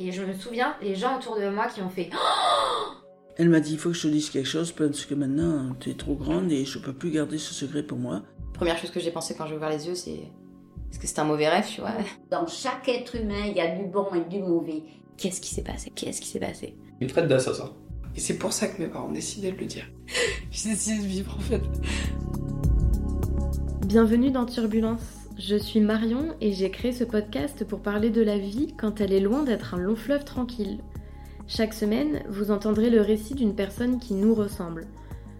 Et 0.00 0.12
je 0.12 0.22
me 0.22 0.32
souviens, 0.32 0.76
les 0.80 0.94
gens 0.94 1.18
autour 1.18 1.36
de 1.36 1.48
moi 1.48 1.66
qui 1.66 1.82
ont 1.82 1.88
fait 1.88 2.08
Elle 3.36 3.48
m'a 3.48 3.58
dit 3.58 3.72
il 3.72 3.78
faut 3.78 3.88
que 3.88 3.96
je 3.96 4.02
te 4.02 4.08
dise 4.08 4.30
quelque 4.30 4.46
chose 4.46 4.70
parce 4.70 5.04
que 5.04 5.14
maintenant 5.14 5.74
tu 5.80 5.90
es 5.90 5.94
trop 5.94 6.14
grande 6.14 6.52
et 6.52 6.64
je 6.64 6.78
peux 6.78 6.92
plus 6.92 7.10
garder 7.10 7.36
ce 7.36 7.52
secret 7.52 7.82
pour 7.82 7.98
moi. 7.98 8.22
Première 8.54 8.78
chose 8.78 8.90
que 8.90 9.00
j'ai 9.00 9.10
pensé 9.10 9.34
quand 9.36 9.46
j'ai 9.46 9.56
ouvert 9.56 9.70
les 9.70 9.88
yeux, 9.88 9.96
c'est 9.96 10.20
est-ce 10.90 11.00
que 11.00 11.06
c'est 11.08 11.18
un 11.18 11.24
mauvais 11.24 11.48
rêve, 11.48 11.66
tu 11.68 11.80
vois? 11.80 11.94
Dans 12.30 12.46
chaque 12.46 12.88
être 12.88 13.16
humain, 13.16 13.46
il 13.48 13.56
y 13.56 13.60
a 13.60 13.74
du 13.74 13.86
bon 13.86 14.06
et 14.14 14.20
du 14.28 14.40
mauvais. 14.40 14.84
Qu'est-ce 15.16 15.40
qui 15.40 15.52
s'est 15.52 15.64
passé? 15.64 15.90
Qu'est-ce 15.94 16.20
qui 16.20 16.28
s'est 16.28 16.38
passé? 16.38 16.76
Il 17.00 17.12
traite 17.12 17.26
d'assassin. 17.26 17.72
Et 18.14 18.20
c'est 18.20 18.38
pour 18.38 18.52
ça 18.52 18.68
que 18.68 18.80
mes 18.80 18.88
parents 18.88 19.08
ont 19.08 19.12
décidé 19.12 19.50
de 19.50 19.58
le 19.58 19.66
dire. 19.66 19.84
J'ai 20.52 20.70
décidé 20.70 21.02
de 21.02 21.08
vivre 21.08 21.36
en 21.36 21.40
fait. 21.40 21.62
Bienvenue 23.84 24.30
dans 24.30 24.46
Turbulence. 24.46 25.17
Je 25.38 25.54
suis 25.54 25.78
Marion 25.78 26.34
et 26.40 26.52
j'ai 26.52 26.68
créé 26.68 26.90
ce 26.90 27.04
podcast 27.04 27.64
pour 27.64 27.78
parler 27.78 28.10
de 28.10 28.22
la 28.22 28.38
vie 28.38 28.74
quand 28.76 29.00
elle 29.00 29.12
est 29.12 29.20
loin 29.20 29.44
d'être 29.44 29.72
un 29.74 29.78
long 29.78 29.94
fleuve 29.94 30.24
tranquille. 30.24 30.78
Chaque 31.46 31.74
semaine, 31.74 32.24
vous 32.28 32.50
entendrez 32.50 32.90
le 32.90 33.00
récit 33.00 33.36
d'une 33.36 33.54
personne 33.54 34.00
qui 34.00 34.14
nous 34.14 34.34
ressemble. 34.34 34.88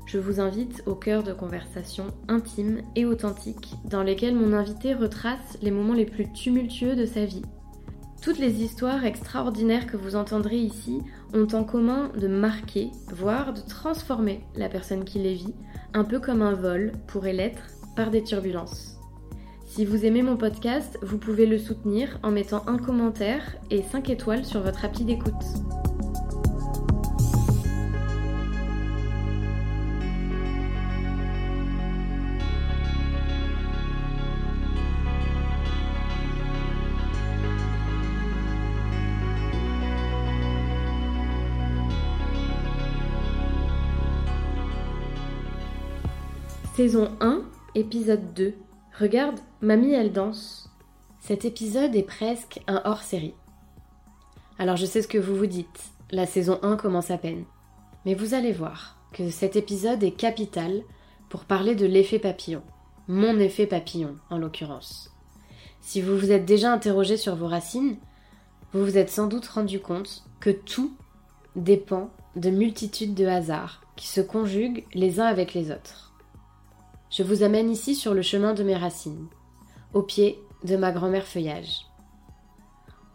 Je 0.07 0.19
vous 0.19 0.39
invite 0.39 0.85
au 0.87 0.95
cœur 0.95 1.25
de 1.25 1.33
conversations 1.33 2.07
intimes 2.29 2.83
et 2.95 3.07
authentiques 3.07 3.75
dans 3.87 4.05
lesquelles 4.05 4.37
mon 4.37 4.53
invité 4.53 4.95
retrace 4.95 5.59
les 5.63 5.73
moments 5.73 5.95
les 5.95 6.07
plus 6.07 6.33
tumultueux 6.33 6.95
de 6.95 7.05
sa 7.05 7.25
vie. 7.25 7.43
Toutes 8.23 8.39
les 8.39 8.63
histoires 8.63 9.05
extraordinaires 9.05 9.89
que 9.89 9.97
vous 9.97 10.15
entendrez 10.15 10.59
ici 10.59 11.03
ont 11.35 11.49
en 11.55 11.65
commun 11.65 12.13
de 12.17 12.29
marquer, 12.29 12.93
voire 13.13 13.53
de 13.53 13.63
transformer 13.63 14.45
la 14.55 14.69
personne 14.69 15.05
qui 15.05 15.19
les 15.19 15.35
vit, 15.35 15.55
un 15.93 16.05
peu 16.05 16.21
comme 16.21 16.43
un 16.43 16.55
vol 16.55 16.93
pourrait 17.09 17.33
l'être 17.33 17.67
par 17.97 18.13
des 18.13 18.23
turbulences. 18.23 18.98
Si 19.79 19.85
vous 19.85 20.05
aimez 20.05 20.23
mon 20.23 20.37
podcast, 20.37 20.99
vous 21.03 21.19
pouvez 21.19 21.47
le 21.47 21.57
soutenir 21.57 22.19
en 22.25 22.33
mettant 22.33 22.65
un 22.67 22.79
commentaire 22.79 23.55
et 23.71 23.81
5 23.81 24.11
étoiles 24.11 24.45
sur 24.45 24.61
votre 24.61 24.85
appli 24.85 25.05
d'écoute. 25.05 25.33
Saison 46.75 47.13
1, 47.21 47.45
épisode 47.77 48.35
2. 48.35 48.55
Regarde, 49.01 49.39
mamie, 49.61 49.93
elle 49.93 50.11
danse. 50.11 50.69
Cet 51.21 51.45
épisode 51.45 51.95
est 51.95 52.03
presque 52.03 52.61
un 52.67 52.83
hors-série. 52.85 53.35
Alors 54.59 54.77
je 54.77 54.87
sais 54.87 55.03
ce 55.03 55.09
que 55.09 55.19
vous 55.19 55.37
vous 55.37 55.47
dites, 55.47 55.93
la 56.11 56.27
saison 56.27 56.59
1 56.63 56.77
commence 56.77 57.13
à 57.13 57.19
peine. 57.19 57.45
Mais 58.05 58.15
vous 58.15 58.35
allez 58.35 58.51
voir 58.51 58.99
que 59.13 59.31
cet 59.31 59.55
épisode 59.55 60.03
est 60.03 60.17
capital 60.17 60.83
pour 61.29 61.45
parler 61.45 61.77
de 61.77 61.87
l'effet 61.87 62.19
papillon. 62.19 62.63
Mon 63.07 63.39
effet 63.39 63.67
papillon, 63.67 64.17
en 64.31 64.39
l'occurrence. 64.39 65.15
Si 65.81 66.03
vous 66.03 66.19
vous 66.19 66.33
êtes 66.33 66.45
déjà 66.45 66.73
interrogé 66.73 67.17
sur 67.17 67.37
vos 67.37 67.47
racines, 67.47 67.99
vous 68.73 68.85
vous 68.85 68.99
êtes 68.99 69.11
sans 69.11 69.29
doute 69.29 69.47
rendu 69.47 69.79
compte 69.79 70.25
que 70.41 70.51
tout 70.51 70.93
dépend 71.55 72.11
de 72.35 72.51
multitudes 72.51 73.15
de 73.15 73.27
hasards 73.27 73.81
qui 73.95 74.09
se 74.09 74.21
conjuguent 74.21 74.85
les 74.93 75.21
uns 75.21 75.27
avec 75.27 75.55
les 75.55 75.71
autres. 75.71 76.08
Je 77.19 77.25
vous 77.25 77.43
amène 77.43 77.69
ici 77.69 77.97
sur 77.97 78.15
le 78.15 78.23
chemin 78.23 78.55
de 78.55 78.63
mes 78.63 78.77
racines, 78.77 79.27
au 79.93 80.03
pied 80.03 80.39
de 80.63 80.77
ma 80.77 80.93
grand-mère 80.93 81.27
feuillage. 81.27 81.89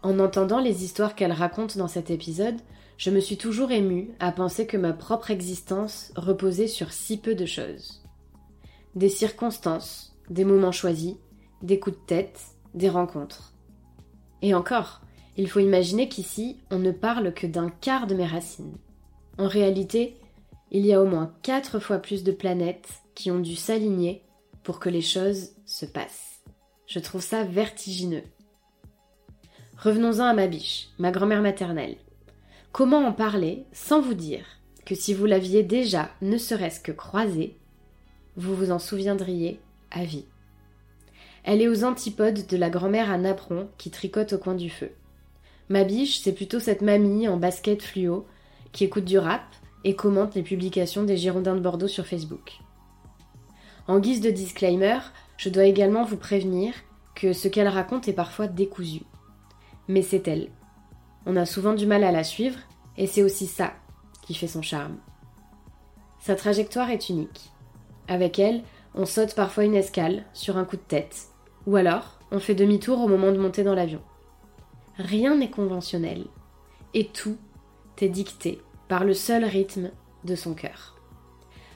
En 0.02 0.20
entendant 0.20 0.60
les 0.60 0.84
histoires 0.84 1.16
qu'elle 1.16 1.32
raconte 1.32 1.78
dans 1.78 1.88
cet 1.88 2.12
épisode, 2.12 2.60
je 2.98 3.12
me 3.12 3.22
suis 3.22 3.38
toujours 3.38 3.72
émue 3.72 4.10
à 4.20 4.34
penser 4.34 4.68
que 4.68 4.76
ma 4.76 4.92
propre 4.92 5.32
existence 5.32 6.12
reposait 6.18 6.68
sur 6.68 6.92
si 6.92 7.16
peu 7.16 7.34
de 7.34 7.46
choses. 7.46 8.04
Des 8.94 9.08
circonstances, 9.08 10.18
des 10.30 10.44
moments 10.44 10.74
choisis, 10.74 11.16
des 11.62 11.80
coups 11.80 11.96
de 11.96 12.06
tête, 12.06 12.42
des 12.74 12.90
rencontres. 12.90 13.54
Et 14.42 14.54
encore, 14.54 15.00
il 15.38 15.50
faut 15.50 15.62
imaginer 15.62 16.10
qu'ici, 16.10 16.58
on 16.72 16.80
ne 16.80 16.92
parle 16.92 17.34
que 17.34 17.48
d'un 17.48 17.70
quart 17.70 18.06
de 18.06 18.16
mes 18.16 18.28
racines. 18.28 18.76
En 19.38 19.48
réalité, 19.48 20.18
il 20.72 20.86
y 20.86 20.94
a 20.94 21.02
au 21.02 21.06
moins 21.06 21.34
quatre 21.42 21.80
fois 21.80 22.00
plus 22.00 22.26
de 22.26 22.34
planètes 22.34 23.03
qui 23.16 23.32
ont 23.32 23.40
dû 23.40 23.56
s'aligner 23.56 24.24
pour 24.64 24.80
que 24.80 24.90
les 24.90 25.02
choses 25.02 25.52
se 25.66 25.86
passent. 25.86 26.42
Je 26.88 27.00
trouve 27.00 27.22
ça 27.22 27.44
vertigineux. 27.44 28.24
Revenons-en 29.78 30.26
à 30.26 30.34
ma 30.34 30.48
biche, 30.48 30.90
ma 31.00 31.12
grand-mère 31.12 31.42
maternelle. 31.42 31.98
Comment 32.72 33.06
en 33.06 33.14
parler 33.14 33.66
sans 33.72 34.02
vous 34.02 34.14
dire 34.14 34.46
que 34.86 34.96
si 34.96 35.14
vous 35.14 35.26
l'aviez 35.26 35.64
déjà 35.64 36.10
ne 36.22 36.38
serait-ce 36.38 36.80
que 36.80 36.92
croisée, 36.92 37.58
vous 38.36 38.56
vous 38.56 38.72
en 38.72 38.80
souviendriez 38.80 39.60
à 39.92 40.04
vie. 40.04 40.26
Elle 41.44 41.62
est 41.62 41.68
aux 41.68 41.84
antipodes 41.84 42.48
de 42.48 42.58
la 42.58 42.70
grand-mère 42.70 43.12
à 43.12 43.18
napperon 43.18 43.70
qui 43.78 43.92
tricote 43.92 44.34
au 44.34 44.38
coin 44.38 44.56
du 44.56 44.70
feu. 44.70 44.92
Ma 45.70 45.84
biche, 45.84 46.20
c'est 46.20 46.34
plutôt 46.34 46.60
cette 46.60 46.82
mamie 46.82 47.28
en 47.28 47.38
basket 47.38 47.82
fluo 47.82 48.26
qui 48.72 48.86
écoute 48.86 49.06
du 49.06 49.18
rap 49.18 49.44
et 49.84 49.96
commente 49.96 50.36
les 50.36 50.44
publications 50.44 51.04
des 51.04 51.18
Girondins 51.18 51.56
de 51.56 51.62
Bordeaux 51.62 51.88
sur 51.88 52.08
Facebook. 52.08 52.60
En 53.88 54.00
guise 54.00 54.22
de 54.22 54.30
disclaimer, 54.30 55.00
je 55.38 55.50
dois 55.50 55.66
également 55.66 56.06
vous 56.06 56.18
prévenir 56.18 56.74
que 57.16 57.34
ce 57.34 57.48
qu'elle 57.48 57.68
raconte 57.68 58.08
est 58.08 58.14
parfois 58.14 58.48
décousu. 58.48 59.02
Mais 59.88 60.02
c'est 60.02 60.28
elle. 60.28 60.50
On 61.26 61.36
a 61.36 61.46
souvent 61.46 61.74
du 61.74 61.86
mal 61.86 62.04
à 62.04 62.12
la 62.12 62.24
suivre, 62.24 62.60
et 62.98 63.08
c'est 63.08 63.24
aussi 63.24 63.48
ça 63.48 63.74
qui 64.22 64.34
fait 64.34 64.48
son 64.48 64.62
charme. 64.62 64.98
Sa 66.20 66.36
trajectoire 66.36 66.90
est 66.90 67.10
unique. 67.10 67.52
Avec 68.08 68.40
elle, 68.40 68.64
on 68.96 69.06
saute 69.06 69.36
parfois 69.36 69.66
une 69.66 69.76
escale 69.76 70.24
sur 70.34 70.58
un 70.58 70.66
coup 70.66 70.78
de 70.78 70.82
tête, 70.82 71.28
ou 71.66 71.76
alors 71.76 72.20
on 72.32 72.40
fait 72.40 72.56
demi-tour 72.56 73.02
au 73.02 73.08
moment 73.08 73.32
de 73.32 73.38
monter 73.38 73.64
dans 73.64 73.76
l'avion. 73.76 74.02
Rien 74.98 75.36
n'est 75.36 75.50
conventionnel, 75.50 76.26
et 76.94 77.08
tout 77.08 77.38
est 78.00 78.10
dicté 78.10 78.62
par 78.88 79.04
le 79.04 79.14
seul 79.14 79.46
rythme 79.46 79.92
de 80.24 80.36
son 80.36 80.54
cœur. 80.54 80.93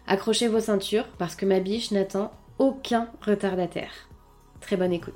Accrochez 0.07 0.47
vos 0.47 0.62
ceintures 0.62 1.07
parce 1.18 1.35
que 1.35 1.45
ma 1.45 1.59
biche 1.59 1.91
n'attend 1.91 2.31
aucun 2.59 3.09
retardataire. 3.22 3.91
Très 4.62 4.78
bonne 4.78 4.94
écoute. 4.94 5.13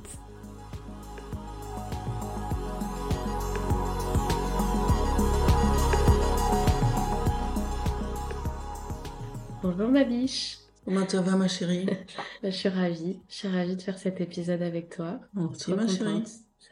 Bonjour 9.64 9.90
ma 9.90 10.04
biche. 10.04 10.58
Comment 10.86 11.08
ça 11.08 11.22
va 11.22 11.36
ma 11.36 11.48
chérie? 11.48 11.86
Bah, 12.44 12.50
Je 12.50 12.56
suis 12.58 12.70
ravie, 12.70 13.20
je 13.30 13.36
suis 13.36 13.48
ravie 13.48 13.76
de 13.76 13.82
faire 13.82 13.98
cet 14.00 14.20
épisode 14.20 14.62
avec 14.64 14.90
toi. 14.90 15.20
Merci 15.36 15.74
ma 15.74 15.88
chérie. 15.88 16.24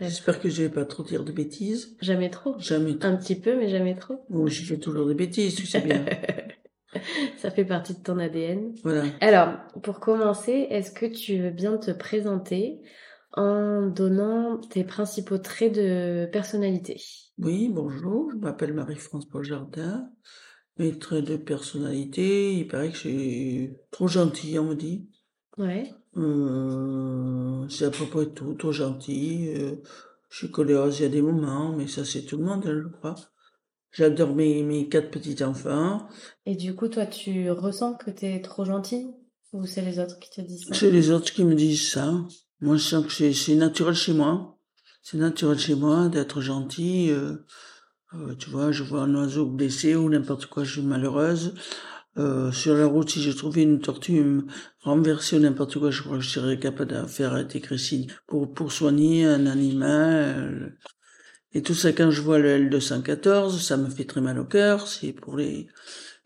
J'espère 0.02 0.40
que 0.40 0.50
je 0.50 0.63
vais 0.63 0.69
pas 0.69 0.85
trop 0.85 1.03
dire 1.03 1.24
de 1.24 1.31
bêtises. 1.31 1.96
Jamais 2.02 2.29
trop. 2.29 2.56
Jamais 2.59 2.97
trop. 2.97 3.09
Un 3.09 3.16
petit 3.18 3.35
peu, 3.35 3.56
mais 3.58 3.69
jamais 3.69 3.96
trop. 3.96 4.19
Bon, 4.29 4.47
je 4.47 4.63
fais 4.63 4.78
toujours 4.78 5.08
des 5.08 5.13
bêtises, 5.13 5.56
tu 5.56 5.66
sais 5.66 5.81
bien. 5.81 6.06
Ça 7.38 7.51
fait 7.51 7.66
partie 7.66 7.94
de 7.94 8.03
ton 8.03 8.19
ADN. 8.19 8.73
Voilà. 8.83 9.03
Alors, 9.22 9.57
pour 9.83 10.00
commencer, 10.00 10.67
est-ce 10.69 10.91
que 10.91 11.05
tu 11.05 11.41
veux 11.41 11.51
bien 11.51 11.77
te 11.77 11.91
présenter 11.91 12.81
en 13.33 13.88
donnant 13.88 14.57
tes 14.57 14.83
principaux 14.83 15.38
traits 15.38 15.75
de 15.75 16.28
personnalité? 16.31 17.01
Oui, 17.38 17.69
bonjour, 17.69 18.31
je 18.31 18.38
m'appelle 18.38 18.73
Marie-France 18.73 19.28
Paul 19.28 19.44
Jardin. 19.44 20.09
Mes 20.78 20.97
traits 20.97 21.25
de 21.25 21.38
personnalité, 21.38 22.53
il 22.53 22.67
paraît 22.67 22.89
que 22.89 22.95
je 22.95 22.99
suis 22.99 23.78
trop 23.91 24.07
gentille, 24.07 24.57
on 24.59 24.66
me 24.66 24.75
dit. 24.75 25.09
Ouais. 25.57 25.91
Euh, 26.17 27.67
c'est 27.69 27.85
à 27.85 27.91
peu 27.91 28.05
près 28.05 28.28
tout, 28.28 28.53
trop 28.53 28.72
gentil. 28.72 29.49
Euh, 29.55 29.75
je 30.29 30.37
suis 30.37 30.52
coléreuse 30.52 30.99
il 30.99 31.03
y 31.03 31.05
a 31.05 31.09
des 31.09 31.22
moments, 31.22 31.73
mais 31.75 31.87
ça 31.87 32.05
c'est 32.05 32.23
tout 32.23 32.37
le 32.37 32.46
monde, 32.46 32.66
hein, 32.66 32.81
je 32.81 32.87
crois. 32.97 33.16
J'adore 33.91 34.36
mes, 34.36 34.64
mes 34.64 34.88
quatre 34.88 35.09
petits-enfants. 35.09 36.08
Et 36.46 36.56
du 36.56 36.76
coup, 36.76 36.88
toi, 36.88 37.06
tu 37.06 37.50
ressens 37.50 37.96
que 37.96 38.12
t'es 38.12 38.41
trop 38.41 38.66
gentille 38.66 39.08
Ou 39.53 39.66
c'est 39.66 39.82
les 39.82 40.00
autres 40.00 40.20
qui 40.20 40.30
te 40.30 40.41
disent 40.41 40.66
ça? 40.68 40.74
C'est 40.74 40.91
les 40.91 41.12
autres 41.12 41.34
qui 41.34 41.44
me 41.44 41.56
disent 41.56 41.91
ça. 41.91 42.14
Moi, 42.62 42.76
je 42.76 42.84
sens 42.84 43.06
que 43.06 43.34
c'est 43.34 43.56
naturel 43.56 43.96
chez 43.96 44.14
moi. 44.14 44.58
C'est 45.02 45.18
naturel 45.18 45.58
chez 45.58 45.76
moi 45.76 46.08
d'être 46.09 46.41
gentil. 46.41 47.09
Euh, 47.09 47.38
euh, 48.14 48.36
tu 48.36 48.50
vois, 48.50 48.72
je 48.72 48.84
vois 48.84 49.02
un 49.02 49.16
oiseau 49.16 49.46
blessé 49.46 49.96
ou 49.96 50.09
n'importe 50.09 50.47
quoi, 50.47 50.64
je 50.64 50.74
suis 50.74 50.82
malheureuse. 50.82 51.56
Euh, 52.18 52.52
sur 52.52 52.76
la 52.76 52.86
route, 52.86 53.09
si 53.09 53.22
je 53.22 53.32
trouvais 53.32 53.64
une 53.64 53.80
tortue 53.80 54.41
renversée 54.82 55.38
ou 55.38 55.40
n'importe 55.40 55.80
quoi, 55.80 55.90
je 55.90 56.02
crois 56.02 56.18
que 56.18 56.24
je 56.24 56.30
serais 56.30 56.59
capable 56.59 56.91
de 56.91 57.08
faire 57.08 57.32
arrêter 57.32 57.62
Christine 57.62 58.08
pour, 58.28 58.53
pour 58.53 58.72
soigner 58.72 59.26
un 59.26 59.46
animal. 59.46 60.78
Et 61.53 61.61
tout 61.61 61.73
ça, 61.73 61.91
quand 61.91 62.11
je 62.11 62.22
vois 62.22 62.40
le 62.40 62.69
L214, 62.69 63.59
ça 63.59 63.78
me 63.78 63.90
fait 63.90 64.05
très 64.05 64.22
mal 64.22 64.40
au 64.40 64.46
cœur. 64.46 64.87
C'est 64.87 65.13
pour 65.13 65.35
les, 65.35 65.67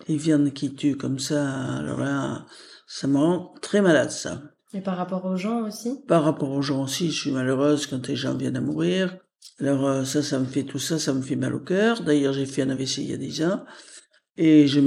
les 0.07 0.17
viandes 0.17 0.51
qui 0.53 0.73
tuent 0.73 0.97
comme 0.97 1.19
ça. 1.19 1.49
Alors 1.77 1.99
là, 1.99 2.45
ça 2.87 3.07
me 3.07 3.17
rend 3.17 3.53
très 3.61 3.81
malade, 3.81 4.11
ça. 4.11 4.41
Et 4.73 4.81
par 4.81 4.97
rapport 4.97 5.25
aux 5.25 5.37
gens 5.37 5.67
aussi? 5.67 5.99
Par 6.07 6.23
rapport 6.23 6.51
aux 6.51 6.61
gens 6.61 6.83
aussi, 6.83 7.11
je 7.11 7.21
suis 7.21 7.31
malheureuse 7.31 7.87
quand 7.87 8.07
les 8.07 8.15
gens 8.15 8.35
viennent 8.35 8.57
à 8.57 8.61
mourir. 8.61 9.17
Alors 9.59 9.87
euh, 9.87 10.03
ça, 10.03 10.23
ça 10.23 10.39
me 10.39 10.45
fait 10.45 10.63
tout 10.63 10.79
ça, 10.79 10.97
ça 10.97 11.13
me 11.13 11.21
fait 11.21 11.35
mal 11.35 11.53
au 11.53 11.59
cœur. 11.59 12.01
D'ailleurs, 12.01 12.33
j'ai 12.33 12.45
fait 12.45 12.63
un 12.63 12.69
AVC 12.69 12.97
il 12.97 13.11
y 13.11 13.13
a 13.13 13.17
déjà 13.17 13.65
et 14.37 14.67
je, 14.67 14.79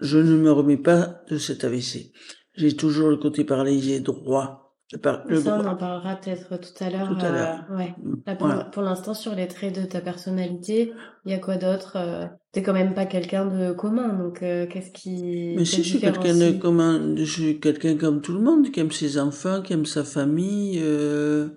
je 0.00 0.18
ne 0.18 0.36
me 0.36 0.52
remets 0.52 0.76
pas 0.76 1.22
de 1.30 1.38
cet 1.38 1.64
AVC. 1.64 2.12
J'ai 2.54 2.76
toujours 2.76 3.08
le 3.08 3.16
côté 3.16 3.44
paralysé 3.44 4.00
droit. 4.00 4.67
Par- 5.02 5.22
Ça, 5.42 5.58
on 5.60 5.66
en 5.66 5.76
parlera 5.76 6.16
peut-être 6.16 6.56
tout 6.56 6.82
à 6.82 6.88
l'heure. 6.88 7.08
Tout 7.08 7.22
à 7.22 7.28
euh, 7.28 7.76
ouais. 7.76 7.94
Là, 8.26 8.34
pour 8.36 8.46
Voilà. 8.46 8.64
pour 8.64 8.82
l'instant, 8.82 9.12
sur 9.12 9.34
les 9.34 9.46
traits 9.46 9.78
de 9.78 9.84
ta 9.84 10.00
personnalité, 10.00 10.94
il 11.26 11.30
y 11.32 11.34
a 11.34 11.38
quoi 11.38 11.56
d'autre 11.56 11.96
euh, 11.96 12.24
T'es 12.52 12.62
quand 12.62 12.72
même 12.72 12.94
pas 12.94 13.04
quelqu'un 13.04 13.44
de 13.44 13.72
commun, 13.72 14.14
donc 14.14 14.42
euh, 14.42 14.66
qu'est-ce 14.66 14.90
qui 14.90 15.52
Mais 15.58 15.66
si, 15.66 15.82
je 15.82 15.88
suis 15.90 16.00
quelqu'un 16.00 16.34
de 16.34 16.58
commun, 16.58 17.14
je 17.16 17.24
suis 17.24 17.60
quelqu'un 17.60 17.96
comme 17.98 18.22
tout 18.22 18.32
le 18.32 18.40
monde, 18.40 18.70
qui 18.70 18.80
aime 18.80 18.90
ses 18.90 19.18
enfants, 19.18 19.60
qui 19.60 19.74
aime 19.74 19.84
sa 19.84 20.04
famille. 20.04 20.80
Euh, 20.82 21.48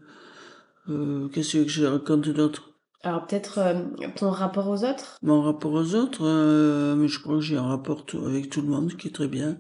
Qu'est-ce 1.31 1.59
que 1.63 1.67
je 1.69 1.85
raconte 1.85 2.27
d'autre? 2.29 2.71
Alors 3.03 3.25
peut-être 3.25 3.59
ton 4.17 4.29
rapport 4.29 4.67
aux 4.67 4.83
autres? 4.83 5.17
Mon 5.21 5.41
rapport 5.41 5.71
aux 5.71 5.95
autres, 5.95 6.95
mais 6.97 7.07
je 7.07 7.19
crois 7.21 7.35
que 7.35 7.41
j'ai 7.41 7.55
un 7.55 7.63
rapport 7.67 8.05
avec 8.25 8.49
tout 8.49 8.61
le 8.61 8.67
monde 8.67 8.93
qui 8.97 9.07
est 9.07 9.11
très 9.11 9.29
bien. 9.29 9.57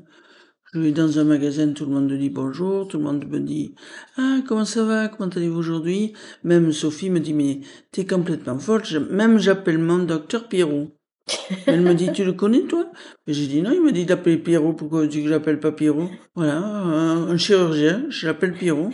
Je 0.73 0.79
vais 0.79 0.91
dans 0.93 1.19
un 1.19 1.25
magasin, 1.25 1.73
tout 1.73 1.85
le 1.85 1.91
monde 1.91 2.09
me 2.09 2.17
dit 2.17 2.29
bonjour, 2.29 2.87
tout 2.87 2.97
le 2.97 3.03
monde 3.03 3.25
me 3.27 3.39
dit 3.41 3.75
ah 4.17 4.39
comment 4.47 4.63
ça 4.63 4.85
va, 4.85 5.09
comment 5.09 5.29
allez-vous 5.29 5.57
aujourd'hui? 5.59 6.13
Même 6.45 6.71
Sophie 6.71 7.09
me 7.09 7.19
dit 7.19 7.33
mais 7.33 7.59
t'es 7.91 8.05
complètement 8.05 8.57
folle. 8.57 8.83
Même 9.09 9.37
j'appelle 9.37 9.79
mon 9.79 9.99
docteur 9.99 10.47
Pierrot. 10.47 10.87
Elle 11.65 11.81
me 11.81 11.93
dit 11.93 12.13
tu 12.13 12.23
le 12.23 12.31
connais 12.31 12.61
toi? 12.61 12.89
Et 13.27 13.33
j'ai 13.33 13.47
dit 13.47 13.61
non, 13.61 13.73
il 13.73 13.81
me 13.81 13.91
dit 13.91 14.05
d'appeler 14.05 14.37
Pierrot. 14.37 14.71
Pourquoi 14.71 15.01
tu 15.03 15.09
dis 15.09 15.23
que 15.23 15.29
j'appelle 15.29 15.59
pas 15.59 15.73
Pierrot? 15.73 16.09
Voilà, 16.35 16.57
un, 16.59 17.27
un 17.27 17.37
chirurgien, 17.37 18.05
je 18.07 18.27
l'appelle 18.27 18.53
Pierrot. 18.53 18.91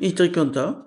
Il 0.00 0.10
est 0.10 0.16
très 0.16 0.30
content. 0.30 0.84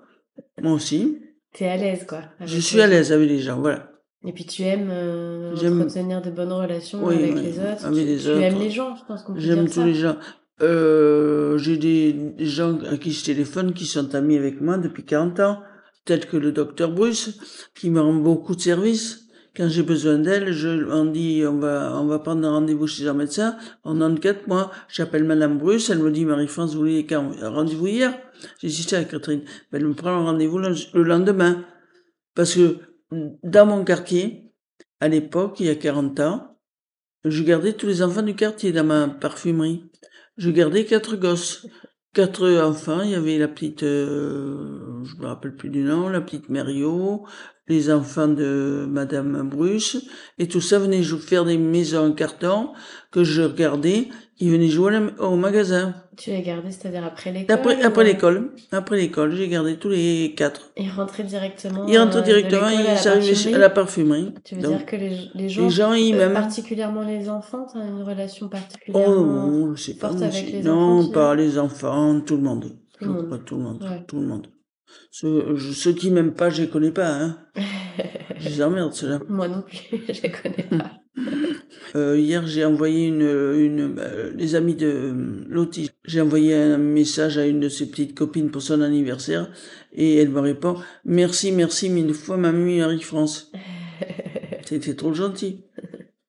Moi 0.62 0.72
aussi. 0.72 1.18
T'es 1.52 1.66
à 1.66 1.76
l'aise, 1.76 2.06
quoi. 2.06 2.22
Je 2.40 2.58
suis 2.58 2.80
à 2.80 2.86
l'aise 2.86 3.12
avec 3.12 3.28
les 3.28 3.40
gens, 3.40 3.60
voilà. 3.60 3.89
Et 4.26 4.32
puis 4.32 4.44
tu 4.44 4.62
aimes 4.62 4.90
euh, 4.90 5.54
entretenir 5.80 6.20
de 6.20 6.30
bonnes 6.30 6.52
relations 6.52 7.02
Oui, 7.04 7.14
avec 7.14 7.34
oui, 7.36 7.42
les 7.42 7.58
autres. 7.58 7.86
avec 7.86 7.98
tu, 7.98 8.04
les 8.04 8.18
tu 8.18 8.28
autres. 8.28 8.40
aimes 8.40 8.58
les 8.58 8.70
gens, 8.70 8.94
je 8.96 9.04
pense 9.06 9.22
qu'on 9.22 9.32
peut 9.34 9.40
J'aime 9.40 9.66
tous 9.66 9.72
ça. 9.74 9.84
les 9.86 9.94
gens. 9.94 10.16
Euh, 10.60 11.56
j'ai 11.56 11.78
des, 11.78 12.12
des 12.12 12.44
gens 12.44 12.78
à 12.84 12.98
qui 12.98 13.12
je 13.12 13.24
téléphone 13.24 13.72
qui 13.72 13.86
sont 13.86 14.14
amis 14.14 14.36
avec 14.36 14.60
moi 14.60 14.76
depuis 14.76 15.04
40 15.04 15.40
ans, 15.40 15.62
tel 16.04 16.26
que 16.26 16.36
le 16.36 16.52
docteur 16.52 16.90
Bruce, 16.92 17.38
qui 17.74 17.88
me 17.88 18.00
rend 18.00 18.12
beaucoup 18.12 18.54
de 18.54 18.60
services. 18.60 19.22
Quand 19.56 19.68
j'ai 19.68 19.82
besoin 19.82 20.18
d'elle, 20.18 20.52
je, 20.52 20.68
on 20.90 21.06
dit, 21.06 21.42
on 21.46 21.58
va, 21.58 21.98
on 21.98 22.06
va 22.06 22.18
prendre 22.18 22.46
un 22.46 22.52
rendez-vous 22.52 22.86
chez 22.86 23.08
un 23.08 23.14
médecin. 23.14 23.56
En 23.84 23.94
94 23.98 24.46
mois, 24.46 24.70
j'appelle 24.88 25.24
Madame 25.24 25.58
Bruce, 25.58 25.88
elle 25.90 25.98
me 25.98 26.10
dit, 26.10 26.24
Marie-France, 26.26 26.74
vous 26.74 26.80
voulez? 26.80 27.06
Un 27.10 27.48
rendez-vous 27.48 27.86
hier? 27.88 28.16
J'ai 28.60 28.68
dit, 28.68 28.84
tiens, 28.86 29.02
Catherine. 29.04 29.40
Ben, 29.72 29.80
elle 29.80 29.88
me 29.88 29.94
prend 29.94 30.10
un 30.10 30.24
rendez-vous 30.24 30.58
le 30.58 31.02
lendemain. 31.02 31.64
Parce 32.36 32.54
que, 32.54 32.76
dans 33.10 33.66
mon 33.66 33.84
quartier, 33.84 34.52
à 35.00 35.08
l'époque, 35.08 35.60
il 35.60 35.66
y 35.66 35.70
a 35.70 35.74
40 35.74 36.20
ans, 36.20 36.58
je 37.24 37.42
gardais 37.42 37.74
tous 37.74 37.86
les 37.86 38.02
enfants 38.02 38.22
du 38.22 38.34
quartier 38.34 38.72
dans 38.72 38.84
ma 38.84 39.08
parfumerie. 39.08 39.84
Je 40.36 40.50
gardais 40.50 40.84
quatre 40.84 41.16
gosses. 41.16 41.66
Quatre 42.12 42.58
enfants, 42.60 43.02
il 43.02 43.10
y 43.10 43.14
avait 43.14 43.38
la 43.38 43.46
petite, 43.46 43.84
euh, 43.84 45.04
je 45.04 45.14
me 45.16 45.26
rappelle 45.26 45.54
plus 45.54 45.68
du 45.68 45.84
nom, 45.84 46.08
la 46.08 46.20
petite 46.20 46.48
Mario, 46.48 47.24
les 47.68 47.88
enfants 47.88 48.26
de 48.26 48.84
Madame 48.90 49.48
Bruce, 49.48 50.04
et 50.36 50.48
tout 50.48 50.60
ça 50.60 50.80
venait 50.80 51.04
faire 51.04 51.44
des 51.44 51.56
maisons 51.56 52.08
en 52.08 52.12
carton 52.12 52.72
que 53.12 53.22
je 53.22 53.42
regardais. 53.42 54.08
Ils 54.38 54.50
venaient 54.50 54.68
jouer 54.68 54.98
au 55.20 55.36
magasin. 55.36 55.94
Tu 56.22 56.28
les 56.30 56.42
gardais, 56.42 56.70
c'est-à-dire 56.70 57.02
après 57.02 57.32
l'école 57.32 57.54
Après, 57.54 57.82
après 57.82 58.02
ou- 58.02 58.06
l'école, 58.06 58.52
après 58.72 58.96
l'école, 58.98 59.34
j'ai 59.34 59.48
gardé 59.48 59.78
tous 59.78 59.88
les 59.88 60.34
quatre. 60.36 60.70
Ils 60.76 60.90
rentraient 60.90 61.24
directement. 61.24 61.86
Ils 61.86 61.96
rentrent 61.98 62.18
euh, 62.18 62.20
directement, 62.20 62.68
ils 62.68 63.08
arrivaient 63.08 63.54
à 63.54 63.58
la 63.58 63.70
parfumerie. 63.70 64.34
Tu 64.44 64.54
veux 64.54 64.60
Donc, 64.60 64.76
dire 64.76 64.84
que 64.86 64.96
les, 64.96 65.16
les 65.34 65.48
gens, 65.48 65.62
les 65.62 65.70
gens, 65.70 65.92
ils 65.94 66.14
euh, 66.14 66.18
m'aiment. 66.18 66.34
particulièrement 66.34 67.02
les 67.04 67.30
enfants, 67.30 67.66
t'as 67.72 67.80
une 67.86 68.02
relation 68.02 68.46
Oh 68.46 68.50
pas 68.50 68.58
forte 70.08 70.18
moi 70.18 70.26
avec 70.26 70.52
les 70.52 70.62
Non, 70.62 70.98
enfants 70.98 71.10
pas 71.12 71.34
les 71.34 71.58
enfants, 71.58 72.20
tout 72.20 72.36
le 72.36 72.42
monde. 72.42 72.76
Tout 72.98 73.04
le 73.06 73.12
monde. 73.12 73.44
tout 73.46 73.56
le 73.56 73.62
monde, 73.62 73.82
Ouais. 73.82 74.04
tout 74.06 74.20
le 74.20 74.26
monde. 74.26 74.46
Ceux, 75.10 75.56
je- 75.56 75.72
ceux 75.72 75.92
qui 75.94 76.10
m'aiment 76.10 76.34
pas, 76.34 76.50
je 76.50 76.60
les 76.62 76.68
connais 76.68 76.90
pas, 76.90 77.08
hein. 77.08 77.38
je 78.38 78.46
les 78.50 78.62
emmerde, 78.62 78.92
ceux-là. 78.92 79.20
Moi 79.28 79.48
non 79.48 79.62
plus, 79.62 79.78
je 80.12 80.20
les 80.20 80.30
connais 80.30 80.66
pas. 80.68 80.90
Euh, 81.96 82.18
hier, 82.18 82.46
j'ai 82.46 82.64
envoyé 82.64 83.08
une, 83.08 83.22
une, 83.22 83.96
euh, 83.98 84.32
les 84.34 84.54
amis 84.54 84.74
de 84.74 84.86
euh, 84.86 85.44
Lottie. 85.48 85.90
J'ai 86.04 86.20
envoyé 86.20 86.54
un 86.54 86.78
message 86.78 87.38
à 87.38 87.46
une 87.46 87.60
de 87.60 87.68
ses 87.68 87.90
petites 87.90 88.16
copines 88.16 88.50
pour 88.50 88.62
son 88.62 88.80
anniversaire 88.80 89.50
et 89.92 90.16
elle 90.16 90.30
me 90.30 90.40
répond 90.40 90.76
merci, 91.04 91.52
merci 91.52 91.88
mille 91.90 92.14
fois, 92.14 92.36
mamie 92.36 92.78
Marie-France. 92.78 93.50
C'était 94.64 94.94
trop 94.94 95.12
gentil. 95.12 95.64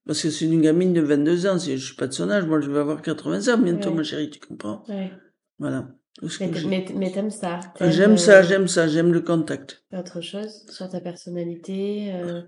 Parce 0.05 0.23
que 0.23 0.29
c'est 0.31 0.45
une 0.45 0.61
gamine 0.61 0.93
de 0.93 1.01
22 1.01 1.45
ans, 1.47 1.57
je 1.57 1.75
suis 1.75 1.95
pas 1.95 2.07
de 2.07 2.13
son 2.13 2.29
âge, 2.31 2.45
moi 2.45 2.59
je 2.59 2.69
vais 2.69 2.79
avoir 2.79 3.01
80 3.01 3.53
ans 3.53 3.57
bientôt, 3.57 3.89
Ouais. 3.89 3.95
ma 3.95 4.03
chérie, 4.03 4.29
tu 4.29 4.39
comprends? 4.39 4.83
Ouais. 4.89 5.11
Voilà. 5.59 5.87
Mais, 6.95 7.11
t'aimes 7.11 7.31
ça 7.31 7.59
J'aime 7.79 8.13
euh, 8.13 8.17
ça, 8.17 8.41
j'aime 8.41 8.67
ça, 8.67 8.87
j'aime 8.87 9.13
le 9.13 9.21
contact. 9.21 9.83
Autre 9.97 10.21
chose 10.21 10.65
sur 10.69 10.89
ta 10.89 10.99
personnalité 10.99 12.11
euh, 12.13 12.41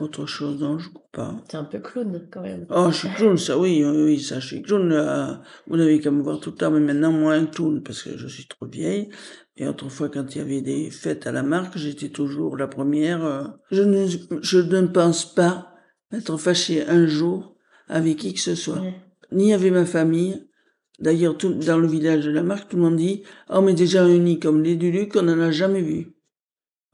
Autre 0.00 0.24
chose, 0.26 0.58
non, 0.60 0.78
je 0.78 0.88
crois 0.88 1.08
pas. 1.12 1.34
T'es 1.48 1.56
un 1.58 1.64
peu 1.64 1.78
clown 1.78 2.26
quand 2.30 2.40
même. 2.42 2.66
Oh, 2.70 2.88
je 2.90 2.96
suis 2.96 3.08
clown, 3.10 3.36
ça 3.36 3.58
oui, 3.58 3.84
oui, 3.84 4.02
oui, 4.04 4.20
ça, 4.20 4.40
je 4.40 4.46
suis 4.46 4.62
clown. 4.62 4.90
euh, 4.92 5.34
vous 5.66 5.76
n'avez 5.76 6.00
qu'à 6.00 6.10
me 6.10 6.22
voir 6.22 6.40
tout 6.40 6.50
le 6.50 6.56
temps, 6.56 6.70
mais 6.70 6.80
maintenant 6.80 7.12
moins 7.12 7.44
clown 7.46 7.82
parce 7.82 8.02
que 8.02 8.16
je 8.16 8.26
suis 8.26 8.46
trop 8.46 8.66
vieille. 8.66 9.10
Et 9.56 9.66
autrefois, 9.68 10.08
quand 10.08 10.34
il 10.34 10.38
y 10.38 10.40
avait 10.40 10.62
des 10.62 10.90
fêtes 10.90 11.26
à 11.26 11.32
la 11.32 11.42
marque, 11.42 11.76
j'étais 11.76 12.08
toujours 12.08 12.56
la 12.56 12.66
première. 12.66 13.22
euh. 13.24 13.44
Je 13.70 13.82
ne, 13.82 14.06
je 14.40 14.58
ne 14.58 14.86
pense 14.86 15.34
pas 15.34 15.74
être 16.12 16.38
fâchée 16.38 16.82
un 16.88 17.06
jour 17.06 17.56
avec 17.88 18.16
qui 18.16 18.32
que 18.32 18.40
ce 18.40 18.54
soit, 18.54 18.80
Ouais. 18.80 18.94
ni 19.32 19.52
avec 19.52 19.70
ma 19.72 19.84
famille. 19.84 20.46
D'ailleurs, 20.98 21.36
tout, 21.36 21.52
dans 21.54 21.78
le 21.78 21.88
village 21.88 22.24
de 22.24 22.30
la 22.30 22.42
marque, 22.42 22.70
tout 22.70 22.76
le 22.76 22.82
monde 22.82 22.96
dit, 22.96 23.22
oh, 23.50 23.60
mais 23.60 23.74
déjà 23.74 24.06
unis 24.08 24.38
comme 24.38 24.62
les 24.62 24.76
Duluc, 24.76 25.14
on 25.16 25.22
n'en 25.22 25.40
a 25.40 25.50
jamais 25.50 25.82
vu. 25.82 26.14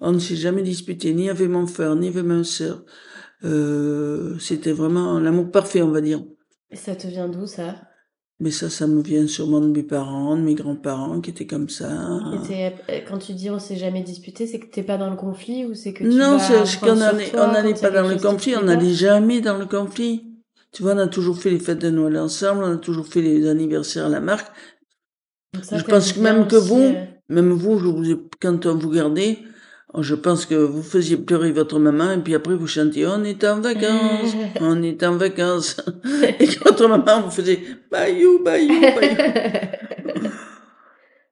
On 0.01 0.13
ne 0.13 0.19
s'est 0.19 0.37
jamais 0.37 0.63
disputé, 0.63 1.15
ni 1.15 1.31
avec 1.31 1.49
mon 1.49 1.67
frère, 1.67 1.95
ni 1.97 2.09
avec 2.09 2.25
ma 2.25 2.45
sœur. 2.45 2.85
Euh, 3.45 4.39
c'était 4.39 4.73
vraiment 4.73 5.19
l'amour 5.19 5.51
parfait, 5.51 5.83
on 5.83 5.91
va 5.91 6.01
dire. 6.01 6.23
Et 6.71 6.77
ça 6.77 6.95
te 6.97 7.07
vient 7.07 7.29
d'où 7.29 7.47
ça? 7.47 7.77
Mais 8.39 8.51
ça, 8.51 8.69
ça 8.69 8.87
me 8.87 9.01
vient 9.01 9.27
sûrement 9.27 9.61
de 9.63 9.69
mes 9.69 9.83
parents, 9.83 10.37
de 10.37 10.43
mes 10.43 10.55
grands-parents 10.55 11.23
qui 11.23 11.31
étaient 11.31 11.47
comme 11.47 11.71
ça. 11.71 11.89
Et 12.51 12.67
euh, 12.67 13.01
Quand 13.09 13.17
tu 13.17 13.33
dis 13.33 13.49
on 13.49 13.59
s'est 13.59 13.77
jamais 13.77 14.03
disputé, 14.03 14.47
c'est 14.47 14.59
que 14.61 14.67
t'es 14.67 14.83
pas 14.83 14.99
dans 14.99 15.09
le 15.09 15.17
conflit 15.17 15.65
ou 15.65 15.75
c'est 15.75 15.95
que 15.95 16.05
tu 16.05 16.11
Non, 16.11 16.39
c'est 16.39 16.81
qu'on 16.81 16.95
n'allait 16.97 17.31
pas 17.75 17.91
dans 17.91 18.07
le 18.07 18.17
conflit, 18.21 18.55
on 18.57 18.65
n'allait 18.65 18.93
jamais 18.93 19.41
dans 19.41 19.57
le 19.57 19.65
conflit. 19.65 20.25
Tu 20.73 20.83
vois, 20.83 20.93
on 20.95 20.99
a 20.99 21.07
toujours 21.07 21.39
fait 21.39 21.49
les 21.51 21.59
fêtes 21.59 21.79
de 21.79 21.89
Noël 21.89 22.19
ensemble, 22.19 22.63
on 22.65 22.75
a 22.75 22.77
toujours 22.77 23.07
fait 23.07 23.23
les 23.23 23.49
anniversaires 23.49 24.07
à 24.07 24.11
la 24.11 24.21
marque. 24.21 24.53
Ça, 25.63 25.79
je 25.79 25.85
pense 25.85 26.13
que 26.13 26.21
même 26.21 26.47
que 26.47 26.57
vous, 26.57 26.81
euh, 26.83 27.05
même 27.31 27.51
vous, 27.53 27.79
je 27.79 27.87
vous 27.87 28.11
ai- 28.11 28.21
quand 28.43 28.67
on 28.67 28.75
vous 28.77 28.91
gardait, 28.91 29.39
je 30.03 30.15
pense 30.15 30.47
que 30.47 30.55
vous 30.55 30.83
faisiez 30.83 31.17
pleurer 31.17 31.53
votre 31.53 31.79
maman 31.79 32.13
et 32.13 32.19
puis 32.19 32.35
après 32.35 32.55
vous 32.55 32.67
chantiez 32.67 33.07
on 33.07 33.25
est 33.25 33.45
en 33.45 33.61
vacances, 33.61 34.35
on 34.61 34.83
est 34.83 35.03
en 35.03 35.17
vacances. 35.17 35.81
et 36.41 36.47
votre 36.65 36.89
maman 36.89 37.23
vous 37.23 37.31
faisait 37.31 37.61
bayou, 37.91 38.43
bayou, 38.43 38.81
bayou. 38.81 39.17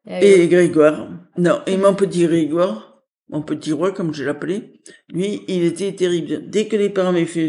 Oui. 0.07 0.19
Et 0.21 0.49
Grégoire, 0.49 1.09
non, 1.39 1.61
et 1.67 1.79
mon 1.79 1.95
petit 1.95 2.27
Grégoire, 2.27 3.03
mon 3.31 3.41
petit 3.41 3.73
roi, 3.73 3.91
comme 3.91 4.13
je 4.13 4.23
l'appelais, 4.23 4.75
lui, 5.09 5.43
il 5.49 5.65
était 5.65 5.93
terrible. 5.95 6.51
Dès 6.51 6.69
que 6.69 6.77
les 6.77 6.91
parents 6.91 7.13
m'avaient 7.13 7.25
fait, 7.25 7.49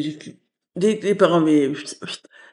dès 0.78 0.98
que 0.98 1.06
les 1.06 1.16
parents 1.16 1.46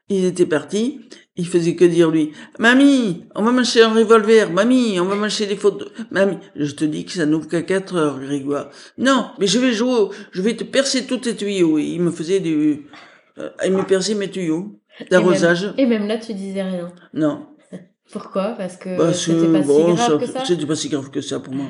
ils 0.08 0.24
étaient 0.24 0.46
partis, 0.46 1.00
il 1.36 1.46
faisait 1.46 1.74
que 1.74 1.84
dire 1.84 2.10
lui, 2.10 2.32
mamie, 2.58 3.24
on 3.34 3.42
va 3.42 3.52
m'acheter 3.52 3.82
un 3.82 3.94
revolver, 3.94 4.50
mamie, 4.52 4.98
on 5.00 5.06
va 5.06 5.14
m'acheter 5.14 5.46
des 5.46 5.56
photos, 5.56 5.88
mamie, 6.10 6.36
je 6.56 6.72
te 6.72 6.84
dis 6.84 7.04
que 7.04 7.12
ça 7.12 7.24
n'ouvre 7.26 7.48
qu'à 7.48 7.62
4 7.62 7.96
heures, 7.96 8.20
Grégoire. 8.20 8.68
Non, 8.98 9.30
mais 9.38 9.46
je 9.46 9.58
vais 9.58 9.72
jouer, 9.72 10.08
je 10.32 10.42
vais 10.42 10.54
te 10.56 10.64
percer 10.64 11.06
tous 11.06 11.18
tes 11.18 11.34
tuyaux. 11.34 11.78
Et 11.78 11.84
il 11.84 12.00
me 12.02 12.10
faisait 12.10 12.40
du, 12.40 12.86
euh, 13.38 13.48
il 13.64 13.72
me 13.72 13.82
perçait 13.84 14.14
mes 14.14 14.30
tuyaux 14.30 14.78
d'arrosage. 15.10 15.72
Et 15.78 15.86
même 15.86 16.06
là, 16.06 16.18
tu 16.18 16.34
disais 16.34 16.62
rien. 16.62 16.92
Non. 17.14 17.46
Pourquoi? 18.12 18.50
Parce 18.58 18.76
que 18.76 18.94
Bah, 18.98 19.14
c'était 19.14 19.40
c'est- 19.40 19.52
pas 19.52 19.60
bon, 19.62 19.88
si 19.88 19.94
grave 19.94 20.10
ça- 20.10 20.18
que 20.18 20.26
ça? 20.32 20.44
C'était 20.44 20.66
pas 20.66 20.74
si 20.76 20.88
grave 20.90 21.10
que 21.10 21.20
ça 21.22 21.40
pour 21.40 21.54
moi. 21.54 21.66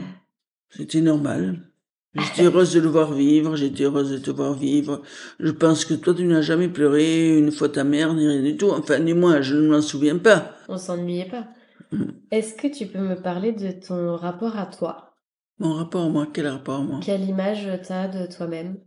C'était 0.71 1.01
normal. 1.01 1.69
J'étais 2.15 2.43
heureuse 2.45 2.75
de 2.75 2.81
le 2.81 2.89
voir 2.89 3.13
vivre, 3.15 3.57
j'étais 3.57 3.85
heureuse 3.85 4.11
de 4.11 4.19
te 4.19 4.31
voir 4.31 4.53
vivre. 4.53 5.01
Je 5.41 5.51
pense 5.51 5.87
que 5.87 5.95
toi, 5.95 6.13
tu 6.15 6.25
n'as 6.25 6.43
jamais 6.43 6.69
pleuré 6.69 7.39
une 7.39 7.51
fois 7.51 7.71
ta 7.71 7.85
mère, 7.85 8.13
ni 8.13 8.29
rien 8.29 8.43
du 8.43 8.57
tout. 8.59 8.71
Enfin, 8.71 8.99
ni 8.99 9.15
moi, 9.15 9.41
je 9.41 9.57
ne 9.57 9.69
m'en 9.71 9.81
souviens 9.81 10.19
pas. 10.19 10.55
On 10.69 10.77
s'ennuyait 10.77 11.31
pas. 11.31 11.49
Mm. 11.91 12.11
Est-ce 12.31 12.55
que 12.55 12.67
tu 12.69 12.87
peux 12.87 12.99
me 13.01 13.15
parler 13.21 13.53
de 13.53 13.71
ton 13.73 14.17
rapport 14.17 14.59
à 14.59 14.67
toi? 14.67 15.15
Mon 15.59 15.73
rapport 15.75 16.05
à 16.05 16.09
moi, 16.11 16.27
quel 16.33 16.49
rapport 16.49 16.81
à 16.81 16.83
moi? 16.83 17.01
Quelle 17.03 17.25
image 17.25 17.67
t'as 17.87 18.09
de 18.09 18.31
toi-même? 18.31 18.79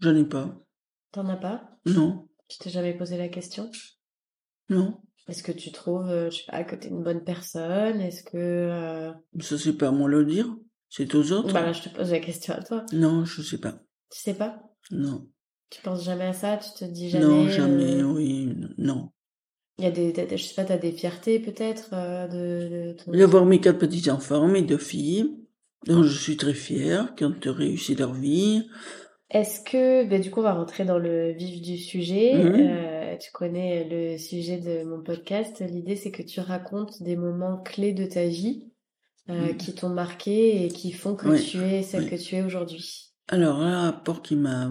J'en 0.00 0.14
ai 0.14 0.24
pas. 0.24 0.54
T'en 1.12 1.28
as 1.28 1.36
pas? 1.36 1.70
Non, 1.86 2.28
Tu 2.48 2.58
t'es 2.58 2.70
jamais 2.70 2.94
posé 2.96 3.16
la 3.18 3.28
question? 3.28 3.68
Non. 4.68 5.00
Est-ce 5.28 5.42
que 5.42 5.52
tu 5.52 5.72
trouves, 5.72 6.08
euh, 6.08 6.30
je 6.30 6.36
sais 6.38 6.44
pas, 6.50 6.62
que 6.64 6.76
t'es 6.76 6.88
une 6.88 7.02
bonne 7.02 7.24
personne? 7.24 8.00
Est-ce 8.00 8.22
que... 8.22 8.36
euh, 8.36 9.12
Ça, 9.40 9.58
c'est 9.58 9.72
pas 9.76 9.88
à 9.88 9.90
moi 9.92 10.08
de 10.08 10.14
le 10.16 10.24
dire. 10.24 10.54
C'est 10.96 11.12
aux 11.16 11.32
autres? 11.32 11.52
Bah 11.52 11.62
là, 11.62 11.72
je 11.72 11.82
te 11.82 11.88
pose 11.88 12.12
la 12.12 12.20
question 12.20 12.54
à 12.54 12.62
toi. 12.62 12.86
Non, 12.92 13.24
je 13.24 13.42
sais 13.42 13.58
pas. 13.58 13.72
Tu 14.12 14.20
sais 14.20 14.34
pas? 14.34 14.62
Non. 14.92 15.26
Tu 15.68 15.82
penses 15.82 16.04
jamais 16.04 16.26
à 16.26 16.32
ça? 16.32 16.56
Tu 16.56 16.70
te 16.78 16.84
dis 16.84 17.10
jamais 17.10 17.24
non, 17.24 17.48
jamais, 17.48 18.00
euh, 18.00 18.12
oui, 18.12 18.54
non. 18.78 19.10
Il 19.78 19.84
y 19.84 19.88
a 19.88 19.90
des, 19.90 20.12
t'as- 20.12 20.36
je 20.36 20.44
sais 20.44 20.54
pas, 20.54 20.62
t'as 20.62 20.78
des 20.78 20.92
fiertés 20.92 21.40
peut-être 21.40 21.90
euh, 21.94 22.28
de, 22.28 22.68
de 22.68 22.92
ton... 22.92 23.10
D'avoir 23.10 23.44
mes 23.44 23.60
quatre 23.60 23.80
petits-enfants, 23.80 24.46
mes 24.46 24.62
deux 24.62 24.78
filles, 24.78 25.34
dont 25.84 26.04
je 26.04 26.16
suis 26.16 26.36
très 26.36 26.54
fière, 26.54 27.16
qui 27.16 27.24
ont 27.24 27.34
réussi 27.44 27.96
leur 27.96 28.14
vie. 28.14 28.68
Est-ce 29.30 29.68
que, 29.68 30.08
bah, 30.08 30.20
du 30.20 30.30
coup, 30.30 30.40
on 30.40 30.44
va 30.44 30.54
rentrer 30.54 30.84
dans 30.84 31.00
le 31.00 31.32
vif 31.32 31.60
du 31.60 31.76
sujet. 31.76 32.34
Mhm. 32.34 32.68
Euh, 32.70 33.16
tu 33.16 33.32
connais 33.32 33.88
le 33.90 34.16
sujet 34.16 34.58
de 34.58 34.84
mon 34.84 35.02
podcast. 35.02 35.60
L'idée, 35.60 35.96
c'est 35.96 36.12
que 36.12 36.22
tu 36.22 36.38
racontes 36.38 37.02
des 37.02 37.16
moments 37.16 37.60
clés 37.64 37.94
de 37.94 38.04
ta 38.04 38.26
vie 38.26 38.70
euh, 39.30 39.48
Mhm. 39.52 39.56
qui 39.56 39.74
t'ont 39.74 39.88
marqué 39.88 40.64
et 40.64 40.68
qui 40.68 40.92
font 40.92 41.14
que 41.16 41.28
Oui, 41.28 41.42
tu 41.42 41.58
es 41.58 41.82
celle 41.82 42.04
oui. 42.04 42.10
que 42.10 42.16
tu 42.16 42.34
es 42.36 42.42
aujourd'hui. 42.42 43.12
Alors, 43.28 43.60
un 43.60 43.90
rapport 43.90 44.20
qui 44.22 44.36
m'a 44.36 44.70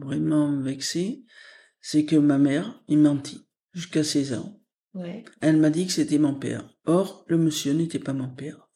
vraiment 0.00 0.58
vexé, 0.60 1.24
c'est 1.80 2.04
que 2.04 2.16
ma 2.16 2.38
mère, 2.38 2.82
il 2.88 2.98
mentit 2.98 3.42
jusqu'à 3.72 4.02
16 4.04 4.32
ans. 4.34 4.58
Ouais. 4.94 5.24
Elle 5.40 5.56
m'a 5.58 5.70
dit 5.70 5.86
que 5.86 5.92
c'était 5.92 6.18
mon 6.18 6.34
père. 6.34 6.68
Or, 6.86 7.24
le 7.28 7.36
monsieur 7.38 7.72
n'était 7.72 7.98
pas 7.98 8.12
mon 8.12 8.28
père. 8.28 8.68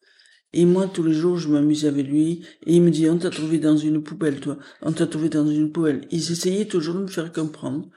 Et 0.52 0.64
moi, 0.64 0.86
tous 0.86 1.02
les 1.02 1.12
jours, 1.12 1.36
je 1.38 1.48
m'amusais 1.48 1.88
avec 1.88 2.06
lui, 2.06 2.42
et 2.64 2.76
il 2.76 2.82
me 2.82 2.90
dit, 2.90 3.08
on 3.10 3.18
t'a 3.18 3.30
trouvé 3.30 3.58
dans 3.58 3.76
une 3.76 4.02
poubelle, 4.02 4.40
toi. 4.40 4.58
On 4.80 4.92
t'a 4.92 5.06
trouvé 5.06 5.28
dans 5.28 5.46
une 5.46 5.70
poubelle. 5.72 6.06
Ils 6.10 6.30
essayaient 6.32 6.66
toujours 6.68 6.94
de 6.94 7.00
me 7.00 7.06
faire 7.08 7.32
comprendre. 7.32 7.88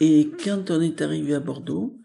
Et 0.00 0.30
quand 0.44 0.70
on 0.70 0.80
est 0.82 1.00
arrivé 1.00 1.34
à 1.34 1.40
Bordeaux, 1.40 1.98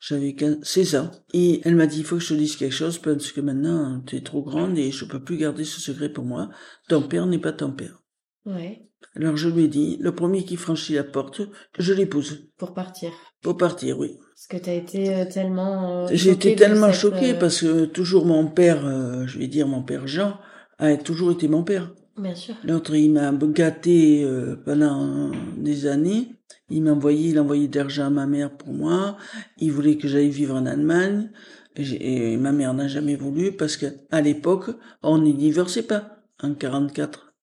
j'avais 0.00 0.34
15 0.34 0.58
16 0.62 0.96
ans. 0.96 1.10
Et 1.34 1.60
elle 1.64 1.76
m'a 1.76 1.86
dit, 1.86 1.98
il 1.98 2.04
faut 2.04 2.16
que 2.16 2.22
je 2.22 2.28
te 2.34 2.38
dise 2.38 2.56
quelque 2.56 2.74
chose, 2.74 2.98
parce 2.98 3.32
que 3.32 3.40
maintenant, 3.40 4.00
tu 4.06 4.16
es 4.16 4.20
trop 4.22 4.42
grande 4.42 4.78
et 4.78 4.90
je 4.90 5.04
peux 5.04 5.22
plus 5.22 5.36
garder 5.36 5.64
ce 5.64 5.80
secret 5.80 6.08
pour 6.08 6.24
moi. 6.24 6.48
Ton 6.88 7.02
père 7.02 7.26
n'est 7.26 7.38
pas 7.38 7.52
ton 7.52 7.72
père. 7.72 8.02
Ouais. 8.46 8.84
Alors 9.14 9.36
je 9.36 9.48
lui 9.48 9.64
ai 9.64 9.68
dit, 9.68 9.96
le 10.00 10.14
premier 10.14 10.44
qui 10.44 10.56
franchit 10.56 10.94
la 10.94 11.04
porte, 11.04 11.42
que 11.72 11.82
je 11.82 11.92
l'épouse. 11.92 12.50
Pour 12.56 12.74
partir. 12.74 13.10
Pour 13.42 13.56
partir, 13.56 13.98
oui. 13.98 14.16
Parce 14.34 14.46
que 14.48 14.64
t'as 14.64 14.74
été 14.74 15.14
euh, 15.14 15.24
tellement. 15.24 16.04
euh, 16.04 16.08
J'ai 16.12 16.30
été 16.30 16.54
tellement 16.56 16.92
cette, 16.92 17.00
choquée 17.00 17.32
euh, 17.34 17.38
parce 17.38 17.60
que 17.60 17.84
toujours 17.84 18.26
mon 18.26 18.48
père, 18.48 18.84
euh, 18.86 19.26
je 19.26 19.38
vais 19.38 19.46
dire 19.48 19.66
mon 19.68 19.82
père 19.82 20.06
Jean, 20.06 20.38
a 20.78 20.96
toujours 20.96 21.32
été 21.32 21.48
mon 21.48 21.64
père. 21.64 21.92
Bien 22.18 22.34
sûr. 22.34 22.54
L'autre, 22.64 22.94
il 22.94 23.12
m'a 23.12 23.32
gâté 23.32 24.24
euh, 24.24 24.56
pendant 24.64 25.30
des 25.56 25.86
années. 25.86 26.34
Il 26.70 26.82
m'envoyait, 26.82 27.30
il 27.30 27.40
envoyait 27.40 27.68
de 27.68 27.78
l'argent 27.78 28.06
à 28.06 28.10
ma 28.10 28.26
mère 28.26 28.50
pour 28.56 28.72
moi. 28.72 29.16
Il 29.58 29.72
voulait 29.72 29.96
que 29.96 30.08
j'aille 30.08 30.28
vivre 30.30 30.54
en 30.54 30.66
Allemagne. 30.66 31.30
Et, 31.76 32.36
ma 32.36 32.50
mère 32.52 32.74
n'a 32.74 32.88
jamais 32.88 33.14
voulu 33.14 33.52
parce 33.52 33.76
que 33.76 33.86
à 34.10 34.20
l'époque, 34.20 34.70
on 35.02 35.18
n'y 35.18 35.34
divorçait 35.34 35.84
pas 35.84 36.24
en 36.42 36.54
44. 36.54 37.34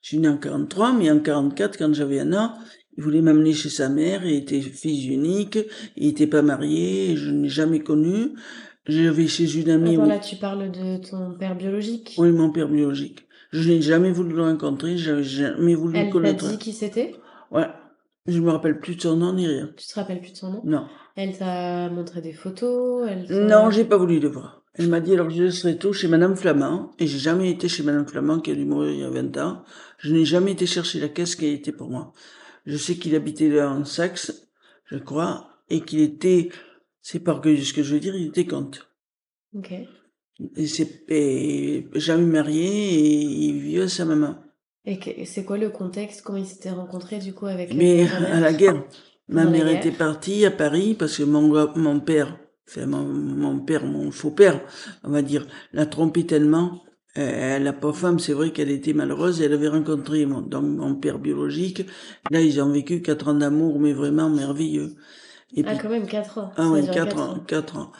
Je 0.00 0.08
suis 0.08 0.18
né 0.18 0.28
en 0.28 0.38
43, 0.38 0.92
mais 0.94 1.10
en 1.10 1.20
44, 1.20 1.78
quand 1.78 1.92
j'avais 1.94 2.20
un 2.20 2.32
an, 2.32 2.54
il 2.96 3.04
voulait 3.04 3.22
m'amener 3.22 3.52
chez 3.52 3.68
sa 3.68 3.88
mère. 3.88 4.26
Il 4.26 4.34
était 4.34 4.60
fils 4.60 5.06
unique. 5.06 5.58
Il 5.96 6.08
était 6.08 6.26
pas 6.26 6.42
marié. 6.42 7.16
Je 7.16 7.30
ne 7.30 7.44
l'ai 7.44 7.48
jamais 7.48 7.80
connu. 7.80 8.32
Je 8.86 9.08
vais 9.08 9.28
chez 9.28 9.58
une 9.58 9.70
amie. 9.70 9.94
Attends, 9.94 10.04
où- 10.04 10.08
là, 10.08 10.18
tu 10.18 10.36
parles 10.36 10.70
de 10.70 10.96
ton 11.08 11.34
père 11.38 11.54
biologique? 11.56 12.14
oui, 12.18 12.32
mon 12.32 12.50
père 12.50 12.68
biologique. 12.68 13.26
Je 13.50 13.68
n'ai 13.68 13.82
jamais 13.82 14.12
voulu 14.12 14.34
le 14.34 14.42
rencontrer, 14.42 14.96
j'avais 14.96 15.24
jamais 15.24 15.74
voulu 15.74 15.94
le 15.94 15.98
Elle 16.00 16.06
t'a 16.06 16.12
connaître. 16.12 16.48
dit 16.48 16.58
qui 16.58 16.72
c'était? 16.72 17.16
Ouais. 17.50 17.66
Je 18.26 18.38
me 18.38 18.50
rappelle 18.50 18.78
plus 18.78 18.96
de 18.96 19.00
son 19.00 19.16
nom 19.16 19.32
ni 19.32 19.46
rien. 19.46 19.70
Tu 19.76 19.86
te 19.86 19.94
rappelles 19.94 20.20
plus 20.20 20.32
de 20.32 20.36
son 20.36 20.52
nom? 20.52 20.62
Non. 20.64 20.86
Elle 21.16 21.36
t'a 21.36 21.88
montré 21.90 22.20
des 22.20 22.32
photos 22.32 23.08
elle 23.08 23.46
Non, 23.46 23.70
j'ai 23.70 23.84
pas 23.84 23.96
voulu 23.96 24.20
le 24.20 24.28
voir. 24.28 24.62
Elle 24.74 24.88
m'a 24.88 25.00
dit 25.00 25.14
alors 25.14 25.30
je 25.30 25.50
serai 25.50 25.76
tout 25.78 25.92
chez 25.92 26.06
Madame 26.06 26.36
Flamand, 26.36 26.92
et 27.00 27.06
j'ai 27.08 27.18
jamais 27.18 27.50
été 27.50 27.68
chez 27.68 27.82
Madame 27.82 28.06
Flamand 28.06 28.38
qui 28.40 28.52
a 28.52 28.54
dû 28.54 28.64
mourir 28.64 28.92
il 28.92 29.00
y 29.00 29.04
a 29.04 29.10
20 29.10 29.36
ans. 29.38 29.64
Je 29.98 30.12
n'ai 30.14 30.24
jamais 30.24 30.52
été 30.52 30.66
chercher 30.66 31.00
la 31.00 31.08
caisse 31.08 31.34
qui 31.34 31.46
a 31.46 31.48
été 31.48 31.72
pour 31.72 31.90
moi. 31.90 32.12
Je 32.66 32.76
sais 32.76 32.94
qu'il 32.94 33.16
habitait 33.16 33.48
là 33.48 33.70
en 33.70 33.84
Saxe, 33.84 34.48
je 34.84 34.98
crois, 34.98 35.48
et 35.70 35.80
qu'il 35.80 36.00
était, 36.00 36.50
c'est 37.02 37.18
pas 37.20 37.32
orgueilleux 37.32 37.64
ce 37.64 37.72
que 37.72 37.82
je 37.82 37.94
veux 37.94 38.00
dire, 38.00 38.14
il 38.14 38.28
était 38.28 38.46
comte. 38.46 38.88
Ok. 39.56 39.72
Et 40.56 40.66
c'est, 40.66 41.04
et 41.08 41.86
jamais 41.94 42.24
marié, 42.26 42.66
et 42.94 43.22
il 43.48 43.60
vivait 43.60 43.88
sa 43.88 44.04
maman. 44.04 44.36
Et 44.84 45.24
c'est 45.24 45.44
quoi 45.44 45.56
le 45.58 45.70
contexte 45.70 46.22
Comment 46.22 46.38
ils 46.38 46.46
s'étaient 46.46 46.70
rencontrés 46.70 47.18
du 47.18 47.32
coup 47.34 47.46
avec 47.46 47.72
Mais 47.72 48.06
à 48.08 48.40
la 48.40 48.52
guerre, 48.52 48.84
ma 49.28 49.46
mère 49.46 49.66
guerre? 49.66 49.70
était 49.70 49.92
partie 49.92 50.44
à 50.44 50.50
Paris 50.50 50.94
parce 50.98 51.18
que 51.18 51.22
mon, 51.22 51.42
mon 51.76 52.00
père, 52.00 52.38
enfin 52.68 52.86
mon, 52.86 53.04
mon 53.04 53.60
père, 53.60 53.84
mon 53.86 54.10
faux 54.10 54.30
père, 54.32 54.60
on 55.04 55.10
va 55.10 55.22
dire, 55.22 55.46
l'a 55.72 55.86
trompé 55.86 56.26
tellement. 56.26 56.82
Euh, 57.18 57.58
la 57.58 57.72
pauvre 57.72 57.96
femme, 57.96 58.18
c'est 58.20 58.32
vrai 58.32 58.52
qu'elle 58.52 58.70
était 58.70 58.92
malheureuse. 58.92 59.40
Elle 59.42 59.52
avait 59.52 59.68
rencontré 59.68 60.26
mon, 60.26 60.40
donc 60.42 60.64
mon 60.64 60.94
père 60.94 61.18
biologique. 61.18 61.82
Là, 62.30 62.40
ils 62.40 62.60
ont 62.60 62.70
vécu 62.70 63.02
quatre 63.02 63.28
ans 63.28 63.34
d'amour, 63.34 63.80
mais 63.80 63.92
vraiment 63.92 64.30
merveilleux. 64.30 64.94
Et 65.56 65.64
Ah, 65.64 65.74
quand 65.76 65.88
même 65.88 66.06
4 66.06 66.38
ans. 66.38 66.52
ah 66.56 66.68
oui, 66.70 66.88
quatre 66.90 67.18
ans, 67.18 67.40
quatre 67.46 67.76
ans. 67.76 67.92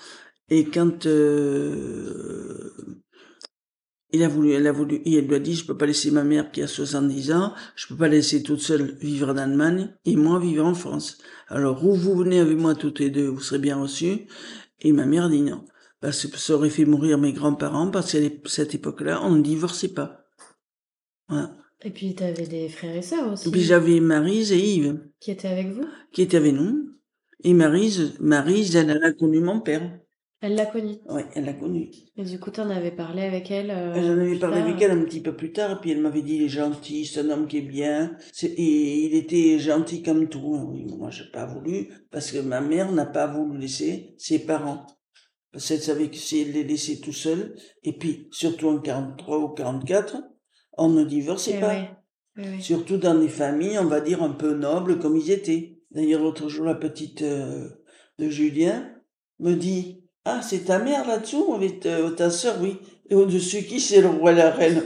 Et 0.50 0.64
quand 0.64 1.06
euh, 1.06 2.72
il 4.12 4.22
a 4.24 4.28
voulu, 4.28 4.52
elle 4.52 4.66
a 4.66 4.72
voulu, 4.72 4.96
et 4.96 5.14
elle 5.14 5.26
lui 5.26 5.36
a 5.36 5.38
dit, 5.38 5.54
je 5.54 5.64
peux 5.64 5.76
pas 5.76 5.86
laisser 5.86 6.10
ma 6.10 6.24
mère 6.24 6.50
qui 6.50 6.62
a 6.62 6.66
70 6.66 7.32
ans, 7.32 7.54
je 7.76 7.86
peux 7.86 7.96
pas 7.96 8.08
laisser 8.08 8.42
toute 8.42 8.60
seule 8.60 8.96
vivre 8.96 9.30
en 9.30 9.36
Allemagne 9.36 9.94
et 10.04 10.16
moi 10.16 10.40
vivre 10.40 10.66
en 10.66 10.74
France. 10.74 11.18
Alors 11.48 11.84
où 11.84 11.94
vous 11.94 12.16
venez 12.16 12.40
avec 12.40 12.58
moi 12.58 12.74
toutes 12.74 12.98
les 12.98 13.10
deux, 13.10 13.28
vous 13.28 13.40
serez 13.40 13.60
bien 13.60 13.80
reçus. 13.80 14.26
Et 14.80 14.92
ma 14.92 15.06
mère 15.06 15.28
dit 15.28 15.42
non, 15.42 15.64
parce 16.00 16.26
que 16.26 16.38
ça 16.38 16.54
aurait 16.54 16.70
fait 16.70 16.84
mourir 16.84 17.18
mes 17.18 17.32
grands-parents 17.32 17.90
parce 17.90 18.12
qu'à 18.12 18.18
cette 18.46 18.74
époque-là, 18.74 19.22
on 19.22 19.36
ne 19.36 19.42
divorçait 19.42 19.94
pas. 19.94 20.24
Voilà. 21.28 21.56
Et 21.82 21.90
puis 21.90 22.14
t'avais 22.14 22.46
des 22.46 22.68
frères 22.68 22.96
et 22.96 23.02
sœurs 23.02 23.32
aussi 23.32 23.48
Et 23.48 23.52
puis 23.52 23.62
j'avais 23.62 24.00
Marise 24.00 24.52
et 24.52 24.58
Yves 24.58 25.00
qui 25.20 25.30
étaient 25.30 25.48
avec 25.48 25.68
vous? 25.68 25.86
Qui 26.12 26.22
étaient 26.22 26.36
avec 26.36 26.54
nous. 26.54 26.90
Et 27.42 27.54
Marise, 27.54 28.14
Marise, 28.20 28.76
elle, 28.76 28.90
elle 28.90 29.04
a 29.04 29.12
connu 29.12 29.40
mon 29.40 29.60
père. 29.60 29.98
Elle 30.42 30.54
l'a 30.54 30.64
connue. 30.66 30.96
Ouais, 31.06 31.26
elle 31.34 31.44
l'a 31.44 31.52
connu. 31.52 31.90
Et 32.16 32.24
du 32.24 32.40
coup, 32.40 32.50
t'en 32.50 32.70
avais 32.70 32.90
parlé 32.92 33.22
avec 33.22 33.50
elle. 33.50 33.70
euh, 33.70 33.92
J'en 33.94 34.18
avais 34.18 34.38
parlé 34.38 34.56
tard. 34.56 34.66
avec 34.68 34.80
elle 34.82 34.90
un 34.92 35.04
petit 35.04 35.20
peu 35.20 35.36
plus 35.36 35.52
tard, 35.52 35.72
et 35.72 35.80
puis 35.82 35.90
elle 35.90 36.00
m'avait 36.00 36.22
dit, 36.22 36.36
il 36.36 36.42
est 36.44 36.48
gentil, 36.48 37.04
c'est 37.04 37.20
un 37.20 37.28
homme 37.30 37.46
qui 37.46 37.58
est 37.58 37.62
bien, 37.62 38.16
et 38.42 39.04
il 39.04 39.14
était 39.14 39.58
gentil 39.58 40.02
comme 40.02 40.28
tout. 40.30 40.56
Oui, 40.70 40.86
moi, 40.96 41.10
j'ai 41.10 41.30
pas 41.30 41.44
voulu, 41.44 41.90
parce 42.10 42.32
que 42.32 42.38
ma 42.38 42.60
mère 42.62 42.90
n'a 42.92 43.04
pas 43.04 43.26
voulu 43.26 43.58
laisser 43.58 44.14
ses 44.16 44.38
parents. 44.46 44.86
Parce 45.52 45.68
qu'elle 45.68 45.80
savait 45.82 46.08
que 46.08 46.16
si 46.16 46.40
elle 46.40 46.52
les 46.52 46.64
laissait 46.64 47.00
tout 47.00 47.12
seul, 47.12 47.54
et 47.82 47.92
puis, 47.92 48.28
surtout 48.30 48.68
en 48.68 48.78
43 48.78 49.38
ou 49.40 49.48
44, 49.48 50.22
on 50.78 50.88
ne 50.88 51.04
divorçait 51.04 51.56
Eh 51.58 51.60
pas. 51.60 51.68
Ouais, 51.74 51.90
ouais. 52.38 52.60
Surtout 52.60 52.96
dans 52.96 53.18
des 53.18 53.28
familles, 53.28 53.78
on 53.78 53.84
va 53.86 54.00
dire, 54.00 54.22
un 54.22 54.30
peu 54.30 54.54
nobles 54.54 54.98
comme 55.00 55.16
ils 55.18 55.30
étaient. 55.32 55.80
D'ailleurs, 55.90 56.22
l'autre 56.22 56.48
jour, 56.48 56.64
la 56.64 56.76
petite 56.76 57.20
euh, 57.22 57.68
de 58.18 58.30
Julien 58.30 58.94
me 59.40 59.54
dit 59.54 59.99
Ah, 60.24 60.42
c'est 60.42 60.64
ta 60.66 60.78
mère 60.78 61.06
là-dessous 61.06 61.54
avec 61.54 61.84
euh, 61.86 62.10
ta 62.10 62.30
sœur, 62.30 62.56
oui. 62.60 62.78
Et 63.08 63.14
au-dessus, 63.14 63.64
qui 63.64 63.80
c'est 63.80 64.00
le 64.00 64.08
roi 64.08 64.32
et 64.32 64.36
la 64.36 64.50
reine? 64.50 64.82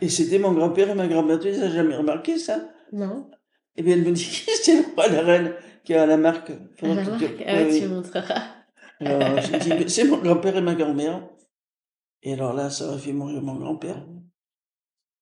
Et 0.00 0.08
c'était 0.08 0.38
mon 0.38 0.52
grand-père 0.52 0.90
et 0.90 0.94
ma 0.94 1.06
grand-mère. 1.06 1.38
Tu 1.38 1.50
n'as 1.52 1.70
jamais 1.70 1.96
remarqué 1.96 2.38
ça? 2.38 2.68
Non 2.92 3.30
Et 3.76 3.82
bien, 3.82 3.94
elle 3.94 4.02
me 4.04 4.12
dit 4.12 4.24
Qui 4.46 4.50
c'est 4.62 4.76
le 4.76 4.94
roi 4.94 5.06
et 5.08 5.12
la 5.12 5.22
reine? 5.22 5.52
Qui 5.84 5.94
a 5.94 6.06
la 6.06 6.16
marque 6.16 6.50
À 6.82 6.88
la 6.94 7.02
que 7.04 7.10
marque 7.10 7.24
Ah 7.46 7.62
Oui, 7.68 7.80
tu 7.80 7.86
montreras. 7.88 8.42
Alors, 9.00 9.40
je 9.40 9.56
dis 9.56 9.88
C'est 9.88 10.04
mon 10.04 10.18
grand-père 10.18 10.56
et 10.56 10.62
ma 10.62 10.74
grand-mère. 10.74 11.28
Et 12.22 12.32
alors 12.34 12.52
là, 12.54 12.70
ça 12.70 12.88
aurait 12.88 12.98
fait 12.98 13.12
mourir 13.12 13.42
mon 13.42 13.54
grand-père. 13.54 14.04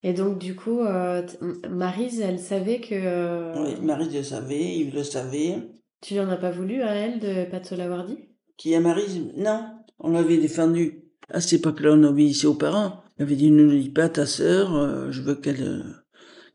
Et 0.03 0.13
donc, 0.15 0.39
du 0.39 0.57
coup, 0.57 0.81
euh, 0.81 1.23
t- 1.23 1.37
M- 1.43 1.61
Maryse, 1.69 2.21
elle 2.21 2.39
savait 2.41 2.81
que 2.81 2.95
euh, 2.95 3.55
Oui, 3.63 3.81
Marie 3.81 4.09
le 4.11 4.23
savait, 4.23 4.77
Yves 4.79 4.95
le 4.95 5.05
savait. 5.05 5.59
tu 6.01 6.15
lui 6.15 6.21
en 6.21 6.29
as 6.31 6.37
pas 6.37 6.51
voulu 6.51 6.83
à 6.83 6.95
elle 6.95 7.19
de 7.21 7.45
pas 7.51 7.61
te 7.61 7.75
l'avoir 7.75 8.05
dit? 8.05 8.19
Qui 8.63 8.75
est 8.75 8.81
Marie? 8.81 9.33
Non, 9.37 9.65
on 9.99 10.11
l'avait 10.11 10.39
défendu. 10.39 11.03
À 11.29 11.41
cette 11.41 11.55
époque-là, 11.55 11.95
on 11.95 12.05
obéissait 12.05 12.47
aux 12.47 12.55
parents. 12.55 13.03
On 13.19 13.25
avait 13.25 13.35
dit, 13.35 13.51
ne 13.51 13.65
le 13.65 13.77
dis 13.81 13.91
pas 13.91 14.05
à 14.05 14.09
ta 14.09 14.25
sœur, 14.25 14.77
euh, 14.77 15.11
je 15.11 15.21
veux 15.21 15.35
qu'elle 15.35 15.61
euh, 15.65 15.83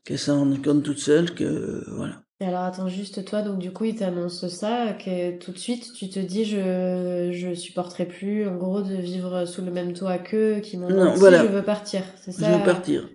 qu'elle 0.05 0.17
s'en 0.17 0.39
rende 0.39 0.63
compte 0.63 0.83
toute 0.83 0.99
seule, 0.99 1.35
que 1.35 1.43
euh, 1.43 1.83
voilà. 1.97 2.23
Et 2.39 2.45
alors, 2.45 2.61
attends, 2.61 2.87
juste 2.87 3.25
toi, 3.25 3.41
donc 3.41 3.59
du 3.59 3.73
coup, 3.73 3.83
il 3.85 3.95
t'annonce 3.95 4.47
ça, 4.47 4.93
que 4.93 5.37
tout 5.37 5.51
de 5.51 5.57
suite, 5.57 5.91
tu 5.93 6.07
te 6.07 6.19
dis, 6.19 6.45
je, 6.45 7.31
je 7.33 7.53
supporterai 7.55 8.05
plus, 8.05 8.47
en 8.47 8.55
gros, 8.55 8.81
de 8.83 8.95
vivre 8.95 9.45
sous 9.45 9.63
le 9.65 9.71
même 9.71 9.91
toit 9.93 10.17
qu'eux, 10.19 10.59
qui 10.61 10.77
m'ont 10.77 11.13
voilà. 11.15 11.41
je 11.41 11.47
veux 11.47 11.63
partir, 11.63 12.03
c'est 12.21 12.31
Je 12.31 12.39
ça? 12.39 12.57
veux 12.57 12.63
partir. 12.63 13.09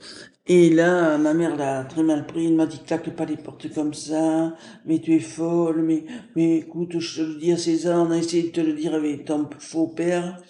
Et 0.46 0.70
là, 0.70 1.18
ma 1.18 1.34
mère 1.34 1.56
l'a 1.56 1.84
très 1.84 2.02
mal 2.02 2.26
pris. 2.26 2.46
Elle 2.46 2.54
m'a 2.54 2.66
dit, 2.66 2.80
claque 2.82 3.10
pas 3.14 3.24
les 3.24 3.36
portes 3.36 3.72
comme 3.72 3.94
ça. 3.94 4.56
Mais 4.84 4.98
tu 4.98 5.14
es 5.14 5.20
folle. 5.20 5.82
Mais, 5.82 6.04
mais 6.34 6.58
écoute, 6.58 6.98
je 6.98 7.22
te 7.22 7.26
le 7.28 7.38
dis 7.38 7.52
à 7.52 7.56
César, 7.56 8.04
on 8.06 8.10
a 8.10 8.18
essayé 8.18 8.44
de 8.44 8.48
te 8.48 8.60
le 8.60 8.72
dire 8.72 8.94
avec 8.94 9.24
ton 9.24 9.48
faux 9.58 9.88
père. 9.88 10.42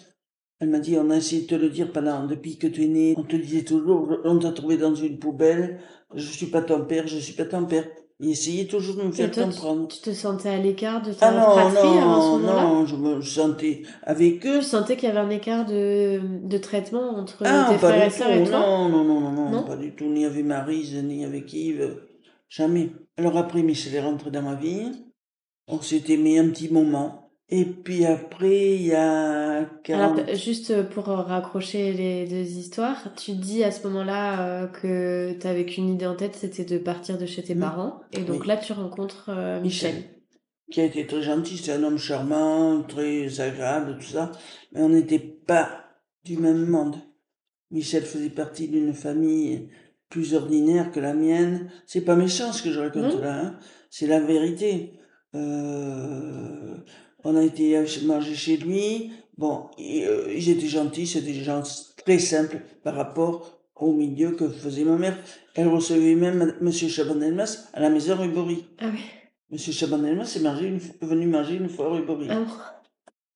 Elle 0.60 0.70
m'a 0.70 0.78
dit, 0.78 0.96
on 0.96 1.10
a 1.10 1.16
essayé 1.16 1.42
de 1.42 1.46
te 1.48 1.54
le 1.56 1.68
dire 1.68 1.92
pendant, 1.92 2.26
depuis 2.26 2.56
que 2.56 2.68
tu 2.68 2.84
es 2.84 2.86
né. 2.86 3.14
On 3.18 3.24
te 3.24 3.36
disait 3.36 3.64
toujours, 3.64 4.16
on 4.24 4.38
t'a 4.38 4.52
trouvé 4.52 4.76
dans 4.78 4.94
une 4.94 5.18
poubelle. 5.18 5.80
Je 6.14 6.26
suis 6.26 6.46
pas 6.46 6.62
ton 6.62 6.84
père, 6.84 7.06
je 7.06 7.18
suis 7.18 7.34
pas 7.34 7.44
ton 7.44 7.66
père. 7.66 7.84
Il 8.22 8.30
essayait 8.30 8.66
toujours 8.66 8.94
de 8.94 9.02
me 9.02 9.10
faire 9.10 9.32
toi, 9.32 9.44
comprendre. 9.44 9.88
Tu 9.88 9.98
te 9.98 10.12
sentais 10.12 10.48
à 10.48 10.56
l'écart 10.56 11.02
de 11.02 11.12
ta 11.12 11.28
Ah 11.28 11.32
non, 11.32 11.42
fratrie 11.70 11.98
avant 11.98 12.22
ce 12.22 12.26
non, 12.26 12.38
moment-là 12.38 12.62
non, 12.62 12.86
je 12.86 12.94
me 12.94 13.20
sentais 13.20 13.82
avec 14.04 14.46
eux. 14.46 14.60
Tu 14.60 14.64
sentais 14.64 14.96
qu'il 14.96 15.08
y 15.08 15.10
avait 15.12 15.18
un 15.20 15.30
écart 15.30 15.66
de, 15.66 16.20
de 16.44 16.58
traitement 16.58 17.16
entre 17.18 17.42
Ah, 17.44 17.66
tes 17.68 17.78
frères 17.78 18.06
et 18.06 18.10
sœurs 18.10 18.30
et 18.30 18.44
toi 18.44 18.60
Non, 18.60 18.88
non, 18.88 19.02
non, 19.02 19.20
non, 19.20 19.32
non, 19.32 19.50
Non 19.50 19.62
pas 19.64 19.76
du 19.76 19.92
tout. 19.94 20.04
Ni 20.04 20.24
avec 20.24 20.44
Marise, 20.44 20.94
ni 20.94 21.24
avec 21.24 21.52
Yves. 21.52 21.96
Jamais. 22.48 22.92
Alors 23.16 23.36
après, 23.36 23.62
Michel 23.62 23.96
est 23.96 24.00
rentré 24.00 24.30
dans 24.30 24.42
ma 24.42 24.54
vie. 24.54 24.92
On 25.66 25.80
s'est 25.80 26.04
aimé 26.08 26.38
un 26.38 26.48
petit 26.50 26.68
moment. 26.72 27.21
Et 27.54 27.66
puis 27.66 28.06
après, 28.06 28.76
il 28.76 28.82
y 28.86 28.94
a 28.94 29.66
40... 29.84 30.18
Alors, 30.20 30.34
juste 30.34 30.88
pour 30.88 31.04
raccrocher 31.04 31.92
les 31.92 32.26
deux 32.26 32.50
histoires, 32.50 33.12
tu 33.14 33.32
dis 33.32 33.62
à 33.62 33.70
ce 33.70 33.86
moment-là 33.88 34.46
euh, 34.46 34.66
que 34.68 35.34
tu 35.38 35.46
avais 35.46 35.66
qu'une 35.66 35.90
idée 35.90 36.06
en 36.06 36.16
tête, 36.16 36.34
c'était 36.34 36.64
de 36.64 36.78
partir 36.78 37.18
de 37.18 37.26
chez 37.26 37.42
tes 37.42 37.54
Mm. 37.54 37.60
parents. 37.60 38.00
Et 38.12 38.20
donc 38.22 38.40
Oui. 38.40 38.46
là, 38.48 38.56
tu 38.56 38.72
rencontres 38.72 39.26
euh, 39.28 39.60
Michel. 39.60 39.96
qui 40.70 40.80
a 40.80 40.84
été 40.84 41.06
très 41.06 41.20
gentil, 41.20 41.58
c'est 41.58 41.72
un 41.72 41.82
homme 41.82 41.98
charmant, 41.98 42.82
très 42.84 43.38
agréable, 43.40 43.98
tout 43.98 44.06
ça, 44.06 44.32
mais 44.72 44.80
on 44.80 44.88
n'était 44.88 45.18
pas 45.18 45.68
du 46.24 46.38
même 46.38 46.64
monde. 46.66 46.96
Michel 47.70 48.02
faisait 48.04 48.30
partie 48.30 48.68
d'une 48.68 48.94
famille 48.94 49.68
plus 50.08 50.32
ordinaire 50.34 50.90
que 50.90 51.00
la 51.00 51.12
mienne. 51.12 51.70
C'est 51.86 52.00
pas 52.02 52.16
méchant 52.16 52.50
ce 52.52 52.62
que 52.62 52.70
je 52.70 52.80
raconte 52.80 53.20
là, 53.20 53.40
hein. 53.44 53.58
c'est 53.90 54.06
la 54.06 54.20
vérité. 54.20 54.94
Euh, 55.34 56.76
on 57.24 57.36
a 57.36 57.42
été 57.42 57.82
manger 58.04 58.34
chez 58.34 58.56
lui. 58.56 59.12
Bon, 59.38 59.66
et, 59.78 60.06
euh, 60.06 60.32
ils 60.34 60.48
étaient 60.50 60.66
gentils, 60.68 61.06
c'était 61.06 61.32
des 61.32 61.42
gens 61.44 61.62
très 62.04 62.18
simples 62.18 62.58
par 62.84 62.94
rapport 62.94 63.58
au 63.76 63.92
milieu 63.92 64.32
que 64.32 64.48
faisait 64.48 64.84
ma 64.84 64.96
mère. 64.96 65.16
Elle 65.54 65.68
recevait 65.68 66.14
même 66.14 66.54
Monsieur 66.60 66.88
Chabandelmas 66.88 67.68
à 67.72 67.80
la 67.80 67.90
maison 67.90 68.16
rue 68.16 68.28
Bory. 68.28 68.66
Ah 68.78 68.90
oui. 68.92 69.00
Monsieur 69.50 69.72
Chabandelmas 69.72 70.32
est 70.36 70.42
mangé 70.42 70.66
une 70.66 70.80
fois- 70.80 70.94
venu 71.02 71.26
manger 71.26 71.54
une 71.56 71.68
fois 71.68 71.90
rue 71.92 72.04
Bory. 72.04 72.26
Ah 72.30 72.40
bon? 72.40 72.46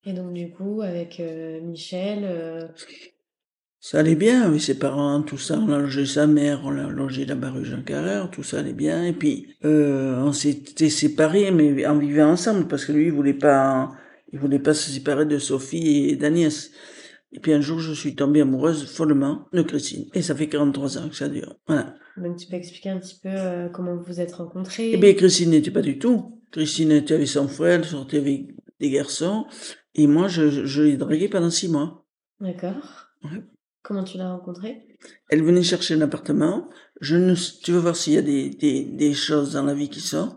Et 0.09 0.13
donc 0.13 0.33
du 0.35 0.51
coup, 0.51 0.83
avec 0.83 1.19
euh, 1.19 1.61
Michel, 1.63 2.21
euh, 2.23 2.69
Ça 3.89 4.01
allait 4.01 4.17
bien 4.17 4.43
avec 4.43 4.61
ses 4.61 4.77
parents, 4.81 5.23
tout 5.23 5.39
ça. 5.39 5.61
On 5.61 5.71
a 5.71 5.79
logé 5.79 6.07
sa 6.07 6.27
mère, 6.27 6.63
on 6.65 6.77
a 6.77 6.91
logé 6.91 7.25
là-bas 7.25 7.51
rue 7.51 7.65
Jean 7.65 7.83
Carrère, 7.85 8.29
tout 8.33 8.43
ça 8.43 8.59
allait 8.59 8.73
bien. 8.73 9.05
Et 9.05 9.13
puis, 9.13 9.55
euh, 9.65 10.21
on 10.25 10.33
s'était 10.33 10.89
séparés, 10.89 11.53
mais 11.53 11.87
on 11.87 11.97
vivait 11.97 12.25
ensemble 12.25 12.67
parce 12.67 12.85
que 12.85 12.91
lui, 12.91 13.07
il 13.07 13.13
voulait 13.13 13.33
pas, 13.33 13.93
il 14.33 14.41
voulait 14.41 14.59
pas 14.59 14.75
se 14.75 14.91
séparer 14.91 15.25
de 15.25 15.39
Sophie 15.39 16.09
et 16.09 16.17
d'Agnès. 16.17 16.73
Et 17.31 17.39
puis 17.39 17.53
un 17.53 17.61
jour, 17.61 17.79
je 17.79 17.93
suis 17.93 18.17
tombée 18.17 18.41
amoureuse 18.41 18.93
follement 18.93 19.47
de 19.53 19.63
Christine. 19.63 20.07
Et 20.15 20.23
ça 20.23 20.35
fait 20.35 20.49
43 20.49 20.99
ans 20.99 21.09
que 21.09 21.15
ça 21.15 21.29
dure. 21.29 21.55
Voilà. 21.69 21.95
donc 22.17 22.39
tu 22.39 22.49
peux 22.49 22.57
expliquer 22.57 22.89
un 22.91 22.99
petit 22.99 23.21
peu 23.23 23.29
euh, 23.31 23.69
comment 23.69 23.95
vous 23.95 24.03
vous 24.03 24.21
êtes 24.21 24.33
rencontrés? 24.33 24.95
Eh 24.95 24.97
bien, 24.97 25.15
Christine 25.15 25.51
n'était 25.51 25.71
pas 25.71 25.83
du 25.83 26.01
tout. 26.01 26.41
Christine 26.51 26.91
était 26.91 27.15
avec 27.15 27.29
son 27.29 27.47
frère, 27.47 27.79
elle 27.79 27.85
sortait 27.85 28.19
avec 28.19 28.49
des 28.81 28.91
garçons. 28.91 29.47
Et 29.95 30.09
moi, 30.09 30.27
je, 30.27 30.67
je 30.67 30.83
l'ai 30.83 30.97
draguée 30.97 31.29
pendant 31.29 31.51
six 31.51 31.69
mois. 31.69 32.05
D'accord. 32.41 33.13
Ouais. 33.23 33.45
Comment 33.87 34.03
tu 34.03 34.19
l'as 34.19 34.33
rencontré 34.33 34.83
Elle 35.29 35.45
venait 35.45 35.63
chercher 35.63 35.95
un 35.95 36.01
appartement. 36.01 36.69
Je 37.01 37.15
ne, 37.15 37.35
tu 37.63 37.71
vas 37.71 37.79
voir 37.79 37.95
s'il 37.95 38.15
y 38.15 38.19
a 38.19 38.23
des, 38.23 38.51
des, 38.51 38.83
des 38.83 39.15
choses 39.15 39.53
dans 39.53 39.63
la 39.63 39.75
vie 39.75 39.89
qui 39.89 40.01
sont. 40.01 40.35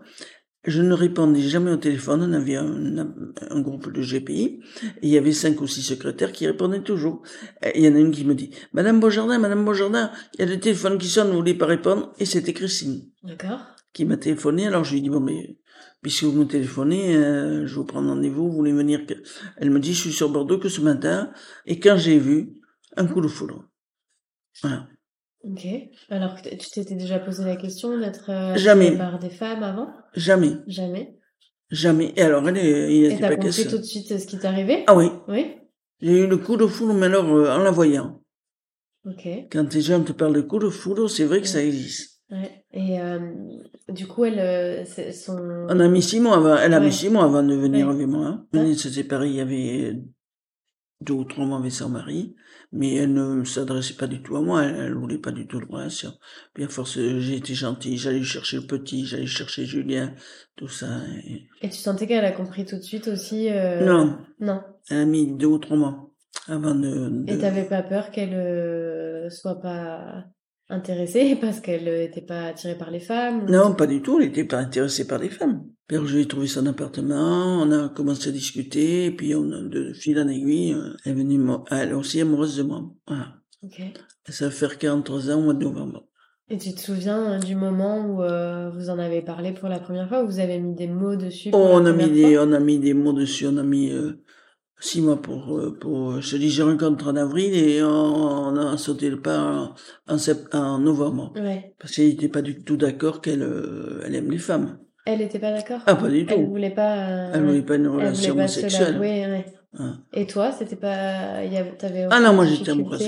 Je 0.64 0.82
ne 0.82 0.92
répondais 0.92 1.40
jamais 1.40 1.72
au 1.72 1.76
téléphone. 1.76 2.22
On 2.22 2.32
avait 2.32 2.54
un, 2.54 3.12
un 3.50 3.60
groupe 3.60 3.92
de 3.92 4.02
GPI. 4.02 4.60
Et 5.02 5.08
il 5.08 5.08
y 5.08 5.18
avait 5.18 5.32
cinq 5.32 5.60
ou 5.60 5.66
six 5.66 5.82
secrétaires 5.82 6.30
qui 6.30 6.46
répondaient 6.46 6.82
toujours. 6.82 7.22
Et 7.64 7.80
il 7.80 7.84
y 7.84 7.88
en 7.88 7.96
a 7.96 7.98
une 7.98 8.12
qui 8.12 8.24
me 8.24 8.36
dit, 8.36 8.50
Madame 8.72 9.00
Beaujardin, 9.00 9.40
Madame 9.40 9.64
Beaujardin, 9.64 10.12
il 10.34 10.40
y 10.40 10.42
a 10.44 10.46
le 10.46 10.60
téléphone 10.60 10.96
qui 10.96 11.08
sonne, 11.08 11.30
vous 11.30 11.38
voulez 11.38 11.54
pas 11.54 11.66
répondre? 11.66 12.12
Et 12.20 12.26
c'était 12.26 12.52
Christine 12.52 13.02
D'accord. 13.24 13.62
qui 13.92 14.04
m'a 14.04 14.16
téléphoné. 14.16 14.68
Alors 14.68 14.84
je 14.84 14.92
lui 14.92 14.98
ai 14.98 15.02
dit, 15.02 15.10
bon, 15.10 15.18
mais, 15.18 15.56
puisque 16.02 16.22
vous 16.22 16.38
me 16.38 16.44
téléphonez, 16.44 17.16
euh, 17.16 17.66
je 17.66 17.74
vous 17.74 17.84
prends 17.84 18.06
rendez-vous, 18.06 18.48
vous 18.48 18.54
voulez 18.54 18.72
venir 18.72 19.06
que... 19.06 19.14
Elle 19.56 19.70
me 19.70 19.80
dit, 19.80 19.92
je 19.92 20.02
suis 20.02 20.12
sur 20.12 20.28
Bordeaux 20.28 20.58
que 20.58 20.68
ce 20.68 20.82
matin. 20.82 21.32
Et 21.66 21.80
quand 21.80 21.96
j'ai 21.96 22.18
vu, 22.18 22.59
un 22.96 23.06
coup 23.06 23.20
de 23.20 23.28
foudre. 23.28 23.64
Voilà. 24.62 24.86
Ok. 25.44 25.66
Alors 26.10 26.34
tu 26.42 26.70
t'étais 26.70 26.94
déjà 26.94 27.18
posé 27.18 27.44
la 27.44 27.56
question 27.56 27.98
d'être 27.98 28.30
euh, 28.30 28.56
Jamais. 28.56 28.96
par 28.96 29.18
des 29.18 29.30
femmes 29.30 29.62
avant? 29.62 29.88
Jamais. 30.14 30.52
Jamais. 30.66 31.16
Jamais. 31.70 32.12
Et 32.16 32.22
alors, 32.22 32.46
elle, 32.48 32.56
est- 32.58 32.94
il 32.96 33.02
n'était 33.08 33.20
pas 33.20 33.36
compris 33.36 33.46
question. 33.46 33.70
tout 33.70 33.78
de 33.78 33.82
suite 33.84 34.18
ce 34.18 34.26
qui 34.26 34.38
t'arrivait 34.38 34.82
Ah 34.88 34.96
oui. 34.96 35.06
Oui. 35.28 35.54
J'ai 36.00 36.20
eu 36.24 36.26
le 36.26 36.36
coup 36.36 36.56
de 36.56 36.66
foudre, 36.66 36.94
mais 36.94 37.06
alors, 37.06 37.26
euh, 37.32 37.48
en 37.54 37.58
la 37.62 37.70
voyant. 37.70 38.22
Ok. 39.06 39.26
Quand 39.52 39.72
les 39.72 39.80
gens 39.80 40.02
te 40.02 40.12
parlent 40.12 40.34
de 40.34 40.40
coup 40.40 40.58
de 40.58 40.68
foudre, 40.68 41.08
c'est 41.08 41.24
vrai 41.24 41.40
que 41.40 41.46
ça 41.46 41.62
existe. 41.62 42.20
Ouais. 42.30 42.64
Et 42.72 43.00
euh, 43.00 43.18
du 43.88 44.06
coup, 44.06 44.24
elle, 44.24 44.38
euh, 44.40 44.84
son. 45.12 45.38
On 45.68 45.80
a 45.80 45.88
mis 45.88 46.02
six 46.02 46.20
mois 46.20 46.36
avant, 46.36 46.56
elle 46.56 46.74
a 46.74 46.80
Ouais. 46.80 46.86
mis 46.86 46.92
six 46.92 47.08
mois 47.08 47.24
avant 47.24 47.42
de 47.42 47.54
venir 47.54 47.88
avec 47.88 48.06
moi. 48.06 48.26
hein. 48.26 48.46
On 48.52 48.58
venait 48.62 48.70
de 48.74 48.78
se 48.78 48.88
séparer, 48.90 49.28
il 49.28 49.36
y 49.36 49.40
avait 49.40 49.94
deux 51.00 51.14
ou 51.14 51.24
trois 51.24 51.46
mois 51.46 51.58
avec 51.58 51.72
son 51.72 51.88
mari, 51.88 52.34
mais 52.72 52.94
elle 52.96 53.12
ne 53.14 53.42
s'adressait 53.44 53.94
pas 53.94 54.06
du 54.06 54.22
tout 54.22 54.36
à 54.36 54.42
moi, 54.42 54.64
elle, 54.64 54.76
elle 54.76 54.94
voulait 54.94 55.18
pas 55.18 55.32
du 55.32 55.46
tout 55.46 55.58
de 55.60 55.66
relation. 55.66 56.12
Puis 56.54 56.64
à 56.64 56.68
force, 56.68 56.98
j'ai 56.98 57.36
été 57.36 57.54
gentil, 57.54 57.96
j'allais 57.96 58.22
chercher 58.22 58.58
le 58.58 58.66
petit, 58.66 59.06
j'allais 59.06 59.26
chercher 59.26 59.64
Julien, 59.64 60.14
tout 60.56 60.68
ça. 60.68 60.86
et- 61.26 61.48
Et 61.62 61.68
tu 61.70 61.78
sentais 61.78 62.06
qu'elle 62.06 62.24
a 62.24 62.32
compris 62.32 62.64
tout 62.66 62.76
de 62.76 62.82
suite 62.82 63.08
aussi 63.08 63.48
euh, 63.50 63.84
Non, 63.86 64.18
Non. 64.40 64.60
elle 64.90 64.98
a 64.98 65.04
mis 65.06 65.26
deux 65.36 65.46
ou 65.46 65.58
trois 65.58 65.76
mois 65.76 66.10
avant 66.48 66.74
de... 66.74 67.08
de- 67.08 67.32
Et 67.32 67.38
t'avais 67.38 67.64
pas 67.64 67.82
peur 67.82 68.10
qu'elle 68.10 68.34
euh, 68.34 69.30
soit 69.30 69.60
pas 69.60 70.24
intéressée 70.68 71.34
parce 71.40 71.60
qu'elle 71.60 71.88
était 71.88 72.20
pas 72.20 72.48
attirée 72.48 72.76
par 72.76 72.90
les 72.90 73.00
femmes 73.00 73.46
Non, 73.50 73.74
pas 73.74 73.86
du 73.86 74.02
tout, 74.02 74.20
elle 74.20 74.26
n'était 74.26 74.44
pas 74.44 74.58
intéressée 74.58 75.06
par 75.06 75.18
les 75.18 75.30
femmes. 75.30 75.64
Puis 75.90 75.96
alors, 75.96 76.06
je 76.08 76.14
lui 76.14 76.22
ai 76.22 76.28
trouvé 76.28 76.46
son 76.46 76.66
appartement, 76.66 77.60
on 77.62 77.72
a 77.72 77.88
commencé 77.88 78.28
à 78.28 78.32
discuter, 78.32 79.06
et 79.06 79.10
puis 79.10 79.34
on 79.34 79.42
de 79.42 79.92
fil 79.92 80.20
en 80.20 80.28
aiguille, 80.28 80.72
euh, 80.72 80.94
elle 81.04 81.10
est 81.10 81.14
venue, 81.16 81.44
elle 81.72 81.94
aussi 81.94 82.20
amoureuse 82.20 82.56
de 82.58 82.62
moi. 82.62 82.84
Voilà. 83.08 83.34
Ok. 83.64 83.80
Et 83.80 84.30
ça 84.30 84.44
va 84.44 84.50
faire 84.52 84.78
43 84.78 85.32
ans 85.32 85.40
au 85.40 85.42
mois 85.42 85.54
de 85.54 85.64
novembre. 85.64 86.06
Et 86.48 86.58
tu 86.58 86.72
te 86.76 86.80
souviens 86.80 87.32
euh, 87.32 87.38
du 87.40 87.56
moment 87.56 88.06
où 88.06 88.22
euh, 88.22 88.70
vous 88.70 88.88
en 88.88 89.00
avez 89.00 89.20
parlé 89.20 89.50
pour 89.50 89.68
la 89.68 89.80
première 89.80 90.08
fois, 90.08 90.22
où 90.22 90.26
vous 90.28 90.38
avez 90.38 90.60
mis 90.60 90.76
des 90.76 90.86
mots 90.86 91.16
dessus 91.16 91.50
Oh, 91.52 91.58
on 91.72 91.84
a 91.84 91.92
mis 91.92 92.08
des, 92.08 92.38
on 92.38 92.52
a 92.52 92.60
mis 92.60 92.78
des 92.78 92.94
mots 92.94 93.12
dessus, 93.12 93.48
on 93.48 93.56
a 93.56 93.64
mis 93.64 93.90
euh, 93.90 94.22
six 94.78 95.00
mois 95.02 95.20
pour, 95.20 95.58
euh, 95.58 95.76
pour, 95.76 96.20
je 96.20 96.30
te 96.30 96.36
dis, 96.36 96.62
en 96.62 97.16
avril 97.16 97.52
et 97.52 97.82
on, 97.82 97.88
on 97.90 98.56
a 98.56 98.76
sauté 98.78 99.10
le 99.10 99.20
pas 99.20 99.40
en, 99.40 99.74
en, 100.06 100.18
sept- 100.18 100.54
en 100.54 100.78
novembre. 100.78 101.32
Ouais. 101.34 101.74
Parce 101.80 101.94
qu'il 101.94 102.06
n'était 102.06 102.28
pas 102.28 102.42
du 102.42 102.62
tout 102.62 102.76
d'accord 102.76 103.20
qu'elle, 103.20 103.42
elle 104.04 104.14
aime 104.14 104.30
les 104.30 104.38
femmes. 104.38 104.78
Elle 105.12 105.22
était 105.22 105.38
pas 105.38 105.52
d'accord 105.52 105.80
Ah, 105.86 105.96
pas 105.96 106.08
du 106.08 106.20
Elle 106.20 106.26
tout. 106.26 106.46
voulait 106.46 106.70
pas. 106.70 107.08
euh, 107.08 107.30
Elle 107.34 107.42
voulait 107.44 107.62
pas 107.62 107.76
une 107.76 107.84
elle 107.84 107.90
relation 107.90 108.34
pas 108.36 108.48
se 108.48 108.60
homosexuelle. 108.60 108.98
ouais. 108.98 109.44
Ah. 109.78 109.92
Et 110.14 110.26
toi, 110.26 110.50
c'était 110.52 110.76
pas. 110.76 111.44
y 111.44 111.56
avait- 111.56 111.76
T'avais 111.76 112.06
Ah 112.10 112.20
non, 112.20 112.32
moi, 112.34 112.44
j'étais 112.46 112.70
amoureuse. 112.70 113.02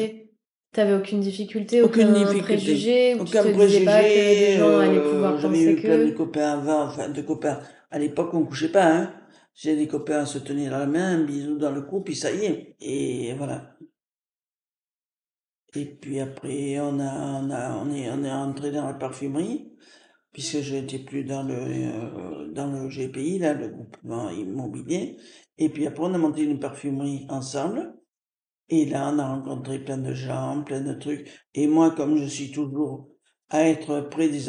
T'avais 0.73 0.95
aucune 0.95 1.21
difficulté, 1.21 1.83
Aucune 1.83 2.09
aucun 2.11 2.13
difficulté. 2.21 2.43
préjugé, 2.55 3.13
tu 3.17 3.21
Aucun 3.21 3.27
te 3.27 3.35
pas 3.35 3.43
que 3.43 3.49
les 3.49 3.53
préjugé, 3.55 3.85
gens 3.85 4.79
allaient 4.79 4.99
euh, 4.99 5.39
j'avais 5.39 5.63
eu 5.65 5.77
plein 5.77 5.99
de 5.99 6.11
que. 6.13 6.17
copains 6.17 6.53
avant, 6.53 6.85
enfin 6.85 7.09
de 7.11 7.21
copains. 7.21 7.59
À 7.91 7.99
l'époque, 7.99 8.33
on 8.33 8.45
couchait 8.47 8.71
pas, 8.71 8.87
hein. 8.87 9.15
J'ai 9.55 9.77
des 9.77 9.87
copains 9.87 10.21
à 10.21 10.25
se 10.27 10.39
tenir 10.39 10.73
à 10.73 10.79
la 10.79 10.87
main, 10.87 11.17
un 11.19 11.25
bisou 11.25 11.59
dans 11.59 11.73
le 11.73 11.83
cou, 11.83 12.01
puis 12.01 12.17
ça 12.17 12.31
y 12.33 12.47
est. 12.47 12.77
Et 12.81 13.35
voilà. 13.37 13.77
Et 15.75 15.85
puis 15.85 16.21
après, 16.21 16.79
on 16.81 16.99
a, 17.01 17.41
on 17.43 17.51
a, 17.51 17.77
on 17.77 17.93
est, 17.95 18.11
on 18.11 18.25
est 18.25 18.33
entré 18.33 18.71
dans 18.71 18.87
la 18.87 18.95
parfumerie, 18.95 19.73
puisque 20.33 20.61
je 20.61 20.75
n'étais 20.77 20.99
plus 20.99 21.25
dans 21.25 21.43
le, 21.43 21.55
euh, 21.55 22.53
dans 22.53 22.71
le 22.71 22.89
GPI, 22.89 23.39
là, 23.39 23.55
le 23.55 23.69
groupement 23.69 24.31
immobilier. 24.31 25.17
Et 25.59 25.69
puis 25.69 25.87
après, 25.87 26.05
on 26.05 26.15
a 26.15 26.19
monté 26.19 26.43
une 26.43 26.59
parfumerie 26.59 27.27
ensemble. 27.29 27.95
Et 28.69 28.87
là, 28.87 29.11
on 29.13 29.19
a 29.19 29.29
rencontré 29.29 29.79
plein 29.85 29.99
de 29.99 30.15
gens, 30.15 30.63
plein 30.65 30.81
de 30.81 30.95
trucs. 30.95 31.29
Et 31.55 31.67
moi, 31.67 31.91
comme 31.91 32.17
je 32.17 32.25
suis 32.25 32.51
toujours 32.51 33.11
à 33.51 33.69
être 33.69 34.09
près 34.11 34.29
des, 34.29 34.47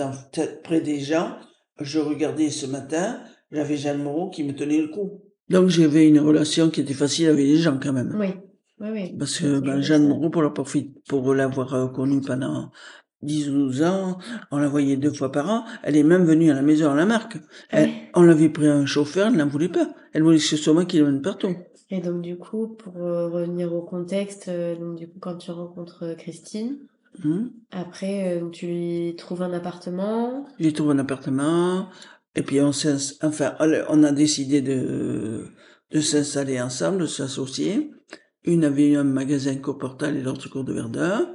près 0.63 0.79
des 0.79 0.99
gens, 1.01 1.35
je 1.79 1.99
regardais 1.99 2.49
ce 2.49 2.65
matin, 2.65 3.21
j'avais 3.51 3.75
Jeanne 3.75 4.01
Moreau 4.01 4.29
qui 4.29 4.43
me 4.43 4.55
tenait 4.55 4.81
le 4.81 4.87
cou. 4.87 5.23
Donc 5.49 5.67
j'avais 5.67 6.07
une 6.07 6.19
relation 6.19 6.69
qui 6.69 6.81
était 6.81 6.93
facile 6.93 7.27
avec 7.27 7.45
les 7.45 7.57
gens 7.57 7.77
quand 7.81 7.91
même. 7.91 8.15
Oui, 8.17 8.29
oui, 8.79 8.89
oui. 8.91 9.15
Parce 9.17 9.39
que 9.39 9.59
ben, 9.59 9.81
Jeanne. 9.81 10.07
Moreau, 10.07 10.29
pour 10.29 10.41
l'avoir 10.41 10.69
fait- 10.69 10.93
pour 11.09 11.33
l'avoir 11.33 11.73
euh, 11.73 11.87
connue 11.89 12.21
pendant 12.21 12.71
10 13.23 13.49
ou 13.49 13.53
12 13.53 13.83
ans, 13.83 14.17
on 14.51 14.57
la 14.57 14.67
voyait 14.67 14.97
deux 14.97 15.13
fois 15.13 15.31
par 15.31 15.49
an. 15.49 15.65
Elle 15.83 15.95
est 15.97 16.03
même 16.03 16.25
venue 16.25 16.51
à 16.51 16.53
la 16.53 16.61
maison 16.61 16.91
à 16.91 16.95
la 16.95 17.05
marque. 17.05 17.37
Ah 17.71 17.81
Elle- 17.81 17.91
on 18.13 18.21
l'avait 18.23 18.49
pris 18.49 18.67
un 18.67 18.85
chauffeur, 18.85 19.27
elle 19.27 19.37
n'en 19.37 19.47
voulait 19.47 19.69
pas. 19.69 19.93
Elle 20.13 20.23
voulait 20.23 20.37
que 20.37 20.43
ce 20.43 20.57
soit 20.57 20.73
moi 20.73 20.85
qui 20.85 20.99
l'emmène 20.99 21.21
partout. 21.21 21.55
Et 21.89 21.99
donc, 22.01 22.21
du 22.21 22.37
coup, 22.37 22.67
pour 22.69 22.97
euh, 22.97 23.27
revenir 23.29 23.73
au 23.73 23.81
contexte, 23.81 24.47
euh, 24.47 24.75
donc, 24.75 24.95
du 24.97 25.07
coup, 25.07 25.19
quand 25.19 25.37
tu 25.37 25.51
rencontres 25.51 26.03
euh, 26.03 26.15
Christine, 26.15 26.77
Hum. 27.23 27.51
après, 27.71 28.41
euh, 28.41 28.49
tu 28.49 28.65
lui 28.65 29.15
trouves 29.15 29.43
un 29.43 29.53
appartement. 29.53 30.45
J'ai 30.59 30.73
trouvé 30.73 30.93
un 30.95 30.99
appartement, 30.99 31.87
et 32.35 32.41
puis 32.41 32.59
on 32.59 32.71
enfin, 33.21 33.53
on 33.89 34.03
a 34.03 34.11
décidé 34.11 34.61
de, 34.63 35.45
de 35.91 35.99
s'installer 35.99 36.59
ensemble, 36.59 37.01
de 37.01 37.05
s'associer. 37.05 37.91
Une 38.45 38.63
avait 38.65 38.89
eu 38.89 38.95
un 38.97 39.03
magasin 39.03 39.55
Coportal 39.57 40.17
et 40.17 40.23
l'autre 40.23 40.49
cours 40.49 40.63
de 40.63 40.73
Verdun. 40.73 41.29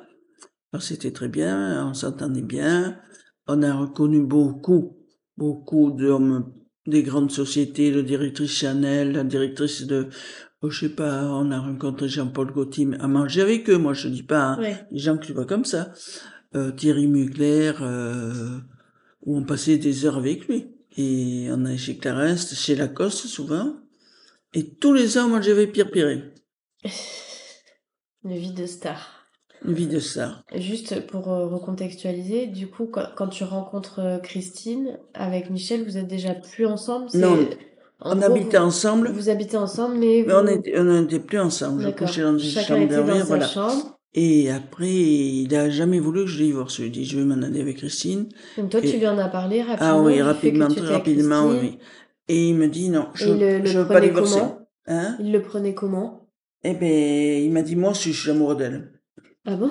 Alors 0.72 0.82
c'était 0.82 1.12
très 1.12 1.28
bien, 1.28 1.86
on 1.88 1.94
s'entendait 1.94 2.42
bien. 2.42 3.00
On 3.46 3.62
a 3.62 3.74
reconnu 3.74 4.20
beaucoup 4.22 4.96
beaucoup 5.38 5.92
d'hommes 5.92 6.52
des 6.86 7.02
grandes 7.02 7.30
sociétés, 7.30 7.90
la 7.92 8.02
directrice 8.02 8.50
Chanel, 8.50 9.12
la 9.12 9.22
directrice 9.24 9.86
de, 9.86 10.08
oh, 10.62 10.70
je 10.70 10.86
sais 10.86 10.94
pas, 10.94 11.24
on 11.26 11.50
a 11.52 11.60
rencontré 11.60 12.08
Jean-Paul 12.08 12.50
Gaultier 12.52 12.88
à 12.98 13.06
manger 13.06 13.42
avec 13.42 13.68
eux. 13.70 13.76
Moi, 13.78 13.92
je 13.94 14.08
dis 14.08 14.22
pas 14.24 14.42
hein, 14.42 14.58
Ouais. 14.58 14.86
les 14.90 14.98
gens 14.98 15.16
que 15.16 15.24
tu 15.26 15.32
vois 15.32 15.44
comme 15.46 15.64
ça. 15.64 15.92
Euh, 16.56 16.72
Thierry 16.72 17.06
Mugler, 17.06 17.72
euh, 17.82 18.58
où 19.22 19.36
on 19.36 19.44
passait 19.44 19.76
des 19.78 20.06
heures 20.06 20.16
avec 20.16 20.48
lui. 20.48 20.74
Et 20.96 21.48
on 21.52 21.64
allait 21.66 21.76
chez 21.78 21.98
Clarence, 21.98 22.52
chez 22.54 22.74
Lacoste 22.74 23.26
souvent. 23.26 23.76
Et 24.54 24.74
tous 24.76 24.94
les 24.94 25.18
ans, 25.18 25.28
moi, 25.28 25.40
j'avais 25.40 25.66
Pierre 25.68 25.90
Piré, 25.90 26.32
Une 28.24 28.34
vie 28.36 28.52
de 28.52 28.66
star. 28.66 29.17
Une 29.66 29.74
vie 29.74 29.86
de 29.86 29.98
star. 29.98 30.42
Juste 30.54 31.06
pour 31.06 31.32
euh, 31.32 31.46
recontextualiser, 31.46 32.46
du 32.46 32.68
coup, 32.68 32.86
quand, 32.86 33.06
quand 33.16 33.28
tu 33.28 33.44
rencontres 33.44 34.00
euh, 34.00 34.18
Christine 34.18 34.98
avec 35.14 35.50
Michel, 35.50 35.84
vous 35.84 35.96
êtes 35.96 36.06
déjà 36.08 36.34
plus 36.34 36.66
ensemble 36.66 37.06
Non, 37.14 37.38
en 38.00 38.12
on 38.12 38.16
gros, 38.16 38.24
habitait 38.24 38.58
vous, 38.58 38.64
ensemble, 38.64 39.10
vous 39.10 39.28
habitez 39.28 39.56
ensemble, 39.56 39.96
mais, 39.98 40.24
mais 40.26 40.32
vous- 40.32 40.48
était, 40.48 40.78
on 40.78 40.84
n'était 40.84 41.18
plus 41.20 41.38
ensemble. 41.40 41.82
Je 41.82 41.88
couchais 41.90 42.22
dans 42.22 42.38
une 42.38 42.50
Chacun 42.50 42.76
chambre 42.76 42.88
derrière, 42.88 43.18
sa 43.18 43.24
voilà. 43.24 43.46
chambre. 43.46 43.98
Et 44.14 44.50
après, 44.50 44.88
il 44.90 45.54
a 45.54 45.68
jamais 45.68 46.00
voulu 46.00 46.20
que 46.22 46.26
je 46.30 46.42
divorce. 46.42 46.76
Je 46.76 46.82
lui 46.82 46.88
ai 46.88 46.90
dit, 46.92 47.04
je 47.04 47.18
vais 47.18 47.24
m'en 47.24 47.42
aller 47.42 47.60
avec 47.60 47.76
Christine. 47.76 48.28
Donc 48.56 48.70
toi, 48.70 48.80
Et- 48.82 48.88
tu 48.90 48.96
lui 48.98 49.06
en 49.06 49.18
as 49.18 49.28
parlé 49.28 49.62
rapidement. 49.62 49.86
Ah 49.98 50.00
oui, 50.00 50.22
rapidement, 50.22 50.68
très 50.68 50.86
rapidement, 50.86 51.46
oui. 51.48 51.78
Et 52.28 52.48
il 52.48 52.54
me 52.54 52.68
dit, 52.68 52.88
non, 52.90 53.08
je, 53.14 53.26
je 53.64 53.78
veux 53.78 53.88
pas 53.88 54.00
divorcer. 54.00 54.40
Hein? 54.86 55.16
Il 55.20 55.32
le 55.32 55.42
prenait 55.42 55.74
comment? 55.74 56.28
Eh 56.64 56.74
ben, 56.74 57.42
il 57.44 57.52
m'a 57.52 57.62
dit, 57.62 57.76
moi 57.76 57.90
aussi, 57.90 58.12
je 58.12 58.20
suis 58.20 58.30
amoureux 58.30 58.56
d'elle. 58.56 58.92
Ah 59.50 59.56
bon? 59.56 59.70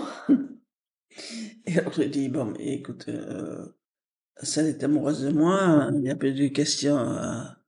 Et 1.67 1.77
alors, 1.77 1.93
j'ai 1.93 2.09
dit, 2.09 2.29
bon, 2.29 2.51
écoute, 2.57 3.05
euh, 3.09 3.63
ça, 4.41 4.61
elle 4.61 4.69
est 4.69 4.83
amoureuse 4.83 5.21
de 5.21 5.29
moi, 5.29 5.91
il 5.93 5.99
n'y 5.99 6.09
a 6.09 6.15
pas 6.15 6.31
de 6.31 6.47
questions 6.47 6.97
à, 6.97 7.59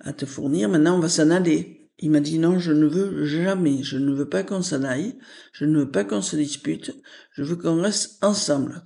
à 0.00 0.12
te 0.12 0.26
fournir, 0.26 0.68
maintenant, 0.68 0.96
on 0.96 1.00
va 1.00 1.08
s'en 1.08 1.30
aller. 1.30 1.92
Il 2.00 2.10
m'a 2.10 2.18
dit, 2.18 2.40
non, 2.40 2.58
je 2.58 2.72
ne 2.72 2.86
veux 2.86 3.24
jamais, 3.24 3.84
je 3.84 3.98
ne 3.98 4.12
veux 4.12 4.28
pas 4.28 4.42
qu'on 4.42 4.62
s'en 4.62 4.82
aille, 4.82 5.16
je 5.52 5.64
ne 5.64 5.78
veux 5.78 5.90
pas 5.92 6.02
qu'on 6.02 6.22
se 6.22 6.34
dispute, 6.34 6.90
je 7.30 7.44
veux 7.44 7.54
qu'on 7.54 7.80
reste 7.80 8.18
ensemble. 8.24 8.82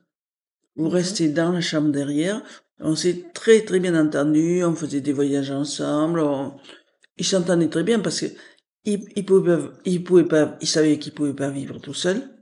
Vous 0.77 0.91
restez 0.91 1.31
dans 1.31 1.53
la 1.53 1.63
chambre 1.63 1.91
derrière, 1.91 2.43
on 2.81 2.95
s'est 2.95 3.31
très 3.33 3.63
très 3.63 3.81
bien 3.81 3.99
entendu, 3.99 4.63
on 4.63 4.75
faisait 4.75 5.01
des 5.01 5.15
voyages 5.15 5.51
ensemble, 5.51 6.21
on... 6.21 6.55
il 7.17 7.25
s'entendait 7.25 7.71
très 7.71 7.83
bien 7.83 8.01
parce 8.01 8.21
que 8.21 8.27
il, 8.85 9.09
il 9.17 9.25
pouvait 9.25 9.57
pas, 9.57 9.73
il 9.87 10.05
pouvait 10.05 10.29
pas, 10.29 10.59
il 10.61 10.69
savait 10.69 10.99
qu'il 10.99 11.15
pouvait 11.15 11.33
pas 11.33 11.49
vivre 11.49 11.79
tout 11.79 11.95
seul. 11.95 12.38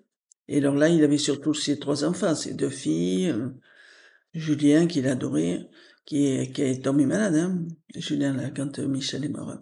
Et 0.49 0.59
alors 0.59 0.75
là, 0.75 0.89
il 0.89 1.03
avait 1.03 1.19
surtout 1.19 1.55
ses 1.55 1.79
trois 1.79 2.05
enfants, 2.05 2.35
ses 2.35 2.55
deux 2.55 2.71
filles, 2.71 3.31
euh, 3.31 3.49
Julien 4.33 4.87
qu'il 4.87 5.09
adorait, 5.09 5.69
qui 6.05 6.27
est, 6.27 6.53
qui 6.53 6.63
est 6.63 6.85
tombé 6.85 7.07
malade, 7.07 7.35
hein. 7.37 7.67
Julien, 7.95 8.35
là, 8.35 8.51
quand 8.51 8.79
euh, 8.79 8.87
Michel 8.87 9.25
est 9.25 9.29
mort. 9.29 9.59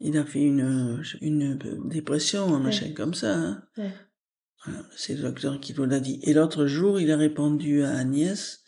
Il 0.00 0.16
a 0.16 0.24
fait 0.24 0.42
une, 0.42 1.02
une 1.20 1.58
dépression, 1.86 2.54
un 2.54 2.60
machin 2.60 2.92
comme 2.94 3.14
ça, 3.14 3.36
hein. 3.36 3.62
Ouais. 3.76 3.92
Voilà, 4.64 4.86
c'est 4.96 5.14
le 5.14 5.22
docteur 5.22 5.60
qui 5.60 5.74
nous 5.74 5.84
l'a 5.84 5.98
dit. 5.98 6.20
Et 6.22 6.34
l'autre 6.34 6.66
jour, 6.66 7.00
il 7.00 7.10
a 7.10 7.16
répondu 7.16 7.82
à 7.82 7.96
Agnès 7.96 8.62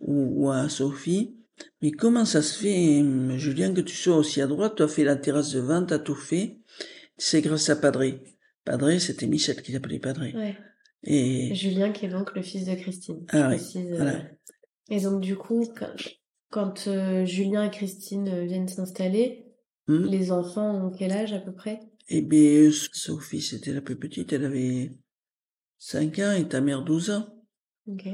ou, 0.00 0.46
ou 0.46 0.50
à 0.50 0.68
Sophie, 0.68 1.36
mais 1.82 1.90
comment 1.90 2.24
ça 2.24 2.42
se 2.42 2.58
fait, 2.58 3.00
hum, 3.00 3.36
Julien, 3.36 3.74
que 3.74 3.80
tu 3.82 3.94
sois 3.94 4.16
aussi 4.16 4.40
à 4.40 4.46
droite, 4.46 4.76
tu 4.76 4.82
as 4.82 4.88
fait 4.88 5.04
la 5.04 5.16
terrasse 5.16 5.52
de 5.52 5.60
vente, 5.60 5.88
t'as 5.90 5.98
tout 5.98 6.14
fait, 6.14 6.58
c'est 7.18 7.42
grâce 7.42 7.68
à 7.68 7.76
Padré. 7.76 8.22
Padré, 8.64 8.98
c'était 8.98 9.26
Michel 9.26 9.60
qui 9.62 9.72
l'appelait 9.72 9.98
Padré. 9.98 10.34
Ouais. 10.34 10.56
Et, 11.04 11.54
Julien, 11.54 11.92
qui 11.92 12.06
est 12.06 12.08
donc 12.10 12.34
le 12.34 12.42
fils 12.42 12.64
de 12.66 12.74
Christine. 12.74 13.24
Ah 13.30 13.50
oui, 13.50 13.60
euh. 13.76 13.96
voilà. 13.96 14.22
Et 14.90 15.00
donc, 15.00 15.20
du 15.20 15.36
coup, 15.36 15.64
quand, 15.78 15.92
quand, 16.50 16.88
euh, 16.88 17.24
Julien 17.24 17.64
et 17.64 17.70
Christine 17.70 18.28
euh, 18.28 18.44
viennent 18.44 18.68
s'installer, 18.68 19.46
hum, 19.86 20.04
les 20.06 20.32
enfants 20.32 20.86
ont 20.86 20.90
quel 20.90 21.12
âge 21.12 21.32
à 21.32 21.38
peu 21.40 21.52
près? 21.52 21.80
Et 22.08 22.22
bien, 22.22 22.70
Sophie, 22.92 23.40
c'était 23.42 23.72
la 23.72 23.80
plus 23.80 23.96
petite, 23.96 24.32
elle 24.32 24.44
avait 24.46 24.92
5 25.78 26.18
ans 26.20 26.32
et 26.32 26.48
ta 26.48 26.60
mère 26.60 26.82
12 26.82 27.10
ans. 27.10 27.26
Ok. 27.86 28.06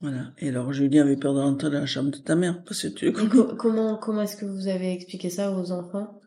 Voilà. 0.00 0.32
Et 0.38 0.48
alors, 0.48 0.72
Julien 0.72 1.02
avait 1.02 1.16
peur 1.16 1.34
de 1.34 1.40
rentrer 1.40 1.70
dans 1.70 1.80
la 1.80 1.86
chambre 1.86 2.10
de 2.10 2.18
ta 2.18 2.34
mère, 2.36 2.62
parce 2.64 2.82
que 2.82 2.88
tu 2.88 3.04
le 3.06 3.10
Et 3.10 3.14
connais. 3.14 3.28
co- 3.30 3.56
comment 3.56 3.96
comment 3.98 4.22
est-ce 4.22 4.36
que 4.36 4.44
vous 4.46 4.68
avez 4.68 4.92
expliqué 4.92 5.28
ça 5.28 5.52
aux 5.58 5.70
enfants? 5.72 6.20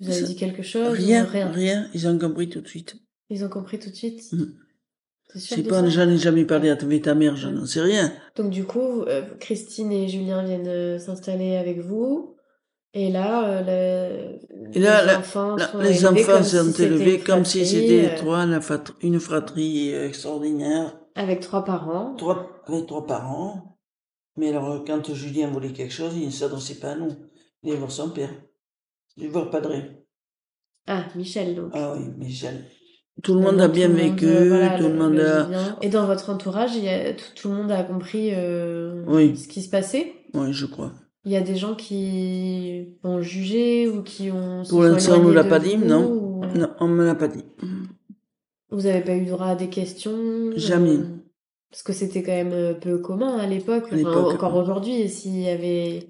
Vous 0.00 0.08
avez 0.10 0.20
Ça- 0.20 0.26
dit 0.26 0.36
quelque 0.36 0.62
chose 0.62 0.96
Rien, 0.96 1.24
rien? 1.24 1.50
rien, 1.50 1.88
ils 1.94 2.06
ont 2.06 2.16
compris 2.18 2.48
tout 2.48 2.60
de 2.60 2.68
suite. 2.68 2.96
Ils 3.30 3.44
ont 3.44 3.48
compris 3.48 3.78
tout 3.78 3.90
de 3.90 3.94
suite? 3.96 4.32
Mm. 4.32 4.44
Je 5.34 5.40
sais 5.40 5.62
pas, 5.62 5.86
j'en 5.88 6.08
ai 6.08 6.16
jamais 6.16 6.44
parlé 6.44 6.70
à 6.70 6.76
ta 6.76 7.14
mère, 7.14 7.36
je 7.36 7.48
n'en 7.48 7.66
sais 7.66 7.82
rien. 7.82 8.12
Donc 8.36 8.50
du 8.50 8.64
coup, 8.64 9.02
euh, 9.02 9.22
Christine 9.38 9.92
et 9.92 10.08
Julien 10.08 10.42
viennent 10.42 10.66
euh, 10.68 10.98
s'installer 10.98 11.56
avec 11.56 11.80
vous. 11.80 12.34
Et 12.94 13.10
là, 13.10 13.46
euh, 13.46 14.38
le- 14.40 14.76
Et 14.76 14.80
là, 14.80 15.02
les 15.02 15.06
la- 15.06 15.18
enfants 15.18 15.56
Là, 15.56 15.68
sont 15.68 15.78
les 15.78 16.04
élevés 16.04 16.22
enfants 16.24 16.32
comme 16.32 16.42
sont 16.42 16.64
si 16.64 16.72
c'était 16.72 16.84
élevés 16.84 17.16
une 17.18 17.24
comme 17.24 17.44
si 17.44 17.58
fratrie, 17.58 17.76
c'était 17.80 18.14
trois, 18.16 18.46
la 18.46 18.60
une 19.02 19.20
fratrie 19.20 19.92
extraordinaire. 19.92 20.98
avec 21.14 21.40
trois 21.40 21.64
parents. 21.64 22.14
Trois, 22.16 22.62
avec 22.66 22.86
trois 22.86 23.06
parents. 23.06 23.78
Mais 24.36 24.48
alors, 24.48 24.82
quand 24.86 25.12
Julien 25.12 25.50
voulait 25.50 25.72
quelque 25.72 25.92
chose, 25.92 26.14
il 26.16 26.26
ne 26.26 26.30
s'adressait 26.30 26.76
pas 26.76 26.92
à 26.92 26.94
nous. 26.96 27.10
Il 27.62 27.70
allait 27.70 27.78
voir 27.78 27.90
son 27.92 28.10
père. 28.10 28.30
Il 29.16 29.24
allait 29.24 29.32
voir 29.32 29.50
Padré. 29.50 30.06
Ah, 30.86 31.04
Michel 31.14 31.54
donc. 31.54 31.70
Ah 31.74 31.94
oui, 31.96 32.04
Michel. 32.16 32.64
Tout 33.22 33.34
le 33.34 33.40
monde 33.40 33.60
a 33.60 33.68
bien 33.68 33.88
vécu, 33.88 34.26
euh, 34.26 34.68
tout 34.78 34.84
le 34.88 34.94
monde 34.94 35.14
vit 35.14 35.20
a... 35.20 35.76
Et 35.82 35.88
dans 35.88 36.06
votre 36.06 36.30
entourage, 36.30 36.76
il 36.76 36.84
y 36.84 36.88
a, 36.88 37.12
tout, 37.12 37.24
tout 37.34 37.48
le 37.48 37.54
monde 37.54 37.72
a 37.72 37.82
compris 37.82 38.30
euh, 38.32 39.02
Oui. 39.08 39.36
ce 39.36 39.48
qui 39.48 39.60
se 39.62 39.68
passait? 39.70 40.12
Oui, 40.34 40.52
je 40.52 40.66
crois. 40.66 40.92
Il 41.24 41.32
y 41.32 41.36
a 41.36 41.40
des 41.40 41.56
gens 41.56 41.74
qui 41.74 42.96
ont 43.02 43.20
jugé 43.20 43.88
ou 43.88 44.02
qui 44.02 44.30
ont... 44.30 44.62
Pour 44.68 44.82
l'instant, 44.84 45.14
on 45.14 45.22
nous 45.24 45.30
éloignés 45.30 45.34
l'a 45.34 45.44
pas 45.44 45.58
dit, 45.58 45.76
vous, 45.76 45.84
non. 45.84 46.04
ou- 46.10 46.44
Non, 46.58 46.70
on 46.80 46.86
me 46.88 47.04
l'a 47.04 47.14
pas 47.16 47.28
dit. 47.28 47.44
Vous 48.70 48.86
avez 48.86 49.00
pas 49.00 49.14
eu 49.16 49.24
droit 49.24 49.46
à 49.46 49.54
des 49.56 49.68
questions? 49.68 50.52
Jamais. 50.56 50.90
euh, 50.98 51.04
Parce 51.70 51.82
que 51.82 51.92
c'était 51.92 52.22
quand 52.22 52.32
même 52.32 52.52
euh, 52.52 52.74
peu 52.74 52.98
commun 52.98 53.36
à 53.38 53.46
l'époque, 53.46 53.84
À 53.84 53.86
enfin, 53.88 53.96
l'époque, 53.96 54.34
encore 54.34 54.54
aujourd'hui, 54.56 55.08
s'il 55.08 55.40
y 55.40 55.48
avait 55.48 56.06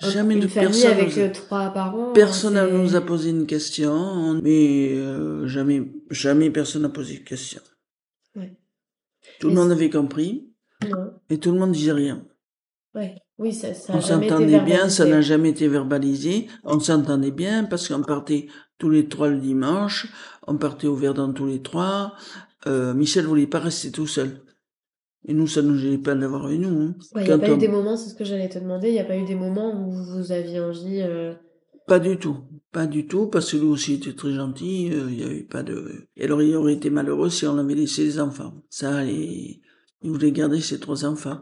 Jamais 0.00 0.34
une 0.34 0.40
de 0.40 0.48
famille 0.48 0.68
personne 0.70 0.90
avec 0.92 1.16
nous 1.16 1.22
a- 1.22 1.26
euh, 1.26 1.30
trois 1.32 1.70
parents. 1.70 2.12
Personne 2.12 2.54
ne 2.54 2.68
nous 2.78 2.96
a 2.96 3.00
posé 3.00 3.30
une 3.30 3.46
question, 3.46 4.40
mais 4.42 4.92
euh, 4.94 5.46
jamais, 5.46 5.82
jamais 6.10 6.50
personne 6.50 6.82
n'a 6.82 6.88
posé 6.90 7.18
de 7.18 7.24
question. 7.24 7.60
Ouais. 8.36 8.56
Tout 9.40 9.48
le 9.48 9.54
monde 9.54 9.70
avait 9.72 9.90
compris 9.90 10.50
Non. 10.88 11.12
et 11.30 11.38
tout 11.38 11.50
le 11.52 11.58
monde 11.58 11.72
disait 11.72 11.92
rien. 11.92 12.24
Ouais. 12.94 13.14
Oui, 13.38 13.52
ça, 13.52 13.74
ça 13.74 13.92
a 13.92 13.96
On 13.96 14.00
s'entendait 14.00 14.60
bien, 14.60 14.88
ça 14.88 15.04
n'a 15.04 15.20
jamais 15.20 15.50
été 15.50 15.68
verbalisé. 15.68 16.46
On 16.64 16.80
s'entendait 16.80 17.30
bien 17.30 17.64
parce 17.64 17.86
qu'on 17.88 18.02
partait 18.02 18.46
tous 18.78 18.88
les 18.88 19.08
trois 19.08 19.28
le 19.28 19.38
dimanche, 19.38 20.08
on 20.46 20.56
partait 20.56 20.86
au 20.86 20.94
Verdun 20.94 21.32
tous 21.32 21.46
les 21.46 21.60
trois. 21.60 22.14
Euh, 22.66 22.94
Michel 22.94 23.26
voulait 23.26 23.46
pas 23.46 23.58
rester 23.60 23.90
tout 23.92 24.06
seul. 24.06 24.40
Et 25.28 25.34
nous, 25.34 25.46
ça 25.46 25.60
nous 25.62 25.76
gênait 25.76 25.98
pas 25.98 26.14
d'avoir 26.14 26.46
avec 26.46 26.60
nous. 26.60 26.68
hein. 26.68 26.94
Ouais, 27.14 27.22
Il 27.22 27.26
n'y 27.26 27.32
a 27.32 27.38
pas 27.38 27.50
eu 27.50 27.58
des 27.58 27.68
moments, 27.68 27.96
c'est 27.96 28.10
ce 28.10 28.14
que 28.14 28.24
j'allais 28.24 28.48
te 28.48 28.58
demander, 28.58 28.88
il 28.88 28.92
n'y 28.92 29.00
a 29.00 29.04
pas 29.04 29.16
eu 29.16 29.24
des 29.24 29.34
moments 29.34 29.72
où 29.74 29.90
vous 29.92 30.32
aviez 30.32 30.60
envie... 30.60 31.02
euh, 31.02 31.34
Pas 31.86 31.98
du 31.98 32.16
tout, 32.16 32.36
pas 32.72 32.86
du 32.86 33.06
tout, 33.06 33.26
parce 33.26 33.50
que 33.52 33.56
lui 33.56 33.66
aussi 33.66 33.94
était 33.94 34.14
très 34.14 34.32
gentil, 34.32 34.90
euh, 34.92 35.06
il 35.10 35.18
y 35.20 35.24
avait 35.24 35.42
pas 35.42 35.62
de... 35.62 36.06
Et 36.16 36.24
alors 36.24 36.42
il 36.42 36.54
aurait 36.54 36.74
été 36.74 36.90
malheureux 36.90 37.30
si 37.30 37.46
on 37.46 37.54
l'avait 37.56 37.74
laissé 37.74 38.04
les 38.04 38.20
enfants. 38.20 38.54
Ça, 38.70 39.04
il 39.04 39.60
voulait 40.04 40.32
garder 40.32 40.60
ses 40.60 40.78
trois 40.78 41.04
enfants. 41.04 41.40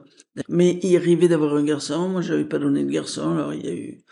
Mais 0.49 0.79
il 0.83 0.97
rêvait 0.99 1.29
d'avoir 1.29 1.55
un 1.55 1.64
garçon, 1.64 2.09
moi 2.09 2.23
j'avais 2.23 2.44
pas 2.47 2.59
donné 2.59 2.85
de 2.85 2.90
garçon, 2.90 3.33
alors 3.33 3.53
il 3.55 3.64
y 3.66 3.68
a 3.68 3.75
eu 3.75 4.03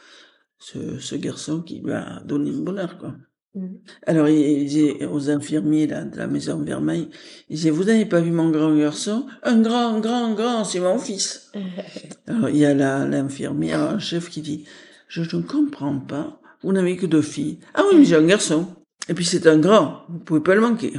ce, 0.59 0.99
ce 0.99 1.17
garçon 1.17 1.63
qui 1.63 1.81
lui 1.81 1.93
a 1.93 2.21
donné 2.25 2.51
le 2.51 2.61
bonheur, 2.61 2.99
quoi. 2.99 3.15
Mhm. 3.55 3.81
Alors 4.07 4.29
il 4.29 4.65
disait 4.67 5.05
aux 5.07 5.29
infirmiers 5.29 5.87
là, 5.87 6.05
de 6.05 6.17
la 6.17 6.27
maison 6.27 6.59
Vermeil, 6.63 7.09
il 7.51 7.57
disait, 7.57 7.71
vous 7.71 7.85
n'avez 7.85 8.07
pas 8.07 8.21
vu 8.21 8.31
mon 8.31 8.51
grand 8.51 8.75
garçon? 8.75 9.27
Un 9.43 9.61
grand, 9.61 10.01
grand, 10.01 10.33
grand, 10.35 10.65
c'est 10.65 10.81
mon 10.81 10.99
fils. 10.99 11.51
Alors, 12.27 12.49
il 12.49 12.57
y 12.57 12.65
a 12.65 12.73
la- 12.73 13.05
l'infirmière 13.07 13.81
en 13.81 13.99
chef 13.99 14.31
qui 14.31 14.41
dit, 14.41 14.65
je 15.09 15.21
ne 15.37 15.43
comprends 15.43 15.99
pas, 15.99 16.41
vous 16.63 16.73
n'avez 16.73 16.97
que 16.97 17.05
deux 17.07 17.21
filles. 17.23 17.59
Ah 17.75 17.83
oui, 17.91 17.99
mais 17.99 18.05
j'ai 18.07 18.17
un 18.17 18.25
garçon. 18.25 18.69
Et 19.09 19.15
puis 19.15 19.25
c'est 19.25 19.47
un 19.47 19.59
grand, 19.59 20.03
vous 20.09 20.21
pouvez 20.21 20.41
pas 20.41 20.55
le 20.55 20.61
manquer. 20.63 20.95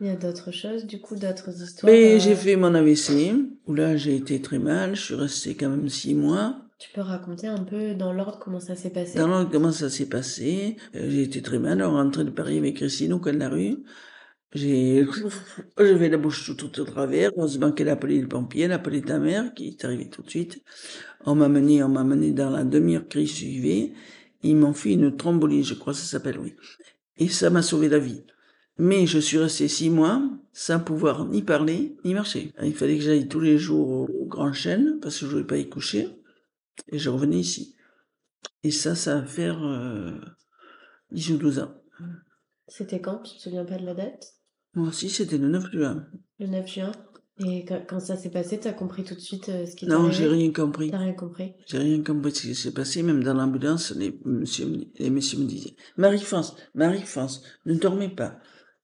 Il 0.00 0.06
y 0.06 0.10
a 0.10 0.16
d'autres 0.16 0.52
choses, 0.52 0.84
du 0.84 1.00
coup, 1.00 1.16
d'autres 1.16 1.50
histoires. 1.62 1.90
Mais 1.90 2.16
euh, 2.16 2.18
j'ai 2.20 2.34
fait 2.36 2.56
mon 2.56 2.74
AVC, 2.74 3.34
où 3.66 3.74
là 3.74 3.96
j'ai 3.96 4.16
été 4.16 4.40
très 4.42 4.58
mal, 4.58 4.94
je 4.94 5.00
suis 5.02 5.14
restée 5.14 5.54
quand 5.56 5.70
même 5.70 5.88
six 5.88 6.14
mois. 6.14 6.56
Tu 6.78 6.90
peux 6.92 7.00
raconter 7.00 7.48
un 7.48 7.64
peu 7.64 7.94
dans 7.94 8.12
l'ordre 8.12 8.38
comment 8.38 8.60
ça 8.60 8.76
s'est 8.76 8.90
passé? 8.90 9.18
Dans 9.18 9.26
l'ordre, 9.26 9.50
comment 9.50 9.72
ça 9.72 9.90
s'est 9.90 10.06
passé? 10.08 10.76
Euh, 10.94 11.10
J'ai 11.10 11.22
été 11.22 11.42
très 11.42 11.58
mal, 11.58 11.82
on 11.82 11.90
rentrait 11.92 12.24
de 12.24 12.30
Paris 12.30 12.58
avec 12.58 12.76
Christine 12.76 13.12
au 13.14 13.18
coin 13.18 13.32
de 13.32 13.38
la 13.38 13.48
rue. 13.48 13.78
J'ai, 14.54 15.04
j'avais 15.78 16.08
la 16.08 16.18
bouche 16.18 16.46
toute, 16.46 16.58
toute 16.58 16.78
au 16.78 16.84
travers. 16.84 17.32
Heureusement 17.36 17.72
qu'elle 17.72 17.88
a 17.88 17.92
appelé 17.92 18.20
le 18.20 18.28
pompier, 18.28 18.64
elle 18.64 18.72
a 18.72 18.76
appelé 18.76 19.02
ta 19.02 19.18
mère, 19.18 19.52
qui 19.54 19.68
est 19.68 19.84
arrivée 19.84 20.08
tout 20.08 20.22
de 20.22 20.30
suite. 20.30 20.62
On 21.26 21.34
m'a 21.34 21.48
mené, 21.48 21.82
on 21.82 21.88
m'a 21.88 22.04
mené 22.04 22.30
dans 22.30 22.50
la 22.50 22.62
demi-heure 22.62 23.08
qui 23.08 23.26
suivait. 23.26 23.92
Ils 24.44 24.56
m'ont 24.56 24.72
fait 24.72 24.92
une 24.92 25.16
trombolie, 25.16 25.64
je 25.64 25.74
crois 25.74 25.94
que 25.94 25.98
ça 25.98 26.06
s'appelle, 26.06 26.38
oui. 26.38 26.54
Et 27.16 27.28
ça 27.28 27.50
m'a 27.50 27.62
sauvé 27.62 27.88
la 27.88 27.98
vie. 27.98 28.22
Mais 28.78 29.06
je 29.08 29.18
suis 29.18 29.38
restée 29.38 29.66
six 29.66 29.90
mois 29.90 30.22
sans 30.52 30.78
pouvoir 30.78 31.24
ni 31.26 31.42
parler, 31.42 31.96
ni 32.04 32.14
marcher. 32.14 32.52
Il 32.62 32.74
fallait 32.74 32.96
que 32.96 33.02
j'aille 33.02 33.26
tous 33.26 33.40
les 33.40 33.58
jours 33.58 33.88
au 33.88 34.26
Grand 34.26 34.52
Chêne, 34.52 35.00
parce 35.02 35.18
que 35.18 35.26
je 35.26 35.30
voulais 35.32 35.44
pas 35.44 35.56
y 35.56 35.68
coucher. 35.68 36.17
Et 36.88 36.98
je 36.98 37.10
revenais 37.10 37.38
ici. 37.40 37.76
Et 38.64 38.70
ça, 38.70 38.94
ça 38.94 39.20
va 39.20 39.26
faire 39.26 39.62
euh, 39.64 40.12
10 41.12 41.30
ou 41.32 41.38
12 41.38 41.58
ans. 41.60 41.74
C'était 42.68 43.00
quand? 43.00 43.18
Tu 43.18 43.36
te 43.36 43.42
souviens 43.42 43.64
pas 43.64 43.78
de 43.78 43.84
la 43.84 43.94
date? 43.94 44.34
Moi 44.74 44.88
aussi, 44.88 45.10
c'était 45.10 45.36
le 45.38 45.48
9 45.48 45.70
juin. 45.72 46.06
Le 46.38 46.46
9 46.46 46.66
juin. 46.68 46.92
Et 47.44 47.64
quand, 47.64 47.82
quand 47.88 48.00
ça 48.00 48.16
s'est 48.16 48.30
passé, 48.30 48.58
t'as 48.58 48.72
compris 48.72 49.04
tout 49.04 49.14
de 49.14 49.20
suite 49.20 49.48
euh, 49.48 49.66
ce 49.66 49.76
qui 49.76 49.86
t'est 49.86 49.92
Non, 49.92 50.04
arrivé? 50.04 50.14
j'ai 50.14 50.28
rien 50.28 50.52
compris. 50.52 50.90
T'as 50.90 50.98
rien 50.98 51.12
compris? 51.12 51.54
J'ai 51.66 51.78
rien 51.78 52.02
compris 52.02 52.32
de 52.32 52.36
ce 52.36 52.42
qui 52.42 52.54
s'est 52.54 52.72
passé. 52.72 53.02
Même 53.02 53.22
dans 53.22 53.34
l'ambulance, 53.34 53.92
les, 53.96 54.18
monsieur 54.24 54.66
me- 54.66 54.84
les 54.98 55.10
messieurs 55.10 55.38
me 55.38 55.44
disaient 55.46 55.76
Marie-France, 55.96 56.56
Marie-France, 56.74 57.42
ne 57.66 57.74
dormez 57.74 58.08
pas, 58.08 58.38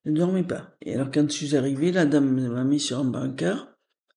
ne 0.04 0.12
dormez 0.12 0.44
pas. 0.44 0.74
Et 0.82 0.94
alors, 0.94 1.10
quand 1.12 1.28
je 1.30 1.34
suis 1.36 1.56
arrivé, 1.56 1.92
la 1.92 2.06
dame 2.06 2.48
m'a 2.48 2.64
mis 2.64 2.80
sur 2.80 2.98
un 2.98 3.04
brancard. 3.04 3.73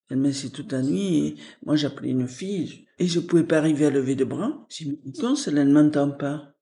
Elle 0.10 0.18
m'a 0.18 0.28
laissé 0.28 0.50
toute 0.50 0.72
la 0.72 0.82
nuit 0.82 1.18
et 1.18 1.36
moi 1.66 1.76
j'appelais 1.76 2.10
une 2.10 2.28
fille 2.28 2.88
et 3.00 3.08
je 3.08 3.20
pouvais 3.20 3.44
pas 3.44 3.58
arriver 3.58 3.88
à 3.88 3.90
lever 3.90 4.16
de 4.16 4.24
bras. 4.24 4.66
J'ai 4.70 4.86
dit, 4.86 5.14
quand 5.20 5.36
celle-là 5.36 5.66
ne 5.66 5.74
m'entend 5.74 6.12
pas. 6.12 6.54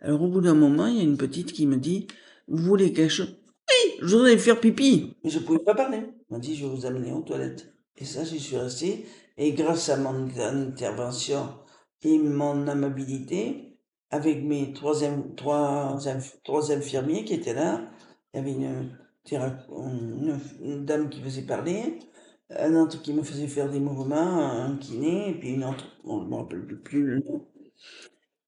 Alors 0.00 0.22
au 0.22 0.28
bout 0.28 0.40
d'un 0.40 0.54
moment, 0.54 0.86
il 0.86 0.96
y 0.96 1.00
a 1.00 1.04
une 1.04 1.18
petite 1.18 1.52
qui 1.52 1.66
me 1.66 1.76
dit, 1.76 2.06
vous 2.46 2.62
voulez 2.62 2.92
quelque 2.92 3.10
chose? 3.10 3.36
Oui, 3.68 3.98
je 4.00 4.16
voudrais 4.16 4.38
faire 4.38 4.58
pipi. 4.58 5.14
Mais 5.22 5.30
je 5.30 5.40
pouvais 5.40 5.58
pas 5.58 5.74
parler. 5.74 5.98
Elle 5.98 6.14
m'a 6.30 6.38
dit, 6.38 6.56
je 6.56 6.64
vais 6.64 6.74
vous 6.74 6.86
amener 6.86 7.12
aux 7.12 7.20
toilettes. 7.20 7.74
Et 7.96 8.04
ça, 8.04 8.24
j'y 8.24 8.40
suis 8.40 8.56
resté. 8.56 9.06
Et 9.36 9.52
grâce 9.52 9.88
à 9.90 9.96
mon 9.96 10.28
intervention 10.38 11.48
et 12.02 12.18
mon 12.18 12.66
amabilité, 12.68 13.76
avec 14.10 14.42
mes 14.42 14.72
trois, 14.72 15.04
in- 15.04 15.26
trois, 15.36 15.98
inf- 15.98 16.40
trois 16.42 16.72
infirmiers 16.72 17.24
qui 17.24 17.34
étaient 17.34 17.54
là, 17.54 17.90
il 18.32 18.38
y 18.38 18.40
avait 18.40 18.56
une 20.62 20.84
dame 20.86 21.10
qui 21.10 21.20
faisait 21.20 21.42
parler, 21.42 21.98
un 22.50 22.74
autre 22.76 23.02
qui 23.02 23.12
me 23.12 23.22
faisait 23.22 23.46
faire 23.46 23.70
des 23.70 23.80
mouvements, 23.80 24.64
un 24.64 24.76
kiné, 24.76 25.30
et 25.30 25.34
puis 25.34 25.50
une 25.50 25.64
autre, 25.64 25.84
on 26.04 26.22
ne 26.22 26.28
me 26.28 26.34
rappelle 26.36 26.64
plus 26.82 27.04
le 27.04 27.16
nom. 27.18 27.46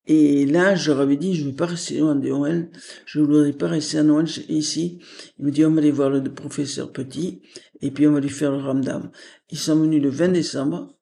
Et 0.07 0.47
là, 0.47 0.75
je 0.75 0.91
leur 0.91 1.01
avais 1.01 1.17
dit, 1.17 1.35
je 1.35 1.45
ne 1.45 1.51
veux 1.51 1.57
pas 1.57 1.67
rester 1.67 1.99
loin 1.99 2.15
de 2.15 2.29
Noël, 2.29 2.71
je 3.05 3.21
ne 3.21 3.27
voudrais 3.27 3.53
pas 3.53 3.69
rester 3.69 3.99
à 3.99 4.03
Noël 4.03 4.27
ici. 4.49 4.99
Il 5.39 5.45
me 5.45 5.51
dit, 5.51 5.65
on 5.65 5.71
va 5.71 5.79
aller 5.79 5.91
voir 5.91 6.11
le 6.11 6.23
professeur 6.25 6.93
Petit, 6.93 7.43
et 7.81 7.91
puis 7.91 8.07
on 8.07 8.13
va 8.13 8.21
lui 8.21 8.31
faire 8.31 8.51
le 8.51 8.59
ramdam. 8.59 9.11
Ils 9.51 9.59
sont 9.59 9.77
venus 9.77 10.03
le 10.03 10.09
20 10.09 10.29
décembre. 10.29 10.97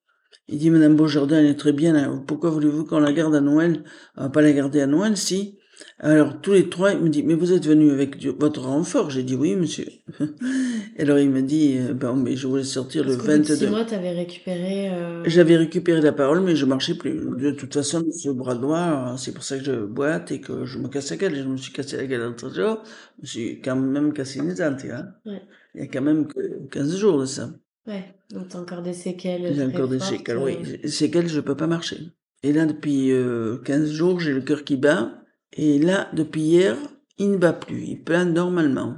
Il 0.49 0.59
dit, 0.59 0.71
Madame 0.71 0.97
Beaujardin, 0.97 1.39
elle 1.39 1.47
est 1.47 1.59
très 1.59 1.73
bien, 1.73 1.93
là. 1.93 2.11
pourquoi 2.27 2.51
voulez-vous 2.51 2.85
qu'on 2.85 2.99
la 2.99 3.13
garde 3.13 3.35
à 3.35 3.41
Noël? 3.41 3.85
On 4.17 4.25
va 4.25 4.29
pas 4.31 4.43
la 4.43 4.53
garder 4.53 4.81
à 4.81 4.87
Noël, 4.87 5.17
si. 5.17 5.58
Alors, 6.01 6.41
tous 6.41 6.53
les 6.53 6.69
trois, 6.69 6.93
il 6.93 7.01
me 7.01 7.09
dit, 7.09 7.23
mais 7.23 7.35
vous 7.35 7.53
êtes 7.53 7.67
venu 7.67 7.91
avec 7.91 8.25
votre 8.41 8.63
renfort? 8.63 9.11
J'ai 9.11 9.23
dit, 9.23 9.35
oui, 9.37 9.55
monsieur. 9.57 9.87
Alors, 10.99 11.19
il 11.19 11.31
me 11.31 11.43
dit, 11.43 11.77
euh, 11.79 11.95
bon, 11.95 12.15
mais 12.17 12.37
je 12.37 12.47
voulais 12.47 12.65
sortir 12.65 13.05
le 13.05 13.17
Parce 13.17 13.23
qu'au 13.23 13.33
bout 13.33 13.39
de 13.39 13.43
six 13.45 13.53
22. 13.65 13.71
mois, 13.71 13.85
t'avais 13.85 14.11
récupéré. 14.13 14.91
euh, 14.91 15.23
J'avais 15.27 15.57
récupéré 15.57 16.01
la 16.01 16.13
parole, 16.13 16.41
mais 16.41 16.57
je 16.57 16.67
marchais 16.67 16.95
plus. 16.95 17.21
De 17.37 17.51
toute 17.53 17.75
façon, 17.75 18.05
ce 18.11 18.29
bras 18.31 18.55
droit, 18.55 19.15
c'est 19.19 19.33
pour 19.33 19.45
ça 19.45 19.59
que 19.59 19.65
je 19.65 19.85
boite 19.85 20.31
et 20.33 20.41
que 20.41 20.65
je 20.65 20.79
me 20.79 20.89
casse 20.89 21.11
la 21.11 21.17
gueule. 21.17 21.37
Je 21.37 21.43
me 21.45 21.57
suis 21.57 21.73
cassé 21.73 21.97
la 21.97 22.07
gueule 22.07 22.23
l'autre 22.23 22.53
jour. 22.53 22.83
Je 23.19 23.23
me 23.23 23.27
suis 23.27 23.61
quand 23.61 23.77
même 23.77 24.13
cassé 24.13 24.41
une 24.41 24.55
dent, 24.55 24.77
hein. 24.91 25.07
Ouais. 25.27 25.43
Il 25.75 25.81
y 25.83 25.85
a 25.85 25.87
quand 25.87 26.03
même 26.03 26.27
que 26.27 26.67
15 26.71 26.97
jours 26.97 27.21
de 27.21 27.25
ça. 27.27 27.51
Ouais, 27.87 28.05
donc 28.31 28.49
t'as 28.49 28.59
encore 28.59 28.83
des 28.83 28.93
séquelles. 28.93 29.55
J'ai 29.55 29.65
encore 29.65 29.89
des 29.89 30.01
séquelles, 30.01 30.39
oui. 30.39 30.57
Séquelles, 30.89 31.29
je 31.29 31.41
peux 31.41 31.57
pas 31.57 31.67
marcher. 31.67 31.99
Et 32.43 32.53
là, 32.53 32.67
depuis 32.67 33.11
euh, 33.13 33.59
15 33.59 33.91
jours, 33.93 34.21
j'ai 34.21 34.33
le 34.33 34.41
cœur 34.43 34.65
qui 34.65 34.77
bat. 34.77 35.15
Et 35.53 35.79
là, 35.79 36.11
depuis 36.13 36.41
hier, 36.43 36.77
il 37.17 37.33
ne 37.33 37.37
bat 37.37 37.53
plus. 37.53 37.85
Il 37.85 38.05
bat 38.05 38.25
normalement. 38.25 38.97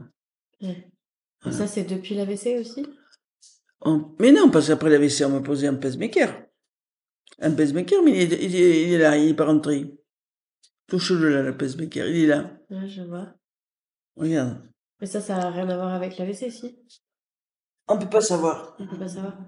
ouais. 0.63 0.87
Voilà. 1.43 1.57
ça, 1.57 1.67
c'est 1.67 1.85
depuis 1.85 2.15
l'AVC 2.15 2.59
aussi? 2.61 2.87
On- 3.81 4.15
Mais 4.19 4.31
non, 4.31 4.51
parce 4.51 4.67
qu'après 4.69 4.91
l'AVC, 4.91 5.25
on 5.25 5.31
m'a 5.31 5.41
posé 5.41 5.67
un 5.67 5.75
pacemaker. 5.75 6.45
Un 7.39 7.53
pacemaker, 7.53 8.03
mais 8.03 8.25
il 8.25 8.33
est, 8.35 8.45
il 8.45 8.57
est- 8.57 8.83
il 8.89 8.93
est 8.93 8.99
là, 8.99 9.17
il 9.17 9.31
est 9.31 9.35
pas 9.35 9.47
rentré. 9.47 9.97
Touche-le 10.87 11.31
là, 11.31 11.43
le 11.43 11.57
pacemaker, 11.57 12.07
il 12.09 12.25
est 12.25 12.27
là. 12.27 12.59
Ouais, 12.69 12.87
je 12.89 13.01
vois. 13.03 13.33
Regarde. 14.17 14.61
Mais 15.01 15.07
ça, 15.07 15.23
ça 15.23 15.37
a 15.39 15.51
rien 15.51 15.67
à 15.71 15.77
voir 15.77 15.95
avec 15.95 16.19
l'AVC, 16.19 16.51
si? 16.51 16.79
On 17.89 17.97
peut 17.99 18.11
pas 18.11 18.21
savoir. 18.21 18.77
On 18.79 18.87
peut 18.87 18.99
pas 18.99 19.09
savoir. 19.09 19.39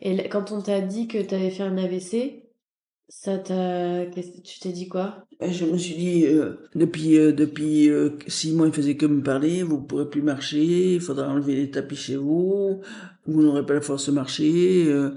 Et 0.00 0.28
quand 0.30 0.52
on 0.52 0.62
t'a 0.62 0.80
dit 0.80 1.06
que 1.06 1.20
t'avais 1.22 1.50
fait 1.50 1.64
un 1.64 1.76
AVC, 1.76 2.45
ça 3.08 3.38
t'a. 3.38 4.06
qu'est-ce- 4.06 4.40
Tu 4.42 4.60
t'es 4.60 4.72
dit 4.72 4.88
quoi? 4.88 5.26
Et 5.40 5.52
je 5.52 5.64
me 5.66 5.76
suis 5.76 5.94
dit, 5.94 6.24
euh, 6.26 6.56
depuis, 6.74 7.18
euh, 7.18 7.32
depuis 7.32 7.90
euh, 7.90 8.10
six 8.26 8.52
mois, 8.52 8.66
il 8.68 8.72
faisait 8.72 8.96
que 8.96 9.04
me 9.06 9.22
parler, 9.22 9.62
vous 9.62 9.82
pourrez 9.82 10.08
plus 10.08 10.22
marcher, 10.22 10.94
il 10.94 11.00
faudra 11.00 11.28
enlever 11.28 11.54
les 11.56 11.70
tapis 11.70 11.96
chez 11.96 12.16
vous, 12.16 12.80
vous 13.26 13.42
n'aurez 13.42 13.64
pas 13.66 13.74
la 13.74 13.80
force 13.82 14.06
de 14.06 14.12
marcher, 14.12 14.86
euh, 14.88 15.10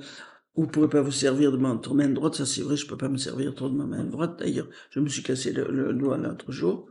vous 0.56 0.68
pourrez 0.68 0.90
pas 0.90 1.02
vous 1.02 1.12
servir 1.12 1.52
de 1.52 1.58
votre 1.58 1.94
main 1.96 2.10
droite, 2.10 2.36
ça 2.36 2.46
c'est 2.46 2.62
vrai, 2.62 2.78
je 2.78 2.88
peux 2.88 2.98
pas 2.98 3.10
me 3.10 3.18
servir 3.18 3.56
trop 3.56 3.70
de 3.70 3.76
ma 3.76 3.86
main 3.86 4.04
droite, 4.06 4.40
d'ailleurs, 4.40 4.70
je 4.92 5.00
me 5.02 5.10
suis 5.10 5.24
cassé 5.24 5.54
le, 5.54 5.72
le 5.72 5.94
doigt 5.94 6.18
l'autre 6.18 6.52
jour, 6.52 6.88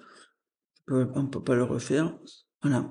Euh, 0.91 1.07
on 1.15 1.27
peut 1.27 1.43
pas 1.45 1.55
le 1.55 1.65
refaire, 1.65 2.19
voilà. 2.63 2.91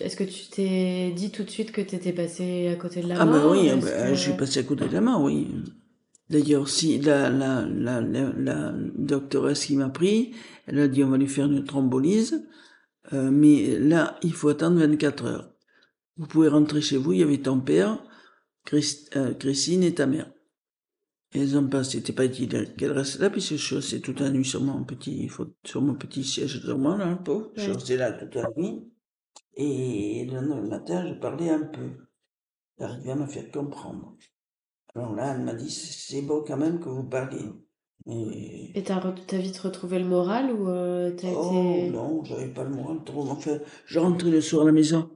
Est-ce 0.00 0.16
que 0.16 0.24
tu 0.24 0.48
t'es 0.50 1.12
dit 1.12 1.30
tout 1.30 1.42
de 1.44 1.50
suite 1.50 1.72
que 1.72 1.80
t'étais 1.80 2.12
passé 2.12 2.68
à 2.68 2.76
côté 2.76 3.00
de 3.02 3.08
la 3.08 3.18
Ah 3.18 3.24
mort? 3.24 3.34
bah 3.42 3.48
oui, 3.50 3.68
Est-ce 3.68 3.86
bah, 3.86 4.08
que- 4.08 4.14
je 4.14 4.20
suis 4.20 4.32
passé 4.34 4.60
à 4.60 4.62
côté 4.62 4.86
de 4.88 4.92
la 4.92 5.00
main, 5.00 5.20
oui. 5.20 5.48
D'ailleurs, 6.30 6.68
si 6.68 6.98
la, 6.98 7.28
la, 7.30 7.66
la, 7.66 8.00
la, 8.00 8.32
la 8.32 8.72
doctoresse 8.96 9.66
qui 9.66 9.76
m'a 9.76 9.90
pris, 9.90 10.34
elle 10.66 10.78
a 10.80 10.88
dit 10.88 11.04
on 11.04 11.10
va 11.10 11.18
lui 11.18 11.28
faire 11.28 11.46
une 11.46 11.64
thrombolyse, 11.64 12.46
euh, 13.12 13.30
mais 13.30 13.78
là, 13.78 14.18
il 14.22 14.32
faut 14.32 14.48
attendre 14.48 14.78
24 14.78 15.24
heures. 15.26 15.50
Vous 16.16 16.26
pouvez 16.26 16.48
rentrer 16.48 16.80
chez 16.80 16.96
vous, 16.96 17.12
il 17.12 17.20
y 17.20 17.22
avait 17.22 17.38
ton 17.42 17.60
père, 17.60 18.02
Christ- 18.66 19.14
euh, 19.16 19.34
Christine 19.34 19.82
et 19.82 19.94
ta 19.94 20.06
mère. 20.06 20.30
Et 21.34 21.40
elles 21.42 21.58
ont 21.58 21.68
pas, 21.68 21.84
c'était 21.84 22.12
pas 22.12 22.28
dit 22.28 22.48
qu'elle 22.48 22.92
reste 22.92 23.18
là, 23.18 23.28
puisque 23.28 23.56
je 23.56 23.64
suis 23.64 23.74
resté 23.76 24.00
toute 24.00 24.20
la 24.20 24.30
nuit 24.30 24.44
sur 24.44 24.62
mon 24.62 24.84
petit, 24.84 25.28
sur 25.64 25.82
mon 25.82 25.94
petit 25.94 26.24
siège 26.24 26.62
de 26.62 26.72
moi, 26.72 26.96
là, 26.96 27.10
le 27.10 27.22
pauvre. 27.22 27.50
Je 27.56 27.60
suis 27.62 27.70
Ouais. 27.70 27.76
resté 27.76 27.96
là 27.96 28.12
toute 28.12 28.34
la 28.36 28.48
nuit. 28.56 28.84
Et 29.56 30.26
le 30.30 30.40
matin, 30.68 31.06
je 31.06 31.14
parlais 31.20 31.50
un 31.50 31.64
peu. 31.64 31.90
J'arrivais 32.78 33.10
à 33.10 33.16
me 33.16 33.26
faire 33.26 33.50
comprendre. 33.50 34.16
Alors 34.94 35.14
là, 35.14 35.34
elle 35.34 35.42
m'a 35.42 35.54
dit, 35.54 35.70
c'est 35.70 36.22
beau 36.22 36.42
quand 36.46 36.56
même 36.56 36.78
que 36.80 36.88
vous 36.88 37.04
parliez. 37.04 37.44
Et 38.06 38.82
t'as 38.84 39.00
vite 39.38 39.58
retrouvé 39.58 39.98
le 39.98 40.04
moral 40.04 40.52
ou 40.52 40.68
euh, 40.68 41.10
t'as 41.16 41.28
Oh 41.34 41.50
été. 41.78 41.90
non, 41.90 42.22
j'avais 42.24 42.48
pas 42.48 42.64
le 42.64 42.70
moral 42.70 42.98
trop. 43.04 43.22
Enfin, 43.28 43.58
je 43.86 43.98
rentrais 43.98 44.30
le 44.30 44.40
soir 44.42 44.62
à 44.62 44.66
la 44.66 44.72
maison. 44.72 45.10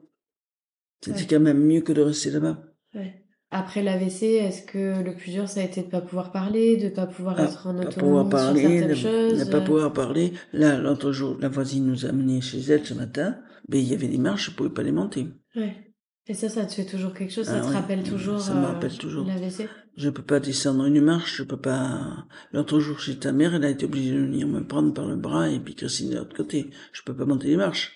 C'était 1.05 1.21
Ouais. 1.21 1.27
quand 1.31 1.41
même 1.41 1.61
mieux 1.64 1.83
que 1.83 1.93
de 1.93 2.01
rester 2.03 2.31
là-bas. 2.31 2.59
Ouais. 2.95 3.25
Après 3.51 3.83
l'AVC, 3.83 4.23
est-ce 4.25 4.62
que 4.62 5.03
le 5.03 5.14
plus 5.14 5.33
dur 5.33 5.49
ça 5.49 5.61
a 5.61 5.64
été 5.64 5.83
de 5.83 5.88
pas 5.88 6.01
pouvoir 6.01 6.33
parler, 6.33 6.77
de 6.77 6.88
pas 6.88 7.07
pouvoir 7.07 7.37
Ah, 7.38 7.45
être 7.45 7.67
en 7.67 7.79
autonomie 7.79 8.31
sur 8.31 8.38
certaines 8.41 8.88
ne, 8.88 8.95
choses 8.95 9.38
ne 9.47 9.51
pas 9.51 9.59
euh, 9.59 9.64
pouvoir 9.64 9.93
parler. 9.93 10.33
Là, 10.53 10.79
l'autre 10.79 11.12
jour, 11.12 11.37
la 11.41 11.49
voisine 11.49 11.87
nous 11.87 12.05
a 12.07 12.11
amenés 12.11 12.41
chez 12.41 12.59
elle 12.61 12.85
ce 12.87 12.95
matin. 12.95 13.38
Mais 13.69 13.81
il 13.83 13.88
y 13.88 13.95
avait 13.95 14.09
des 14.09 14.19
marches, 14.19 14.51
je 14.51 14.57
pouvais 14.57 14.71
pas 14.71 14.83
les 14.83 14.93
monter. 14.93 15.29
Ouais. 15.57 15.88
Et 16.29 16.35
ça, 16.35 16.49
ça 16.51 16.67
te 16.67 16.75
fait 16.75 16.85
toujours 16.85 17.14
quelque 17.14 17.33
chose 17.33 17.47
Ça 17.47 17.57
Ah 17.57 17.61
te 17.61 17.67
oui, 17.69 17.73
rappelle 17.75 18.03
toujours 18.03 18.38
ça 18.41 18.53
me 18.55 18.62
euh, 18.64 18.67
rappelle 18.69 18.97
toujours. 18.99 19.27
l'AVC 19.27 19.67
Je 19.97 20.11
peux 20.11 20.23
pas 20.23 20.41
descendre 20.41 20.85
une 20.85 21.01
marche, 21.01 21.37
je 21.38 21.43
peux 21.43 21.57
pas. 21.61 22.27
L'autre 22.53 22.81
jour 22.81 23.01
chez 23.01 23.17
ta 23.19 23.33
mère, 23.33 23.55
elle 23.55 23.64
a 23.64 23.71
été 23.71 23.87
obligée 23.87 24.12
de 24.12 24.19
venir 24.21 24.47
me 24.47 24.67
prendre 24.67 24.93
par 24.93 25.07
le 25.07 25.17
bras 25.17 25.49
et 25.49 25.59
puis 25.59 25.75
Christine 25.75 26.11
de 26.11 26.17
l'autre 26.17 26.37
côté. 26.37 26.71
Je 26.93 27.03
peux 27.03 27.17
pas 27.17 27.25
monter 27.25 27.49
les 27.49 27.57
marches. 27.57 27.95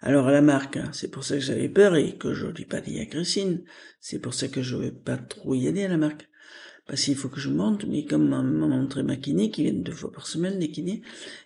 Alors 0.00 0.28
à 0.28 0.32
la 0.32 0.42
marque, 0.42 0.76
hein, 0.76 0.90
c'est 0.92 1.10
pour 1.10 1.24
ça 1.24 1.36
que 1.36 1.40
j'avais 1.42 1.68
peur 1.70 1.96
et 1.96 2.16
que 2.16 2.34
je 2.34 2.46
l'ai 2.46 2.64
pas 2.66 2.80
dit 2.82 3.00
à 3.00 3.06
Christine. 3.06 3.62
C'est 4.00 4.18
pour 4.18 4.34
ça 4.34 4.48
que 4.48 4.62
je 4.62 4.76
vais 4.76 4.92
pas 4.92 5.16
trop 5.16 5.54
y 5.54 5.66
aller 5.66 5.84
à 5.84 5.88
la 5.88 5.96
marque. 5.96 6.28
Parce 6.86 7.02
qu'il 7.04 7.14
faut 7.16 7.28
que 7.28 7.40
je 7.40 7.50
monte, 7.50 7.84
mais 7.86 8.04
comme 8.04 8.28
m'a 8.28 8.42
m'a 8.42 8.66
montré 8.66 9.02
ma 9.02 9.16
kiné, 9.16 9.50
qui 9.50 9.62
viennent 9.62 9.82
deux 9.82 9.92
fois 9.92 10.10
par 10.10 10.26
semaine, 10.26 10.58
les 10.58 10.70
kinés, 10.70 11.02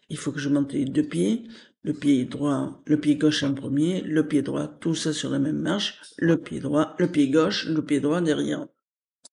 il 0.08 0.16
faut 0.16 0.32
que 0.32 0.38
je 0.40 0.48
monte 0.48 0.72
les 0.72 0.86
deux 0.86 1.02
pieds, 1.02 1.44
le 1.84 1.92
pied 1.92 2.24
droit, 2.24 2.82
le 2.86 2.98
pied 2.98 3.16
gauche 3.16 3.42
en 3.44 3.54
premier, 3.54 4.00
le 4.00 4.26
pied 4.26 4.42
droit, 4.42 4.66
tout 4.66 4.94
ça 4.94 5.12
sur 5.12 5.30
la 5.30 5.38
même 5.38 5.58
marche, 5.60 6.00
le 6.18 6.40
pied 6.40 6.58
droit, 6.60 6.96
le 6.98 7.06
pied 7.08 7.28
gauche, 7.30 7.66
le 7.66 7.84
pied 7.84 8.00
droit 8.00 8.20
derrière. 8.20 8.66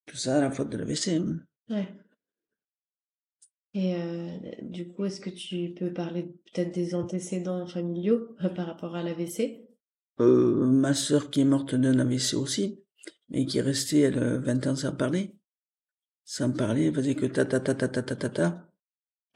Tout 0.06 0.18
ça 0.18 0.38
à 0.38 0.42
la 0.42 0.52
faute 0.52 0.70
de 0.70 0.78
la 0.78 0.84
WC. 0.86 1.16
hein. 1.16 1.40
Ouais. 1.70 1.88
Et 3.74 3.96
euh, 3.96 4.38
du 4.62 4.90
coup, 4.92 5.06
est-ce 5.06 5.22
que 5.22 5.30
tu 5.30 5.74
peux 5.74 5.94
parler 5.94 6.24
peut-être 6.24 6.74
des 6.74 6.94
antécédents 6.94 7.66
familiaux 7.66 8.36
euh, 8.44 8.50
par 8.50 8.68
rapport 8.68 8.96
à 8.96 9.04
l'AVC 9.04 9.62
Euh, 10.20 10.66
ma 10.66 10.94
sœur 10.94 11.30
qui 11.30 11.40
est 11.42 11.46
morte 11.46 11.74
d'un 11.76 12.00
AVC 12.00 12.34
aussi, 12.34 12.84
mais 13.30 13.46
qui 13.46 13.60
est 13.60 13.62
restée, 13.62 14.02
elle, 14.02 14.20
euh, 14.20 14.40
20 14.40 14.68
ans 14.68 14.76
sans 14.76 14.94
parler. 14.94 15.36
Sans 16.26 16.52
parler, 16.52 16.88
elle 16.88 16.96
faisait 16.96 17.16
que 17.16 17.26
ta 17.26 17.46
ta 17.46 17.62
ta 17.62 17.74
ta 17.74 17.88
ta 17.88 18.04
ta 18.04 18.16
ta 18.16 18.30
ta. 18.30 18.71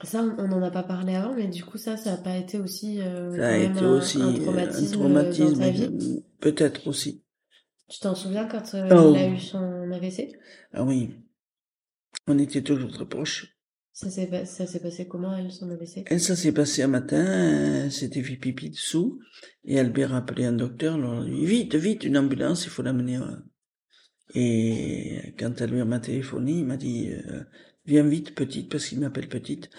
Ça, 0.04 0.22
on 0.24 0.48
n'en 0.48 0.62
a 0.62 0.72
pas 0.72 0.84
parlé 0.84 1.16
avant, 1.16 1.34
mais 1.34 1.48
du 1.48 1.64
coup, 1.64 1.78
ça, 1.78 1.96
ça 1.96 2.12
n'a 2.12 2.18
pas 2.18 2.36
été 2.38 2.60
aussi 2.60 3.02
euh, 3.02 3.36
Ça 3.38 3.48
a 3.48 3.58
été 3.58 3.80
un, 3.80 3.98
aussi 3.98 4.22
un 4.22 4.34
euh, 4.34 4.38
traumatisme, 4.44 4.84
un 4.84 4.88
euh, 4.88 4.92
traumatisme, 5.32 5.64
vie. 5.70 5.84
euh, 5.84 6.20
peut-être 6.42 6.88
aussi. 6.88 7.24
Tu 7.88 8.00
t'en 8.00 8.14
souviens 8.16 8.46
quand 8.48 8.74
euh, 8.74 8.90
Oh. 8.92 9.14
il 9.16 9.18
a 9.22 9.28
eu 9.30 9.40
son 9.40 9.92
AVC 9.92 10.34
Ah 10.74 10.84
oui, 10.84 11.12
on 12.28 12.38
était 12.40 12.62
toujours 12.62 12.92
très 12.92 13.06
proches. 13.08 13.56
Ça 13.94 14.10
s'est 14.10 14.46
ça 14.46 14.68
s'est 14.68 14.82
passé 14.82 15.08
comment, 15.08 15.34
elle, 15.38 15.50
son 15.52 15.70
AVC 15.72 16.04
Et 16.12 16.20
ça 16.20 16.36
s'est 16.36 16.52
passé 16.52 16.84
un 16.84 16.88
matin, 16.88 17.86
elle 17.86 17.92
s'était 17.92 18.22
fait 18.22 18.36
pipi 18.36 18.70
dessous, 18.72 19.20
et 19.64 19.80
Albert 19.80 20.14
a 20.14 20.18
appelé 20.18 20.44
un 20.44 20.52
docteur, 20.52 20.96
alors 20.96 21.24
elle 21.24 21.32
a 21.32 21.36
dit, 21.36 21.46
vite, 21.46 21.76
vite, 21.76 22.04
une 22.04 22.18
ambulance, 22.18 22.66
il 22.66 22.70
faut 22.70 22.82
l'amener. 22.84 23.16
euh. 23.18 23.38
Et 24.34 25.34
quand 25.40 25.62
Albert 25.62 25.86
m'a 25.86 26.00
téléphoné, 26.00 26.52
il 26.54 26.66
m'a 26.66 26.76
dit, 26.78 27.10
euh, 27.12 27.44
viens 27.86 28.04
vite, 28.04 28.36
petite, 28.36 28.70
parce 28.70 28.86
qu'il 28.88 29.00
m'appelle 29.00 29.28
petite. 29.28 29.70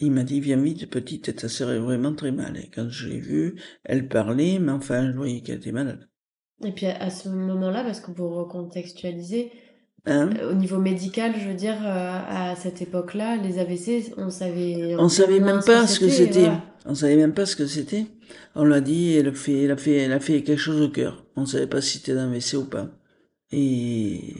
Il 0.00 0.10
m'a 0.12 0.24
dit, 0.24 0.40
viens 0.40 0.60
vite, 0.60 0.90
petite, 0.90 1.36
ta 1.36 1.48
sœur 1.48 1.70
est 1.70 1.78
vraiment 1.78 2.14
très 2.14 2.32
mal. 2.32 2.56
Et 2.56 2.68
quand 2.74 2.88
je 2.88 3.08
l'ai 3.08 3.20
vue, 3.20 3.56
elle 3.84 4.08
parlait, 4.08 4.58
mais 4.58 4.72
enfin, 4.72 5.10
je 5.10 5.16
voyais 5.16 5.40
qu'elle 5.40 5.58
était 5.58 5.72
malade. 5.72 6.08
Et 6.64 6.72
puis 6.72 6.86
à 6.86 7.10
ce 7.10 7.28
moment-là, 7.28 7.82
parce 7.84 8.00
que 8.00 8.10
vous 8.10 8.28
recontextualisez, 8.28 9.50
Hein? 10.04 10.30
euh, 10.40 10.50
au 10.50 10.54
niveau 10.54 10.78
médical, 10.78 11.32
je 11.38 11.46
veux 11.46 11.54
dire, 11.54 11.76
euh, 11.80 12.18
à 12.28 12.56
cette 12.56 12.82
époque-là, 12.82 13.36
les 13.36 13.58
AVC, 13.58 14.12
on 14.16 14.30
savait. 14.30 14.96
On 14.98 15.08
savait 15.08 15.38
même 15.38 15.62
pas 15.64 15.86
ce 15.86 16.00
que 16.00 16.08
c'était. 16.08 16.40
voilà. 16.40 16.64
On 16.86 16.94
savait 16.94 17.16
même 17.16 17.34
pas 17.34 17.46
ce 17.46 17.54
que 17.54 17.66
c'était. 17.66 18.06
On 18.56 18.64
l'a 18.64 18.80
dit, 18.80 19.14
elle 19.14 19.28
a 19.28 19.32
fait, 19.32 19.62
elle 19.62 19.70
a 19.70 19.76
fait, 19.76 19.94
elle 19.98 20.12
a 20.12 20.18
fait 20.18 20.42
quelque 20.42 20.58
chose 20.58 20.80
au 20.80 20.88
cœur. 20.88 21.24
On 21.36 21.46
savait 21.46 21.68
pas 21.68 21.80
si 21.80 21.98
c'était 21.98 22.12
un 22.12 22.32
WC 22.32 22.56
ou 22.56 22.64
pas. 22.64 22.88
Et 23.52 24.31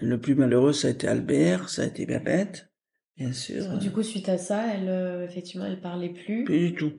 le 0.00 0.20
plus 0.20 0.34
malheureux, 0.34 0.72
ça 0.72 0.88
a 0.88 0.90
été 0.90 1.06
Albert, 1.08 1.68
ça 1.68 1.82
a 1.82 1.86
été 1.86 2.06
Babette, 2.06 2.70
bien 3.16 3.32
sûr. 3.32 3.78
Du 3.78 3.90
coup, 3.90 4.02
suite 4.02 4.28
à 4.28 4.38
ça, 4.38 4.74
elle, 4.74 4.88
euh, 4.88 5.24
effectivement, 5.24 5.66
elle 5.66 5.80
parlait 5.80 6.12
plus. 6.12 6.44
Plus 6.44 6.70
du 6.70 6.74
tout. 6.74 6.92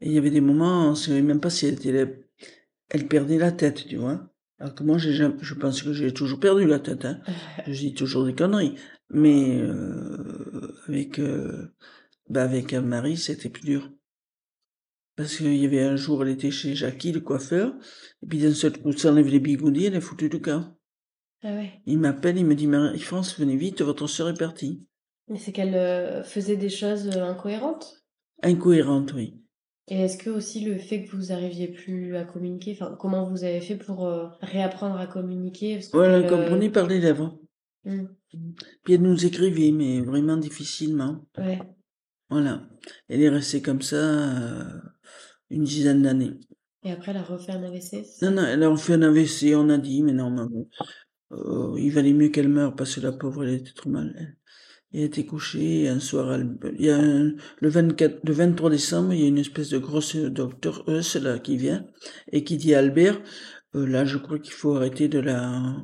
Et 0.00 0.06
il 0.06 0.12
y 0.12 0.18
avait 0.18 0.30
des 0.30 0.40
moments, 0.40 0.90
on 0.90 0.94
savait 0.94 1.22
même 1.22 1.40
pas 1.40 1.50
si 1.50 1.66
elle 1.66 1.74
était, 1.74 2.20
elle 2.90 3.08
perdait 3.08 3.38
la 3.38 3.52
tête, 3.52 3.86
tu 3.86 3.96
vois. 3.96 4.30
Alors 4.58 4.74
que 4.74 4.82
moi, 4.84 4.98
j'ai 4.98 5.12
jamais- 5.12 5.34
je 5.40 5.54
pense 5.54 5.82
que 5.82 5.92
j'ai 5.92 6.12
toujours 6.12 6.40
perdu 6.40 6.66
la 6.66 6.78
tête, 6.78 7.04
hein. 7.04 7.20
Je 7.66 7.78
dis 7.78 7.94
toujours 7.94 8.24
des 8.24 8.34
conneries. 8.34 8.74
Mais, 9.10 9.60
euh, 9.60 10.74
avec, 10.88 11.18
euh, 11.18 11.72
bah, 12.28 12.42
avec 12.42 12.72
Anne-Marie, 12.72 13.16
c'était 13.16 13.48
plus 13.50 13.62
dur. 13.64 13.90
Parce 15.16 15.36
qu'il 15.36 15.56
y 15.56 15.64
avait 15.64 15.82
un 15.82 15.96
jour, 15.96 16.22
elle 16.22 16.30
était 16.32 16.50
chez 16.50 16.74
Jackie, 16.74 17.12
le 17.12 17.20
coiffeur, 17.20 17.74
et 18.22 18.26
puis 18.26 18.38
d'un 18.38 18.52
seul 18.52 18.78
coup, 18.78 18.92
ça 18.92 19.10
enlève 19.10 19.28
les 19.28 19.40
bigoudis, 19.40 19.86
elle 19.86 19.94
est 19.94 20.00
foutue 20.00 20.28
du 20.28 20.40
camp. 20.42 20.75
Ah 21.42 21.52
ouais. 21.52 21.72
Il 21.86 21.98
m'appelle, 21.98 22.38
il 22.38 22.46
me 22.46 22.54
dit, 22.54 22.66
Marie-France, 22.66 23.38
venez 23.38 23.56
vite, 23.56 23.82
votre 23.82 24.06
sœur 24.06 24.28
est 24.28 24.34
partie. 24.38 24.86
Mais 25.28 25.38
c'est 25.38 25.52
qu'elle 25.52 25.74
euh, 25.74 26.22
faisait 26.22 26.56
des 26.56 26.68
choses 26.68 27.08
euh, 27.08 27.24
incohérentes? 27.24 28.04
Incohérente, 28.42 29.12
oui. 29.14 29.34
Et 29.88 30.00
est-ce 30.00 30.18
que 30.18 30.30
aussi 30.30 30.64
le 30.64 30.78
fait 30.78 31.04
que 31.04 31.14
vous 31.14 31.32
arriviez 31.32 31.68
plus 31.68 32.16
à 32.16 32.24
communiquer, 32.24 32.72
enfin, 32.72 32.96
comment 32.98 33.28
vous 33.28 33.44
avez 33.44 33.60
fait 33.60 33.76
pour 33.76 34.06
euh, 34.06 34.26
réapprendre 34.40 34.96
à 34.98 35.06
communiquer? 35.06 35.74
Parce 35.74 35.88
que 35.88 35.96
Voilà, 35.96 36.18
elle, 36.18 36.24
elle 36.24 36.32
euh, 36.32 36.36
comprenait 36.36 36.70
par 36.70 36.86
les 36.88 37.00
lèvres. 37.00 37.38
hmm, 37.84 38.06
Puis 38.82 38.94
elle 38.94 39.02
nous 39.02 39.24
écrivait, 39.24 39.70
mais 39.70 40.00
vraiment 40.00 40.36
difficilement. 40.36 41.24
ouais. 41.38 41.60
Voilà. 42.28 42.62
Elle 43.08 43.22
est 43.22 43.28
restée 43.28 43.62
comme 43.62 43.82
ça 43.82 43.98
une 45.50 45.64
dizaine 45.64 46.02
d'années. 46.02 46.32
Et 46.82 46.92
après, 46.92 47.12
elle 47.12 47.18
a 47.18 47.22
refait 47.22 47.52
un 47.52 47.62
AVC. 47.62 48.04
Non, 48.22 48.30
non, 48.32 48.44
elle 48.44 48.62
a 48.62 48.76
fait 48.76 48.94
un 48.94 49.02
AVC, 49.02 49.54
on 49.54 49.68
a 49.70 49.78
dit, 49.78 50.02
mais 50.02 50.12
non, 50.12 50.30
maman, 50.30 50.66
euh, 51.32 51.74
il 51.78 51.90
valait 51.90 52.12
mieux 52.12 52.28
qu'elle 52.28 52.48
meure 52.48 52.74
parce 52.76 52.94
que 52.96 53.00
la 53.00 53.12
pauvre, 53.12 53.44
elle 53.44 53.54
était 53.54 53.72
trop 53.74 53.90
mal. 53.90 54.36
Elle, 54.92 55.02
était 55.02 55.26
couchée 55.26 55.88
un 55.88 56.00
soir, 56.00 56.32
elle- 56.34 56.56
il 56.78 56.86
y 56.86 56.90
a 56.90 56.96
un- 56.98 57.34
le 57.60 57.68
24, 57.68 58.20
le 58.24 58.32
23 58.32 58.70
décembre, 58.70 59.12
il 59.12 59.20
y 59.20 59.24
a 59.24 59.28
une 59.28 59.38
espèce 59.38 59.68
de 59.70 59.78
grosse 59.78 60.16
docteur 60.16 60.84
Eus, 60.88 61.18
là, 61.20 61.38
qui 61.38 61.56
vient 61.56 61.84
et 62.32 62.44
qui 62.44 62.56
dit 62.56 62.74
à 62.74 62.78
Albert, 62.80 63.20
euh, 63.74 63.86
là, 63.86 64.04
je 64.04 64.18
crois 64.18 64.38
qu'il 64.38 64.52
faut 64.54 64.76
arrêter 64.76 65.08
de 65.08 65.18
la, 65.18 65.76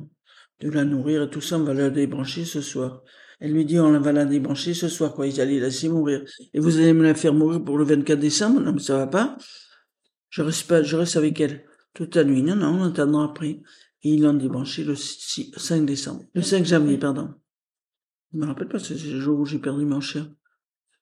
de 0.61 0.69
la 0.69 0.85
nourrir 0.85 1.23
et 1.23 1.29
tout 1.29 1.41
ça, 1.41 1.57
on 1.57 1.63
va 1.63 1.73
la 1.73 1.89
débrancher 1.89 2.45
ce 2.45 2.61
soir. 2.61 3.03
Elle 3.39 3.51
lui 3.53 3.65
dit, 3.65 3.77
on 3.79 3.99
va 3.99 4.11
la 4.13 4.25
débrancher 4.25 4.73
ce 4.73 4.87
soir, 4.87 5.13
quoi, 5.13 5.27
ils 5.27 5.41
allaient 5.41 5.59
la 5.59 5.65
laisser 5.67 5.89
mourir. 5.89 6.23
Et 6.53 6.59
vous 6.59 6.77
allez 6.77 6.93
me 6.93 7.03
la 7.03 7.13
faire 7.13 7.33
mourir 7.33 7.63
pour 7.63 7.77
le 7.77 7.83
24 7.83 8.19
décembre? 8.19 8.61
Non, 8.61 8.71
mais 8.73 8.79
ça 8.81 8.95
va 8.97 9.07
pas. 9.07 9.37
Je 10.29 10.41
reste 10.41 10.67
pas, 10.67 10.81
je 10.81 10.95
reste 10.95 11.17
avec 11.17 11.39
elle 11.41 11.65
toute 11.93 12.15
la 12.15 12.23
nuit. 12.23 12.41
Non, 12.41 12.55
non, 12.55 12.79
on 12.81 12.83
attendra 12.83 13.25
après. 13.25 13.61
Et 14.03 14.13
ils 14.15 14.21
l'ont 14.21 14.33
débranché 14.33 14.83
le 14.83 14.95
6 14.95 15.51
5 15.55 15.85
décembre. 15.85 16.23
Le 16.33 16.41
5 16.41 16.65
janvier, 16.65 16.97
pardon. 16.97 17.33
Je 18.33 18.39
me 18.39 18.45
rappelle 18.45 18.67
pas, 18.67 18.79
c'est 18.79 18.95
le 18.95 19.19
jour 19.19 19.39
où 19.39 19.45
j'ai 19.45 19.59
perdu 19.59 19.85
mon 19.85 20.01
chien. 20.01 20.35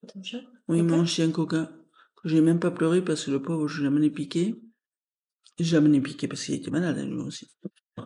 Ton 0.07 0.21
chat 0.23 0.41
Oui, 0.67 0.81
mon 0.81 1.05
chien 1.05 1.31
Coca. 1.31 1.71
Que 2.21 2.29
j'ai 2.29 2.41
même 2.41 2.59
pas 2.59 2.71
pleuré 2.71 3.03
parce 3.03 3.25
que 3.25 3.31
le 3.31 3.41
pauvre, 3.41 3.67
je 3.67 3.81
l'ai 3.81 3.87
amené 3.87 4.09
piqué. 4.11 4.61
J'ai 5.59 5.77
amené 5.77 6.01
piqué 6.01 6.27
parce 6.27 6.43
qu'il 6.45 6.55
était 6.55 6.71
malade, 6.71 6.97
lui 7.07 7.15
aussi. 7.19 7.47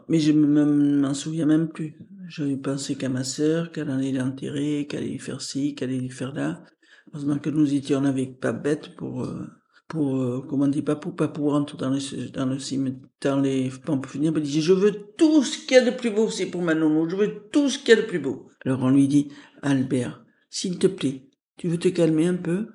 Mais 0.08 0.20
je 0.20 0.32
me- 0.32 0.48
me- 0.66 0.98
m'en 1.02 1.14
souviens 1.14 1.46
même 1.46 1.70
plus. 1.70 1.98
J'avais 2.28 2.58
pensé 2.58 2.96
qu'à 2.96 3.10
ma 3.10 3.24
sœur, 3.24 3.72
qu'elle 3.72 3.90
allait 3.90 4.12
l'enterrer, 4.12 4.88
qu'elle 4.88 5.02
allait 5.04 5.12
lui 5.12 5.20
faire 5.20 5.42
ci, 5.42 5.76
qu'elle 5.76 5.90
allait 5.90 6.00
lui 6.00 6.10
faire 6.10 6.34
là. 6.34 6.64
Heureusement 7.12 7.40
que 7.40 7.50
nous 7.50 7.74
étions 7.74 8.04
avec 8.06 8.40
pas 8.40 8.52
bête 8.54 8.96
pour, 8.96 9.24
euh, 9.26 9.46
pour, 9.88 10.18
euh, 10.18 10.46
comment 10.50 10.66
on 10.66 10.68
dit, 10.68 10.82
pas 10.82 10.96
pour 10.96 11.52
rentrer 11.52 11.78
dans 11.78 11.90
les, 11.90 12.30
dans 12.30 12.46
le 12.46 12.60
cimetière, 12.60 13.00
dans 13.22 13.40
les 13.40 13.70
pompes 13.84 14.08
funèbres. 14.08 14.40
Il 14.40 14.44
disait, 14.44 14.62
je 14.62 14.74
veux 14.74 14.92
tout 15.18 15.44
ce 15.44 15.60
qu'il 15.66 15.78
y 15.78 15.80
a 15.80 15.86
de 15.86 15.96
plus 15.96 16.12
beau, 16.12 16.30
c'est 16.30 16.48
pour 16.48 16.62
ma 16.62 16.74
nounou, 16.74 17.10
je 17.10 17.16
veux 17.16 17.42
tout 17.52 17.70
ce 17.70 17.80
qu'il 17.80 17.90
y 17.90 17.94
a 17.94 18.02
de 18.02 18.08
plus 18.08 18.20
beau. 18.20 18.50
Alors 18.66 18.84
on 18.84 18.90
lui 18.90 19.08
dit, 19.08 19.30
Albert, 19.62 20.24
s'il 20.50 20.80
te 20.80 20.88
plaît, 20.88 21.30
tu 21.58 21.68
veux 21.68 21.78
te 21.78 21.88
calmer 21.88 22.28
un 22.28 22.36
peu? 22.36 22.68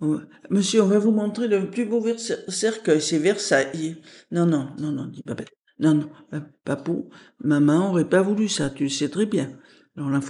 Ouais. 0.00 0.18
Monsieur, 0.50 0.82
on 0.82 0.88
va 0.88 0.98
vous 0.98 1.12
montrer 1.12 1.48
le 1.48 1.70
plus 1.70 1.86
beau 1.86 2.04
cercueil, 2.48 3.00
c'est 3.00 3.18
Versailles. 3.18 3.96
Non, 4.30 4.44
non, 4.44 4.68
non, 4.78 4.92
non, 4.92 5.06
dit 5.06 5.22
Babette. 5.24 5.52
Non, 5.78 5.94
non, 5.94 6.10
euh, 6.32 6.40
papou, 6.64 7.10
maman 7.38 7.90
aurait 7.90 8.08
pas 8.08 8.22
voulu 8.22 8.48
ça, 8.48 8.70
tu 8.70 8.84
le 8.84 8.88
sais 8.88 9.08
très 9.08 9.26
bien. 9.26 9.58
Alors 9.96 10.08
on 10.08 10.12
la 10.12 10.20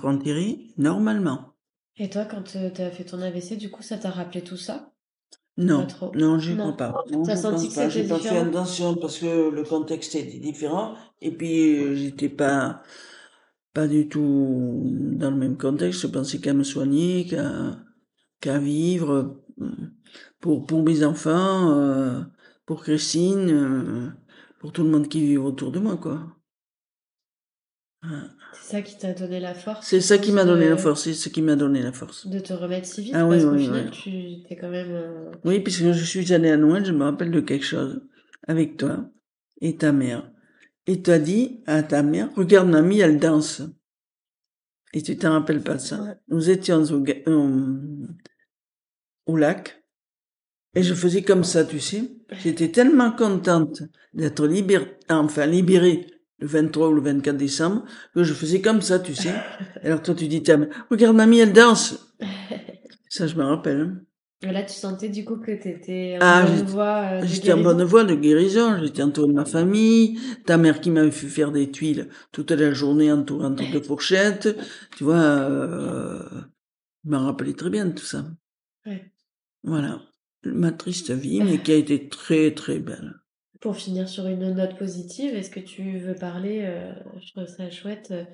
normalement. 0.76 1.54
Et 1.96 2.10
toi, 2.10 2.24
quand 2.24 2.56
euh, 2.56 2.70
t'as 2.72 2.90
fait 2.90 3.04
ton 3.04 3.22
AVC, 3.22 3.56
du 3.56 3.70
coup, 3.70 3.82
ça 3.82 3.96
t'a 3.96 4.10
rappelé 4.10 4.42
tout 4.42 4.56
ça? 4.56 4.92
Non, 5.58 5.86
non, 6.14 6.38
j'y 6.38 6.54
Non. 6.54 6.72
crois 6.72 6.76
pas. 6.76 7.04
Non, 7.10 7.24
je 7.24 7.34
senti 7.34 7.66
pense 7.66 7.68
que 7.68 7.74
pas. 7.74 7.88
J'ai 7.88 8.08
pas 8.08 8.18
fait 8.18 8.36
attention 8.36 8.94
parce 8.96 9.18
que 9.18 9.48
le 9.50 9.62
contexte 9.64 10.14
était 10.14 10.38
différent 10.38 10.94
et 11.22 11.30
puis 11.30 11.78
euh, 11.78 11.94
j'étais 11.94 12.28
pas 12.28 12.82
pas 13.74 13.86
du 13.88 14.08
tout 14.08 14.82
dans 14.84 15.30
le 15.30 15.36
même 15.36 15.56
contexte. 15.56 16.00
Je 16.02 16.06
pensais 16.08 16.38
qu'à 16.40 16.54
me 16.54 16.64
soigner, 16.64 17.26
qu'à 17.26 17.76
qu'à 18.40 18.58
vivre 18.58 19.36
euh, 19.60 19.66
pour 20.40 20.66
pour 20.66 20.82
mes 20.82 21.04
enfants, 21.04 21.70
euh, 21.72 22.22
pour 22.66 22.82
Christine, 22.82 23.50
euh, 23.50 24.10
pour 24.60 24.72
tout 24.72 24.82
le 24.84 24.90
monde 24.90 25.08
qui 25.08 25.20
vit 25.26 25.38
autour 25.38 25.72
de 25.72 25.78
moi, 25.80 25.96
quoi. 25.96 26.20
C'est 28.62 28.70
ça 28.76 28.82
qui 28.82 28.96
t'a 28.98 29.12
donné 29.14 29.38
la 29.40 29.54
force 29.54 29.86
C'est 29.86 30.00
ça 30.00 30.18
qui 30.18 30.32
m'a 30.32 30.44
donné 30.44 30.64
de- 30.64 30.70
la 30.70 30.76
force, 30.76 31.04
c'est 31.04 31.14
ce 31.14 31.28
qui 31.28 31.40
m'a 31.42 31.56
donné 31.56 31.82
la 31.82 31.92
force. 31.92 32.26
De 32.26 32.38
te 32.40 32.52
remettre 32.52 32.86
si 32.86 33.02
vite, 33.02 33.12
Ah 33.14 33.24
oui, 33.26 33.36
parce 33.36 33.44
qu'au 33.44 33.52
oui, 33.52 33.64
final, 33.64 33.90
oui. 33.92 34.42
tu 34.42 34.48
t'es 34.48 34.56
quand 34.56 34.68
même... 34.70 34.90
euh, 34.90 35.30
Oui, 35.44 35.60
puisque 35.60 35.92
je 35.92 36.04
suis 36.04 36.32
allée 36.32 36.50
à 36.50 36.56
Noël, 36.56 36.84
je 36.84 36.92
me 36.92 37.04
rappelle 37.04 37.30
de 37.30 37.40
quelque 37.40 37.64
chose 37.64 38.02
avec 38.48 38.76
toi 38.76 39.08
et 39.60 39.76
ta 39.76 39.92
mère. 39.92 40.30
Et 40.86 41.02
tu 41.02 41.10
as 41.10 41.18
dit 41.18 41.62
à 41.66 41.82
ta 41.82 42.02
mère, 42.02 42.28
regarde 42.36 42.68
mamie, 42.68 43.00
elle 43.00 43.18
danse. 43.18 43.62
Et 44.92 45.02
tu 45.02 45.16
t'en 45.16 45.32
rappelles 45.32 45.62
pas 45.62 45.74
de 45.74 45.80
ça. 45.80 46.02
Ouais. 46.02 46.14
Nous 46.28 46.48
étions 46.50 46.82
au, 46.84 47.04
au, 47.30 47.66
au 49.26 49.36
lac 49.36 49.82
et 50.74 50.82
je 50.82 50.94
faisais 50.94 51.22
comme 51.22 51.44
ça, 51.44 51.64
tu 51.64 51.80
sais. 51.80 52.02
J'étais 52.42 52.70
tellement 52.70 53.10
contente 53.12 53.82
d'être 54.14 54.46
libérée, 54.46 54.96
enfin 55.08 55.46
libérée 55.46 56.06
le 56.38 56.46
23 56.46 56.88
ou 56.88 56.94
le 56.94 57.00
24 57.02 57.36
décembre 57.36 57.84
que 58.14 58.22
je 58.24 58.34
faisais 58.34 58.60
comme 58.60 58.82
ça, 58.82 58.98
tu 58.98 59.14
sais. 59.14 59.34
Alors 59.82 60.02
toi 60.02 60.14
tu 60.14 60.28
dis, 60.28 60.42
mère, 60.46 60.68
regarde 60.90 61.16
mamie, 61.16 61.38
elle 61.40 61.52
danse. 61.52 62.14
Ça, 63.08 63.26
je 63.26 63.36
me 63.36 63.44
rappelle. 63.44 63.80
hein. 63.80 64.00
Et 64.42 64.52
Là, 64.52 64.62
tu 64.62 64.74
sentais 64.74 65.08
du 65.08 65.24
coup 65.24 65.36
que 65.38 65.52
t'étais 65.52 66.16
en 66.16 66.18
Ah, 66.20 66.42
bonne 66.44 66.66
voie 66.66 67.00
euh, 67.12 67.20
de 67.22 67.26
J'étais 67.26 67.52
en 67.54 67.62
bonne 67.62 67.82
voie 67.84 68.04
de 68.04 68.14
guérison, 68.14 68.76
j'étais 68.82 69.02
entourée 69.02 69.28
de 69.28 69.32
ma 69.32 69.46
famille, 69.46 70.18
ta 70.44 70.58
mère 70.58 70.80
qui 70.82 70.90
m'avait 70.90 71.10
fait 71.10 71.28
faire 71.28 71.52
des 71.52 71.70
tuiles 71.70 72.08
toute 72.32 72.50
la 72.50 72.72
journée 72.72 73.10
entourée 73.10 73.46
entre 73.46 73.64
deux 73.72 73.80
fourchettes, 73.82 74.54
tu 74.96 75.04
vois, 75.04 75.16
euh, 75.16 76.22
je 77.04 77.10
m'en 77.10 77.24
rappelais 77.24 77.54
très 77.54 77.70
bien 77.70 77.86
de 77.86 77.92
tout 77.92 78.04
ça. 78.04 78.26
Ouais. 78.84 79.10
Voilà. 79.62 80.02
Ma 80.44 80.70
triste 80.70 81.10
vie, 81.12 81.40
mais 81.42 81.58
qui 81.62 81.72
a 81.72 81.76
été 81.76 82.08
très 82.08 82.52
très 82.52 82.78
belle. 82.78 83.14
Pour 83.60 83.76
finir 83.76 84.08
sur 84.08 84.26
une 84.26 84.52
note 84.54 84.78
positive, 84.78 85.34
est-ce 85.34 85.50
que 85.50 85.60
tu 85.60 85.98
veux 85.98 86.14
parler, 86.14 86.62
euh, 86.64 86.92
je 87.20 87.32
trouve 87.32 87.46
ça 87.46 87.70
chouette, 87.70 88.10
euh, 88.10 88.24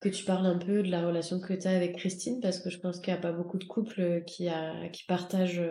que 0.00 0.08
tu 0.08 0.24
parles 0.24 0.46
un 0.46 0.58
peu 0.58 0.82
de 0.82 0.90
la 0.90 1.06
relation 1.06 1.40
que 1.40 1.52
tu 1.52 1.66
as 1.66 1.76
avec 1.76 1.96
Christine, 1.96 2.40
parce 2.40 2.58
que 2.58 2.70
je 2.70 2.78
pense 2.78 3.00
qu'il 3.00 3.12
n'y 3.12 3.18
a 3.18 3.22
pas 3.22 3.32
beaucoup 3.32 3.58
de 3.58 3.64
couples 3.64 4.00
euh, 4.00 4.20
qui, 4.20 4.48
a, 4.48 4.88
qui 4.88 5.04
partagent 5.04 5.62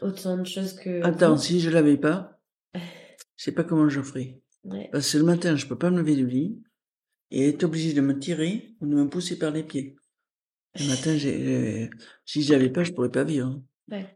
autant 0.00 0.38
de 0.38 0.46
choses 0.46 0.74
que 0.74 1.02
Attends, 1.04 1.36
si 1.36 1.60
je 1.60 1.70
l'avais 1.70 1.96
pas, 1.96 2.40
je 2.74 3.44
sais 3.44 3.52
pas 3.52 3.64
comment 3.64 3.88
je 3.88 4.00
ferais. 4.00 4.40
Ouais. 4.64 4.88
Parce 4.92 5.12
que 5.12 5.18
le 5.18 5.24
matin, 5.24 5.56
je 5.56 5.66
peux 5.66 5.78
pas 5.78 5.90
me 5.90 5.98
lever 5.98 6.16
du 6.16 6.26
lit, 6.26 6.62
et 7.30 7.42
elle 7.42 7.48
est 7.48 7.64
obligée 7.64 7.92
de 7.92 8.00
me 8.00 8.18
tirer 8.18 8.74
ou 8.80 8.86
de 8.86 8.94
me 8.94 9.08
pousser 9.08 9.38
par 9.38 9.50
les 9.50 9.62
pieds. 9.62 9.96
Le 10.78 10.88
matin, 10.88 11.16
j'ai, 11.16 11.90
si 12.24 12.42
je 12.42 12.52
l'avais 12.52 12.70
pas, 12.70 12.84
je 12.84 12.92
pourrais 12.92 13.10
pas 13.10 13.24
vivre. 13.24 13.60
Ouais. 13.90 14.06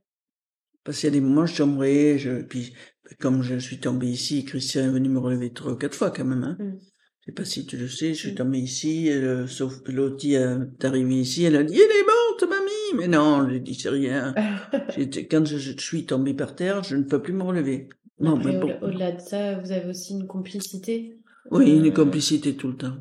Parce 0.85 1.01
qu'il 1.01 1.09
y 1.09 1.13
a 1.13 1.19
des 1.19 1.21
moments, 1.21 1.47
je 1.47 1.57
tomberais, 1.57 2.19
je, 2.19 2.43
puis, 2.43 2.75
comme 3.21 3.43
je 3.43 3.59
suis 3.59 3.79
tombé 3.79 4.07
ici, 4.09 4.45
Christian 4.45 4.83
est 4.85 4.89
venu 4.91 5.09
me 5.09 5.19
relever 5.19 5.53
trois 5.53 5.73
ou 5.73 5.77
quatre 5.77 5.95
fois, 5.97 6.11
quand 6.11 6.25
même, 6.25 6.43
hein. 6.45 6.57
Mm. 6.59 6.79
Je 7.21 7.31
sais 7.31 7.35
pas 7.35 7.45
si 7.47 7.65
tu 7.65 7.77
le 7.79 7.89
sais, 7.89 8.13
je 8.15 8.19
suis 8.19 8.33
Mm. 8.33 8.37
tombé 8.37 8.59
ici, 8.59 9.11
euh, 9.11 9.47
sauf 9.47 9.83
que 9.83 9.93
Lottie 9.93 10.35
est 10.35 10.85
arrivée 10.85 11.15
ici, 11.21 11.45
elle 11.45 11.57
a 11.57 11.63
dit, 11.65 11.75
elle 11.75 11.81
est 11.97 12.05
morte, 12.07 12.45
mamie! 12.49 12.99
Mais 13.01 13.09
non, 13.09 13.49
je 13.49 13.57
dis, 13.57 13.75
c'est 13.75 13.89
rien. 13.89 14.35
Quand 15.31 15.45
je, 15.47 15.57
je 15.59 15.73
suis 15.79 16.05
tombé 16.07 16.35
par 16.35 16.55
terre, 16.55 16.83
je 16.83 16.97
ne 16.97 17.03
peux 17.05 17.21
plus 17.23 17.33
me 17.33 17.43
relever. 17.43 17.89
Non, 18.21 18.37
Après, 18.37 18.53
mais 18.53 18.79
au-delà 18.83 19.13
de 19.13 19.21
ça, 19.21 19.59
vous 19.59 19.73
avez 19.73 19.89
aussi 19.91 20.13
une 20.15 20.27
complicité. 20.27 21.19
oui, 21.51 21.71
euh, 21.71 21.85
une 21.87 21.93
complicité 21.93 22.55
tout 22.57 22.69
le 22.69 22.77
temps. 22.77 22.97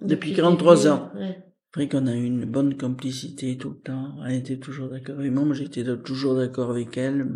Depuis 0.00 0.30
le 0.30 0.36
43 0.36 0.76
début, 0.76 0.88
ans. 0.88 1.10
ouais. 1.14 1.42
Après 1.72 1.88
qu'on 1.88 2.06
a 2.06 2.14
eu 2.14 2.24
une 2.24 2.44
bonne 2.44 2.76
complicité 2.76 3.56
tout 3.56 3.70
le 3.70 3.76
temps, 3.78 4.16
elle 4.26 4.36
était 4.36 4.58
toujours 4.58 4.88
d'accord 4.88 5.18
avec 5.18 5.30
moi, 5.32 5.44
moi 5.44 5.54
j'étais 5.54 5.84
toujours 5.98 6.34
d'accord 6.36 6.70
avec 6.70 6.96
elle. 6.96 7.26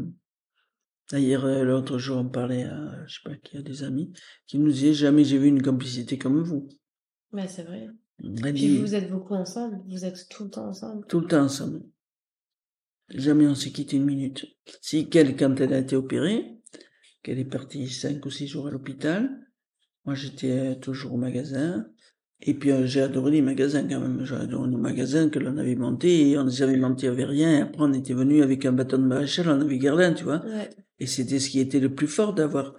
D'ailleurs, 1.10 1.44
euh, 1.44 1.64
l'autre 1.64 1.98
jour, 1.98 2.18
on 2.18 2.28
parlait 2.28 2.64
à, 2.64 3.04
je 3.06 3.14
sais 3.14 3.20
pas 3.24 3.36
qui, 3.36 3.56
a 3.56 3.62
des 3.62 3.82
amis, 3.82 4.12
qui 4.46 4.58
nous 4.58 4.70
disaient 4.70 4.94
jamais 4.94 5.24
j'ai 5.24 5.38
vu 5.38 5.48
une 5.48 5.62
complicité 5.62 6.18
comme 6.18 6.42
vous. 6.42 6.68
Bah, 7.32 7.48
c'est 7.48 7.64
vrai. 7.64 7.88
Puis 8.18 8.52
dit, 8.52 8.78
vous 8.78 8.94
êtes 8.94 9.10
beaucoup 9.10 9.34
ensemble, 9.34 9.80
vous 9.88 10.04
êtes 10.04 10.28
tout 10.28 10.44
le 10.44 10.50
temps 10.50 10.68
ensemble. 10.68 11.06
tout 11.08 11.20
le 11.20 11.26
temps 11.26 11.44
ensemble. 11.44 11.82
Jamais 13.08 13.46
on 13.46 13.54
s'est 13.54 13.72
quitté 13.72 13.96
une 13.96 14.04
minute. 14.04 14.46
Si 14.82 15.08
qu'elle, 15.08 15.36
quand 15.36 15.58
elle 15.60 15.72
a 15.72 15.78
été 15.78 15.96
opérée, 15.96 16.58
qu'elle 17.22 17.38
est 17.38 17.44
partie 17.44 17.88
cinq 17.88 18.24
ou 18.26 18.30
six 18.30 18.46
jours 18.46 18.68
à 18.68 18.70
l'hôpital, 18.70 19.30
moi 20.04 20.14
j'étais 20.14 20.50
euh, 20.50 20.74
toujours 20.74 21.14
au 21.14 21.16
magasin. 21.16 21.86
Et 22.42 22.54
puis 22.54 22.70
euh, 22.70 22.86
j'ai 22.86 23.02
adoré 23.02 23.32
les 23.32 23.42
magasins 23.42 23.86
quand 23.86 24.00
même. 24.00 24.24
J'ai 24.24 24.34
adoré 24.34 24.68
les 24.70 24.76
magasins 24.76 25.28
que 25.28 25.38
l'on 25.38 25.56
avait 25.58 25.74
montés 25.76 26.30
et 26.30 26.38
on 26.38 26.44
les 26.44 26.62
avait 26.62 26.76
montés 26.78 27.08
avec 27.08 27.26
rien. 27.26 27.58
Et 27.58 27.60
après 27.62 27.82
on 27.82 27.92
était 27.92 28.14
venu 28.14 28.42
avec 28.42 28.64
un 28.64 28.72
bâton 28.72 28.98
de 28.98 29.04
maréchal, 29.04 29.48
on 29.48 29.60
avait 29.60 29.78
Guerlain, 29.78 30.14
tu 30.14 30.24
vois. 30.24 30.42
Ouais, 30.44 30.70
Et 30.98 31.06
c'était 31.06 31.38
ce 31.38 31.50
qui 31.50 31.60
était 31.60 31.80
le 31.80 31.94
plus 31.94 32.08
fort 32.08 32.32
d'avoir 32.34 32.74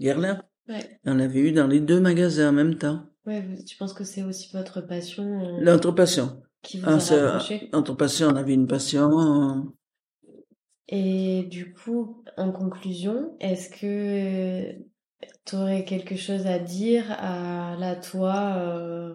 Guerlain. 0.00 0.42
ouais. 0.68 0.80
Et 1.04 1.10
on 1.10 1.14
l'avait 1.14 1.40
eu 1.40 1.52
dans 1.52 1.66
les 1.66 1.80
deux 1.80 2.00
magasins 2.00 2.50
en 2.50 2.52
même 2.52 2.76
temps. 2.76 3.06
Ouais, 3.26 3.44
tu 3.66 3.76
penses 3.76 3.92
que 3.94 4.04
c'est 4.04 4.22
aussi 4.22 4.50
votre 4.52 4.80
passion 4.82 5.24
euh, 5.58 5.62
Notre 5.64 5.92
passion. 5.92 6.42
qui 6.62 6.78
vous 6.78 6.86
Ah, 6.86 6.98
a 7.14 7.40
notre 7.72 7.94
passion, 7.94 8.28
on 8.28 8.36
avait 8.36 8.54
une 8.54 8.66
passion. 8.66 9.72
Et 10.88 11.42
du 11.50 11.74
coup, 11.74 12.22
en 12.38 12.50
conclusion, 12.52 13.36
est-ce 13.40 13.68
que 13.68 14.78
tu 15.44 15.56
aurais 15.56 15.84
quelque 15.84 16.16
chose 16.16 16.46
à 16.46 16.58
dire 16.58 17.10
à 17.10 17.76
la 17.78 17.96
toi, 17.96 18.54
euh, 18.58 19.14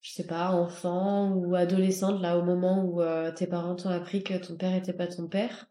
je 0.00 0.12
sais 0.12 0.26
pas, 0.26 0.50
enfant 0.50 1.32
ou 1.34 1.54
adolescente, 1.54 2.20
là, 2.20 2.38
au 2.38 2.44
moment 2.44 2.84
où 2.84 3.00
euh, 3.00 3.32
tes 3.32 3.46
parents 3.46 3.76
t'ont 3.76 3.90
appris 3.90 4.22
que 4.22 4.34
ton 4.34 4.56
père 4.56 4.74
était 4.74 4.92
pas 4.92 5.06
ton 5.06 5.28
père? 5.28 5.66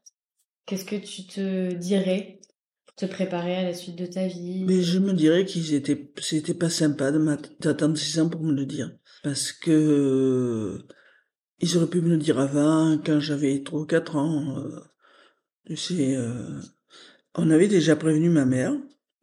Qu'est-ce 0.66 0.86
que 0.86 0.96
tu 0.96 1.26
te 1.26 1.74
dirais 1.74 2.40
pour 2.86 2.96
te 2.96 3.06
préparer 3.06 3.56
à 3.56 3.64
la 3.64 3.74
suite 3.74 3.98
de 3.98 4.06
ta 4.06 4.28
vie? 4.28 4.64
Mais 4.66 4.82
je 4.82 5.00
me 5.00 5.14
dirais 5.14 5.46
qu'ils 5.46 5.74
étaient, 5.74 6.12
c'était 6.20 6.54
pas 6.54 6.70
sympa 6.70 7.12
d'attendre 7.60 7.98
six 7.98 8.20
ans 8.20 8.30
pour 8.30 8.44
me 8.44 8.54
le 8.54 8.66
dire. 8.66 8.92
Parce 9.24 9.52
que, 9.52 9.72
euh, 9.72 10.88
ils 11.60 11.78
auraient 11.78 11.90
pu 11.90 12.02
me 12.02 12.10
le 12.10 12.18
dire 12.18 12.40
avant, 12.40 12.98
quand 13.04 13.20
j'avais 13.20 13.62
trois 13.64 13.82
ou 13.82 13.86
quatre 13.86 14.16
ans. 14.16 14.64
tu 15.66 15.78
sais, 15.78 16.18
on 17.36 17.52
avait 17.52 17.68
déjà 17.68 17.96
prévenu 17.96 18.30
ma 18.30 18.46
mère. 18.46 18.74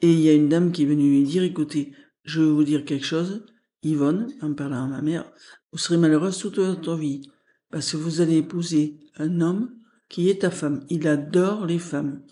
Et 0.00 0.12
il 0.12 0.20
y 0.20 0.28
a 0.28 0.34
une 0.34 0.48
dame 0.48 0.72
qui 0.72 0.82
est 0.82 0.86
venue 0.86 1.10
lui 1.10 1.24
dire, 1.24 1.42
écoutez, 1.42 1.92
je 2.24 2.40
vais 2.40 2.50
vous 2.50 2.64
dire 2.64 2.84
quelque 2.84 3.06
chose. 3.06 3.44
Yvonne, 3.82 4.28
en 4.42 4.54
parlant 4.54 4.84
à 4.84 4.86
ma 4.86 5.02
mère, 5.02 5.30
vous 5.72 5.78
serez 5.78 5.96
malheureuse 5.96 6.38
toute 6.38 6.58
votre 6.58 6.94
vie. 6.96 7.22
Parce 7.70 7.92
que 7.92 7.96
vous 7.96 8.20
allez 8.20 8.38
épouser 8.38 8.98
un 9.16 9.40
homme 9.40 9.70
qui 10.08 10.30
est 10.30 10.42
ta 10.42 10.50
femme. 10.50 10.84
Il 10.88 11.06
adore 11.06 11.66
les 11.66 11.78
femmes. 11.78 12.22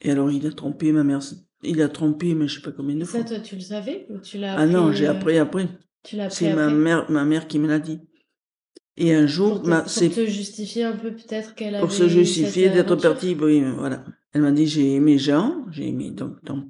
Et 0.00 0.10
alors, 0.10 0.30
il 0.30 0.46
a 0.46 0.52
trompé 0.52 0.92
ma 0.92 1.04
mère. 1.04 1.20
Il 1.62 1.80
a 1.82 1.88
trompé, 1.88 2.34
mais 2.34 2.46
je 2.46 2.56
sais 2.56 2.62
pas 2.62 2.72
combien 2.72 2.96
de 2.96 3.04
fois. 3.04 3.20
Ça, 3.20 3.26
toi, 3.26 3.40
tu 3.40 3.56
le 3.56 3.62
savais 3.62 4.06
ou 4.10 4.18
tu 4.18 4.38
l'as 4.38 4.56
Ah 4.56 4.66
non, 4.66 4.92
j'ai 4.92 5.06
euh, 5.06 5.12
appris 5.12 5.38
après. 5.38 5.68
Tu 6.02 6.16
l'as 6.16 6.24
appris 6.24 6.36
C'est 6.36 6.54
ma 6.54 6.70
mère, 6.70 7.10
ma 7.10 7.24
mère 7.24 7.48
qui 7.48 7.58
me 7.58 7.66
l'a 7.66 7.78
dit. 7.78 8.00
Et 8.96 9.14
un 9.14 9.26
jour, 9.26 9.54
Pour 9.54 9.62
te, 9.62 9.68
ma, 9.68 9.80
pour 9.82 9.92
te 9.92 10.26
justifier 10.26 10.84
un 10.84 10.96
peu 10.96 11.12
peut-être 11.12 11.54
qu'elle 11.54 11.74
avait 11.74 11.82
pour 11.82 11.92
se 11.92 12.06
justifier 12.06 12.70
d'être 12.70 12.94
partie, 12.96 13.34
oui, 13.40 13.64
voilà. 13.76 14.04
Elle 14.34 14.42
m'a 14.42 14.50
dit, 14.50 14.66
j'ai 14.66 14.94
aimé 14.94 15.16
Jean, 15.16 15.64
j'ai 15.70 15.88
aimé 15.88 16.10
donc 16.10 16.42
ton, 16.44 16.66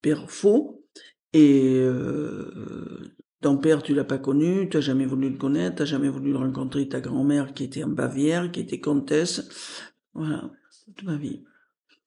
père 0.00 0.30
faux, 0.30 0.86
et 1.34 1.74
euh, 1.76 3.12
ton 3.42 3.58
père, 3.58 3.82
tu 3.82 3.94
l'as 3.94 4.04
pas 4.04 4.18
connu, 4.18 4.70
tu 4.70 4.78
n'as 4.78 4.80
jamais 4.80 5.04
voulu 5.04 5.28
le 5.28 5.36
connaître, 5.36 5.84
tu 5.84 5.90
jamais 5.90 6.08
voulu 6.08 6.32
le 6.32 6.38
rencontrer, 6.38 6.88
ta 6.88 7.00
grand-mère 7.00 7.52
qui 7.52 7.64
était 7.64 7.84
en 7.84 7.90
Bavière, 7.90 8.50
qui 8.50 8.60
était 8.60 8.80
comtesse, 8.80 9.92
voilà, 10.14 10.50
toute 10.86 11.02
ma 11.02 11.16
vie. 11.16 11.44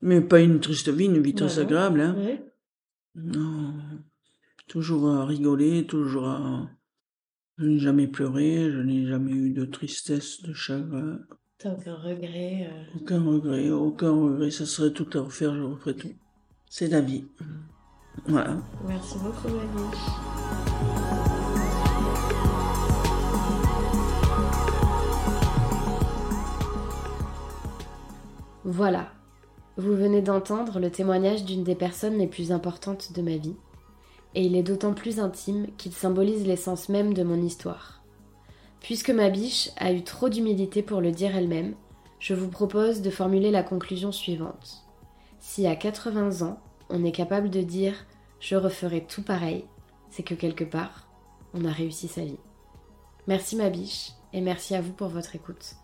Mais 0.01 0.19
pas 0.19 0.41
une 0.41 0.59
triste 0.59 0.89
vie, 0.89 1.05
une 1.05 1.21
vie 1.21 1.36
très 1.36 1.59
agréable, 1.59 2.01
hein. 2.01 2.15
Ouais. 2.17 2.43
Non, 3.13 3.75
toujours 4.67 5.09
à 5.09 5.25
rigoler, 5.25 5.86
toujours 5.86 6.27
à... 6.27 6.71
Je 7.59 7.65
n'ai 7.65 7.77
jamais 7.77 8.07
pleuré, 8.07 8.71
je 8.71 8.79
n'ai 8.79 9.05
jamais 9.05 9.34
eu 9.34 9.51
de 9.51 9.65
tristesse, 9.65 10.41
de 10.41 10.53
chagrin, 10.53 11.19
T'as 11.62 11.70
aucun 11.74 11.95
regret. 11.95 12.68
euh. 12.72 12.97
aucun 12.99 13.24
regret, 13.24 13.70
aucun 13.70 14.12
regret, 14.12 14.49
ça 14.49 14.66
serait 14.66 14.91
tout 14.91 15.07
à 15.14 15.22
refaire, 15.22 15.53
je 15.53 15.62
referais 15.62 15.93
tout. 15.93 16.12
C'est 16.68 16.88
la 16.88 17.01
vie. 17.01 17.26
Voilà. 18.26 18.57
Merci 18.88 19.18
beaucoup, 19.20 19.47
Mamie. 19.47 21.01
Voilà. 28.66 29.12
Vous 29.78 29.95
venez 29.95 30.22
d'entendre 30.22 30.80
le 30.80 30.89
témoignage 30.91 31.45
d'une 31.45 31.64
des 31.64 31.76
personnes 31.76 32.18
les 32.18 32.28
plus 32.28 32.51
importantes 32.51 33.14
de 33.14 33.22
ma 33.22 33.38
vie. 33.38 33.55
Et 34.34 34.45
il 34.45 34.55
est 34.55 34.64
d'autant 34.64 34.93
plus 34.93 35.20
intime 35.20 35.68
qu'il 35.78 35.93
symbolise 35.93 36.45
l'essence 36.45 36.89
même 36.89 37.14
de 37.14 37.24
mon 37.24 37.41
histoire. 37.41 38.01
Puisque 38.82 39.11
ma 39.11 39.29
biche 39.29 39.69
a 39.77 39.93
eu 39.93 40.03
trop 40.03 40.27
d'humilité 40.29 40.82
pour 40.82 41.01
le 41.01 41.11
dire 41.11 41.36
elle-même, 41.36 41.75
je 42.19 42.34
vous 42.34 42.49
propose 42.49 43.01
de 43.01 43.09
formuler 43.09 43.51
la 43.51 43.63
conclusion 43.63 44.11
suivante. 44.11 44.84
Si 45.39 45.65
à 45.65 45.75
80 45.75 46.45
ans, 46.45 46.59
on 46.89 47.03
est 47.05 47.11
capable 47.11 47.49
de 47.49 47.61
dire 47.61 48.05
je 48.39 48.55
referai 48.55 49.05
tout 49.05 49.23
pareil, 49.23 49.65
c'est 50.09 50.23
que 50.23 50.34
quelque 50.34 50.63
part, 50.63 51.07
on 51.53 51.63
a 51.65 51.71
réussi 51.71 52.07
sa 52.07 52.25
vie. 52.25 52.39
Merci 53.27 53.55
ma 53.55 53.69
biche, 53.69 54.11
et 54.34 54.41
merci 54.41 54.75
à 54.75 54.82
vous 54.82 54.93
pour 54.93 55.09
votre 55.09 55.36
écoute. 55.36 55.75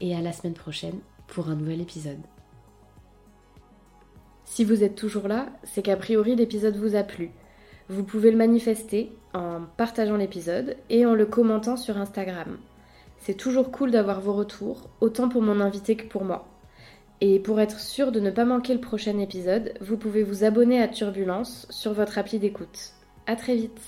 Et 0.00 0.14
à 0.14 0.20
la 0.20 0.32
semaine 0.32 0.54
prochaine 0.54 0.98
pour 1.28 1.48
un 1.48 1.54
nouvel 1.54 1.80
épisode. 1.80 2.20
Si 4.44 4.64
vous 4.64 4.82
êtes 4.82 4.96
toujours 4.96 5.28
là, 5.28 5.48
c'est 5.62 5.82
qu'a 5.82 5.96
priori 5.96 6.34
l'épisode 6.34 6.76
vous 6.76 6.96
a 6.96 7.04
plu. 7.04 7.30
Vous 7.90 8.04
pouvez 8.04 8.30
le 8.30 8.36
manifester 8.36 9.10
en 9.34 9.62
partageant 9.76 10.16
l'épisode 10.16 10.76
et 10.90 11.04
en 11.06 11.14
le 11.16 11.26
commentant 11.26 11.76
sur 11.76 11.98
Instagram. 11.98 12.56
C'est 13.18 13.34
toujours 13.34 13.72
cool 13.72 13.90
d'avoir 13.90 14.20
vos 14.20 14.32
retours, 14.32 14.88
autant 15.00 15.28
pour 15.28 15.42
mon 15.42 15.58
invité 15.58 15.96
que 15.96 16.06
pour 16.06 16.24
moi. 16.24 16.46
Et 17.20 17.40
pour 17.40 17.58
être 17.58 17.80
sûr 17.80 18.12
de 18.12 18.20
ne 18.20 18.30
pas 18.30 18.44
manquer 18.44 18.74
le 18.74 18.80
prochain 18.80 19.18
épisode, 19.18 19.74
vous 19.80 19.96
pouvez 19.96 20.22
vous 20.22 20.44
abonner 20.44 20.80
à 20.80 20.86
Turbulence 20.86 21.66
sur 21.68 21.92
votre 21.92 22.16
appli 22.16 22.38
d'écoute. 22.38 22.92
À 23.26 23.34
très 23.34 23.56
vite 23.56 23.80